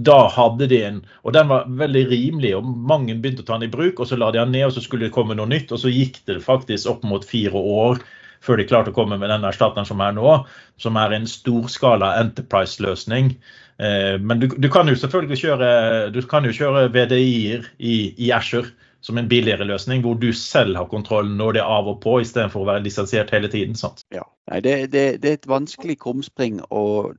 da 0.08 0.22
hadde 0.32 0.68
de 0.70 0.78
en 0.86 1.02
Og 1.28 1.34
den 1.36 1.50
var 1.50 1.66
veldig 1.68 2.06
rimelig, 2.08 2.54
og 2.56 2.64
mange 2.64 3.18
begynte 3.20 3.44
å 3.44 3.48
ta 3.50 3.58
den 3.58 3.68
i 3.68 3.74
bruk. 3.74 4.00
Og 4.00 4.08
så 4.08 4.16
la 4.16 4.30
de 4.32 4.40
den 4.40 4.54
ned, 4.56 4.64
og 4.70 4.72
så 4.72 4.80
skulle 4.80 5.10
det 5.10 5.12
komme 5.12 5.36
noe 5.36 5.50
nytt. 5.50 5.74
Og 5.76 5.82
så 5.82 5.92
gikk 5.92 6.22
det 6.24 6.40
faktisk 6.40 6.88
opp 6.88 7.04
mot 7.04 7.24
fire 7.24 7.60
år 7.60 8.00
før 8.44 8.60
de 8.60 8.66
klarte 8.68 8.92
å 8.92 8.96
komme 8.96 9.18
med 9.20 9.30
den 9.32 9.46
erstatteren 9.46 9.88
som 9.88 10.00
er 10.04 10.14
nå, 10.16 10.36
som 10.80 10.96
er 11.00 11.14
en 11.16 11.28
storskala 11.28 12.14
enterprise-løsning. 12.22 13.34
Eh, 13.80 14.16
men 14.20 14.42
du, 14.42 14.48
du, 14.56 14.68
kan 14.72 14.88
jo 14.88 14.96
selvfølgelig 14.98 15.40
kjøre, 15.42 15.72
du 16.14 16.20
kan 16.28 16.48
jo 16.48 16.54
kjøre 16.56 16.88
VDI-er 16.94 17.68
i, 17.78 17.96
i 18.16 18.32
Asher 18.36 18.72
som 19.00 19.16
en 19.16 19.28
billigere 19.28 19.64
løsning, 19.64 20.02
hvor 20.04 20.18
du 20.20 20.28
selv 20.36 20.76
har 20.76 20.88
kontrollen 20.90 21.38
når 21.40 21.56
det 21.56 21.62
er 21.62 21.72
av 21.72 21.88
og 21.88 22.02
på, 22.04 22.18
istedenfor 22.20 22.64
å 22.64 22.68
være 22.68 22.84
lisensiert 22.84 23.32
hele 23.32 23.48
tiden. 23.52 23.76
Sant? 23.78 24.04
Ja, 24.12 24.26
Nei, 24.50 24.60
det, 24.64 24.76
det, 24.92 25.04
det, 25.22 25.30
er 25.30 25.40
et 25.40 25.48
vanskelig 25.48 25.96
krumspring 26.02 26.60
og 26.68 27.14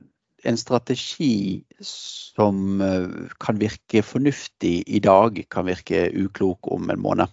en 0.46 0.58
strategi 0.58 1.62
som 1.82 2.82
eh, 2.82 3.30
kan 3.42 3.58
virke 3.62 4.02
fornuftig 4.06 4.82
i 4.86 5.02
dag, 5.02 5.38
kan 5.50 5.66
virke 5.70 6.08
uklok 6.18 6.70
om 6.74 6.90
en 6.90 7.02
måned. 7.02 7.30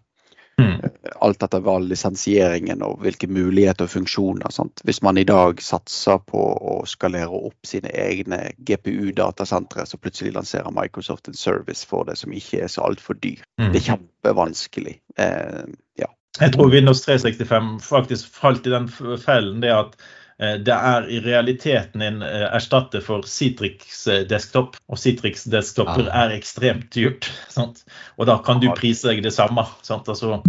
Mm. 0.59 0.91
Alt 1.25 1.43
etter 1.45 1.63
hva 1.63 1.77
lisensieringen 1.83 2.83
og 2.85 2.99
hvilke 3.03 3.29
muligheter 3.31 3.87
og 3.87 3.93
funksjoner. 3.93 4.51
Sant? 4.53 4.83
Hvis 4.87 5.01
man 5.05 5.19
i 5.19 5.25
dag 5.27 5.61
satser 5.63 6.21
på 6.27 6.43
å 6.43 6.75
skalere 6.89 7.41
opp 7.49 7.67
sine 7.67 7.91
egne 7.95 8.41
GPU-datasentre, 8.67 9.87
så 9.89 9.99
plutselig 10.01 10.35
lanserer 10.37 10.75
Microsoft 10.75 11.31
en 11.31 11.37
service 11.37 11.87
for 11.87 12.07
det 12.09 12.19
som 12.21 12.35
ikke 12.35 12.63
er 12.65 12.71
så 12.71 12.85
altfor 12.87 13.19
dyr. 13.23 13.41
Mm. 13.61 13.71
Det 13.71 13.81
er 13.81 13.87
kjempevanskelig. 13.89 14.95
Eh, 15.17 15.65
ja. 16.01 16.11
Jeg 16.39 16.53
tror 16.53 16.71
Windows 16.71 17.01
365 17.07 17.75
faktisk 17.83 18.31
falt 18.35 18.67
i 18.67 18.73
den 18.75 18.87
fellen 18.91 19.63
det 19.63 19.73
at 19.75 19.97
det 20.39 20.75
er 20.75 21.07
i 21.11 21.19
realiteten 21.19 22.03
en 22.05 22.21
eh, 22.23 22.47
erstatter 22.55 23.03
for 23.03 23.27
Citrix 23.27 24.05
eh, 24.07 24.23
desktop. 24.27 24.79
Og 24.87 24.99
Citrix 24.99 25.43
desktoper 25.51 26.07
ja. 26.07 26.13
er 26.23 26.37
ekstremt 26.37 26.87
dyrt. 26.95 27.27
Sant? 27.55 27.83
Og 28.15 28.29
da 28.29 28.39
kan 28.45 28.63
du 28.63 28.69
prise 28.77 29.11
deg 29.11 29.25
det 29.25 29.35
samme. 29.35 29.67
Altså, 29.89 30.39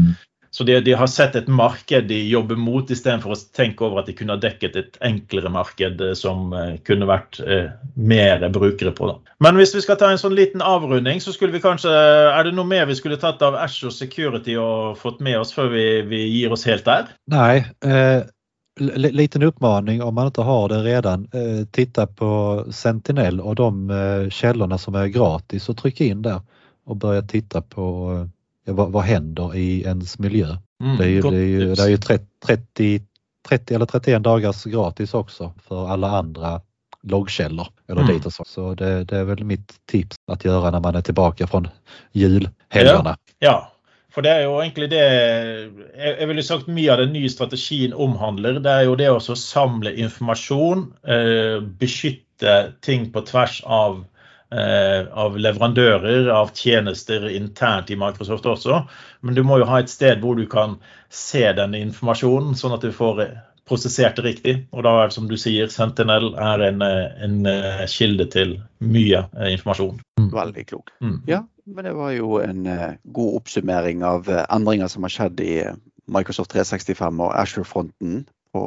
så 0.50 0.64
de, 0.66 0.76
de, 0.82 0.94
har 0.98 1.10
sett 1.10 1.36
et 1.38 1.50
marked 1.50 2.08
de 2.10 2.16
jobber 2.26 2.58
mot, 2.58 2.86
istedenfor 2.90 3.34
å 3.34 3.40
tenke 3.54 3.86
over 3.86 4.02
at 4.02 4.08
de 4.10 4.16
kunne 4.18 4.34
ha 4.34 4.40
dekket 4.42 4.78
et 4.78 4.96
enklere 5.06 5.50
marked 5.50 6.02
som 6.18 6.50
kunne 6.86 7.06
vært 7.06 7.38
eh, 7.42 7.70
mer 7.94 8.42
brukere 8.54 8.94
på. 8.94 9.10
Da. 9.10 9.36
Men 9.46 9.58
hvis 9.58 9.74
vi 9.74 9.82
skal 9.82 9.98
ta 9.98 10.10
en 10.10 10.22
sånn 10.22 10.34
liten 10.38 10.62
avrunding, 10.62 11.22
så 11.22 11.34
skulle 11.34 11.54
vi 11.54 11.62
kanskje 11.62 11.90
Er 11.90 12.46
det 12.46 12.54
noe 12.54 12.66
mer 12.66 12.86
vi 12.90 12.98
skulle 12.98 13.18
tatt 13.18 13.42
av 13.46 13.58
Ashore 13.58 13.94
Security 13.94 14.58
og 14.58 14.98
fått 15.02 15.22
med 15.22 15.38
oss 15.42 15.54
før 15.54 15.70
vi, 15.74 15.86
vi 16.10 16.26
gir 16.28 16.54
oss 16.54 16.66
helt 16.70 16.86
der? 16.86 17.10
Nei. 17.30 17.64
Eh 17.82 18.30
liten 18.96 19.42
uppmaning 19.42 20.02
om 20.02 20.14
man 20.14 20.26
inte 20.26 20.42
har 20.42 20.68
det 20.68 20.82
redan. 20.82 21.28
Eh, 21.32 21.66
titta 21.70 22.06
på 22.06 22.64
Sentinel 22.70 23.40
och 23.40 23.54
de 23.54 23.90
eh, 23.90 24.30
källorna 24.30 24.78
som 24.78 24.94
är 24.94 25.06
gratis 25.06 25.68
och 25.68 25.76
tryck 25.76 26.00
in 26.00 26.22
där 26.22 26.40
och 26.84 26.96
börja 26.96 27.22
titta 27.22 27.62
på 27.62 28.12
eh, 28.66 28.74
vad, 28.74 28.92
vad 28.92 29.02
händer 29.02 29.56
i 29.56 29.82
ens 29.82 30.18
miljö. 30.18 30.56
Mm, 30.82 30.96
det 30.96 31.04
är 31.04 31.08
ju, 31.08 31.20
det 31.20 31.36
är 31.36 31.40
ju, 31.40 31.74
det 31.74 31.82
är 31.82 31.88
ju 31.88 31.96
30, 31.96 33.02
30 33.48 33.74
eller 33.74 33.86
31 33.86 34.22
dagars 34.22 34.64
gratis 34.64 35.14
också 35.14 35.52
för 35.62 35.88
alla 35.88 36.10
andra 36.10 36.60
loggkällor 37.02 37.66
eller 37.88 38.00
mm. 38.00 38.14
dit 38.14 38.26
och 38.26 38.32
så. 38.32 38.44
Så 38.46 38.74
det, 38.74 39.04
det, 39.04 39.18
är 39.18 39.24
väl 39.24 39.44
mitt 39.44 39.86
tips 39.86 40.16
att 40.26 40.44
göra 40.44 40.70
när 40.70 40.80
man 40.80 40.94
är 40.94 41.02
tillbaka 41.02 41.46
från 41.46 41.68
julhelgerna. 42.12 43.16
Ja, 43.38 43.38
ja. 43.38 43.72
For 44.10 44.26
det 44.26 44.30
er 44.32 44.46
jo 44.46 44.58
egentlig 44.58 44.88
det 44.90 45.00
jeg 45.00 46.28
ville 46.30 46.42
sagt 46.42 46.70
mye 46.70 46.90
av 46.92 47.02
den 47.02 47.12
nye 47.14 47.30
strategien 47.30 47.94
omhandler. 47.94 48.58
Det 48.62 48.72
er 48.72 48.86
jo 48.88 48.96
det 48.98 49.10
å 49.12 49.36
samle 49.38 49.92
informasjon, 50.02 50.88
eh, 51.06 51.58
beskytte 51.80 52.56
ting 52.82 53.10
på 53.14 53.22
tvers 53.28 53.60
av, 53.64 54.00
eh, 54.50 55.06
av 55.12 55.38
leverandører, 55.38 56.30
av 56.34 56.50
tjenester 56.54 57.28
internt 57.30 57.90
i 57.90 57.98
Microsoft 58.00 58.50
også. 58.50 58.82
Men 59.22 59.34
du 59.34 59.44
må 59.44 59.60
jo 59.60 59.70
ha 59.70 59.78
et 59.78 59.92
sted 59.92 60.20
hvor 60.20 60.34
du 60.34 60.46
kan 60.46 60.80
se 61.08 61.44
denne 61.52 61.78
informasjonen, 61.78 62.58
sånn 62.58 62.74
at 62.74 62.82
du 62.82 62.90
får 62.90 63.26
prosessert 63.70 64.18
det 64.18 64.26
riktig. 64.26 64.56
Og 64.74 64.84
da 64.86 64.96
er 64.98 65.08
det 65.10 65.16
som 65.16 65.28
du 65.30 65.36
sier, 65.40 65.70
Sentinel 65.72 66.32
er 66.34 66.66
en, 66.66 66.82
en 66.82 67.38
kilde 67.90 68.26
til 68.32 68.56
mye 68.82 69.22
informasjon. 69.54 70.02
Veldig 70.34 70.66
klok. 70.66 70.90
Mm. 71.00 71.20
Ja, 71.30 71.44
men 71.70 71.86
det 71.86 71.94
var 71.96 72.10
jo 72.16 72.40
en 72.42 72.66
god 73.14 73.38
oppsummering 73.40 74.02
av 74.06 74.28
endringer 74.42 74.90
som 74.90 75.06
har 75.06 75.14
skjedd 75.14 75.40
i 75.46 75.54
Microsoft 76.10 76.50
365 76.54 77.22
og 77.22 77.32
Ashore-fronten 77.38 78.24
på, 78.52 78.64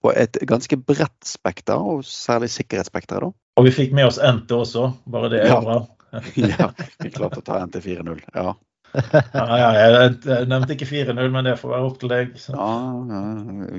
på, 0.00 0.12
et 0.16 0.38
ganske 0.48 0.76
bredt 0.76 1.26
spekter, 1.28 1.76
og 1.76 2.04
særlig 2.08 2.50
sikkerhetsspekteret. 2.54 3.36
Og 3.60 3.66
vi 3.66 3.74
fikk 3.74 3.92
med 3.96 4.08
oss 4.08 4.20
NT 4.22 4.54
også, 4.56 4.88
bare 5.12 5.32
det 5.32 5.42
er 5.44 5.52
ja. 5.52 5.60
bra. 5.60 5.80
ja, 6.36 6.70
vi 7.02 7.12
klarte 7.12 7.40
å 7.42 7.44
ta 7.44 7.60
NT 7.66 7.82
4.0. 7.84 8.22
Ja. 8.34 8.54
Ja, 8.92 9.44
ja, 9.58 9.70
jeg 9.96 10.48
nevnte 10.50 10.74
ikke 10.76 10.88
4-0, 10.90 11.22
men 11.32 11.46
det 11.48 11.56
får 11.60 11.72
være 11.72 11.88
opp 11.88 11.98
til 12.02 12.12
deg. 12.12 12.34
Ja, 12.52 12.72
ja, 13.08 13.22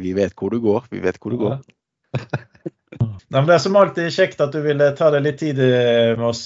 vi 0.01 0.13
vet 0.17 0.33
hvor 0.39 0.53
du 0.53 0.59
går. 0.63 0.89
Vi 0.93 1.01
vet 1.03 1.19
hvor 1.21 1.35
du 1.35 1.39
går. 1.41 1.61
Nei, 3.01 3.39
men 3.39 3.47
det 3.49 3.55
er 3.55 3.61
som 3.63 3.77
alltid 3.77 4.13
kjekt 4.13 4.41
at 4.45 4.53
du 4.53 4.61
ville 4.65 4.91
ta 4.97 5.09
deg 5.13 5.25
litt 5.25 5.39
tid 5.41 5.57
med 5.59 6.25
oss, 6.29 6.45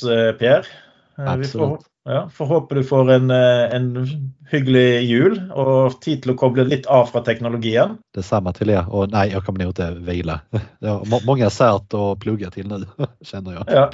Per. 1.17 1.38
Vi 1.38 1.47
får, 1.47 1.80
ja, 2.06 2.30
Får 2.34 2.45
håpe 2.45 2.75
du 2.75 2.84
får 2.84 3.12
en, 3.12 3.32
eh, 3.32 3.75
en, 3.75 4.08
hyggelig 4.51 5.01
jul 5.01 5.34
og 5.51 5.97
tid 6.01 6.21
til 6.23 6.32
å 6.32 6.36
koble 6.39 6.63
litt 6.63 6.86
av 6.88 7.10
fra 7.10 7.19
teknologien. 7.25 7.97
Detsamma 8.15 8.53
till 8.53 8.69
er. 8.77 8.89
Och 8.89 9.10
nej, 9.12 9.30
jag 9.34 9.45
kommer 9.45 9.60
nog 9.60 9.69
inte 9.69 9.91
vila. 9.91 10.39
Jag 10.80 10.91
har 10.91 11.25
många 11.25 11.49
särt 11.49 11.93
att 11.93 12.19
plugga 12.19 12.51
till 12.51 12.67
nu, 12.67 12.86
känner 13.21 13.53
jag. 13.53 13.63
Ja. 13.67 13.91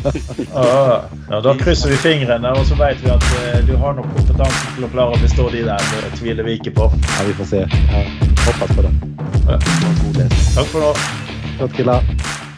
Ja, 0.53 1.03
ja, 1.29 1.41
da 1.41 1.55
krysser 1.55 1.89
vi 1.89 1.95
fingrene, 1.95 2.51
og 2.51 2.65
så 2.65 2.75
vet 2.75 3.03
vi 3.03 3.09
at 3.09 3.23
uh, 3.23 3.65
du 3.67 3.75
har 3.75 3.93
nok 3.93 4.11
kompetanse 4.17 4.75
til 4.75 4.85
å 4.85 4.93
klare 4.93 5.17
å 5.17 5.21
bestå 5.23 5.49
de 5.49 5.65
der. 5.65 5.89
Det 5.95 6.15
tviler 6.19 6.43
vi 6.43 6.59
ikke 6.59 6.75
på. 6.75 6.91
Ja, 6.91 7.27
vi 7.27 7.33
får 7.39 7.51
se. 7.55 7.65
Jeg 7.65 8.31
hoppas 8.45 8.75
på 8.75 8.85
det. 8.85 8.93
Ja. 9.47 9.59
Takk 10.53 10.67
for 10.69 10.85
nå. 10.85 10.93
Godt 11.59 11.79
killar. 11.79 12.52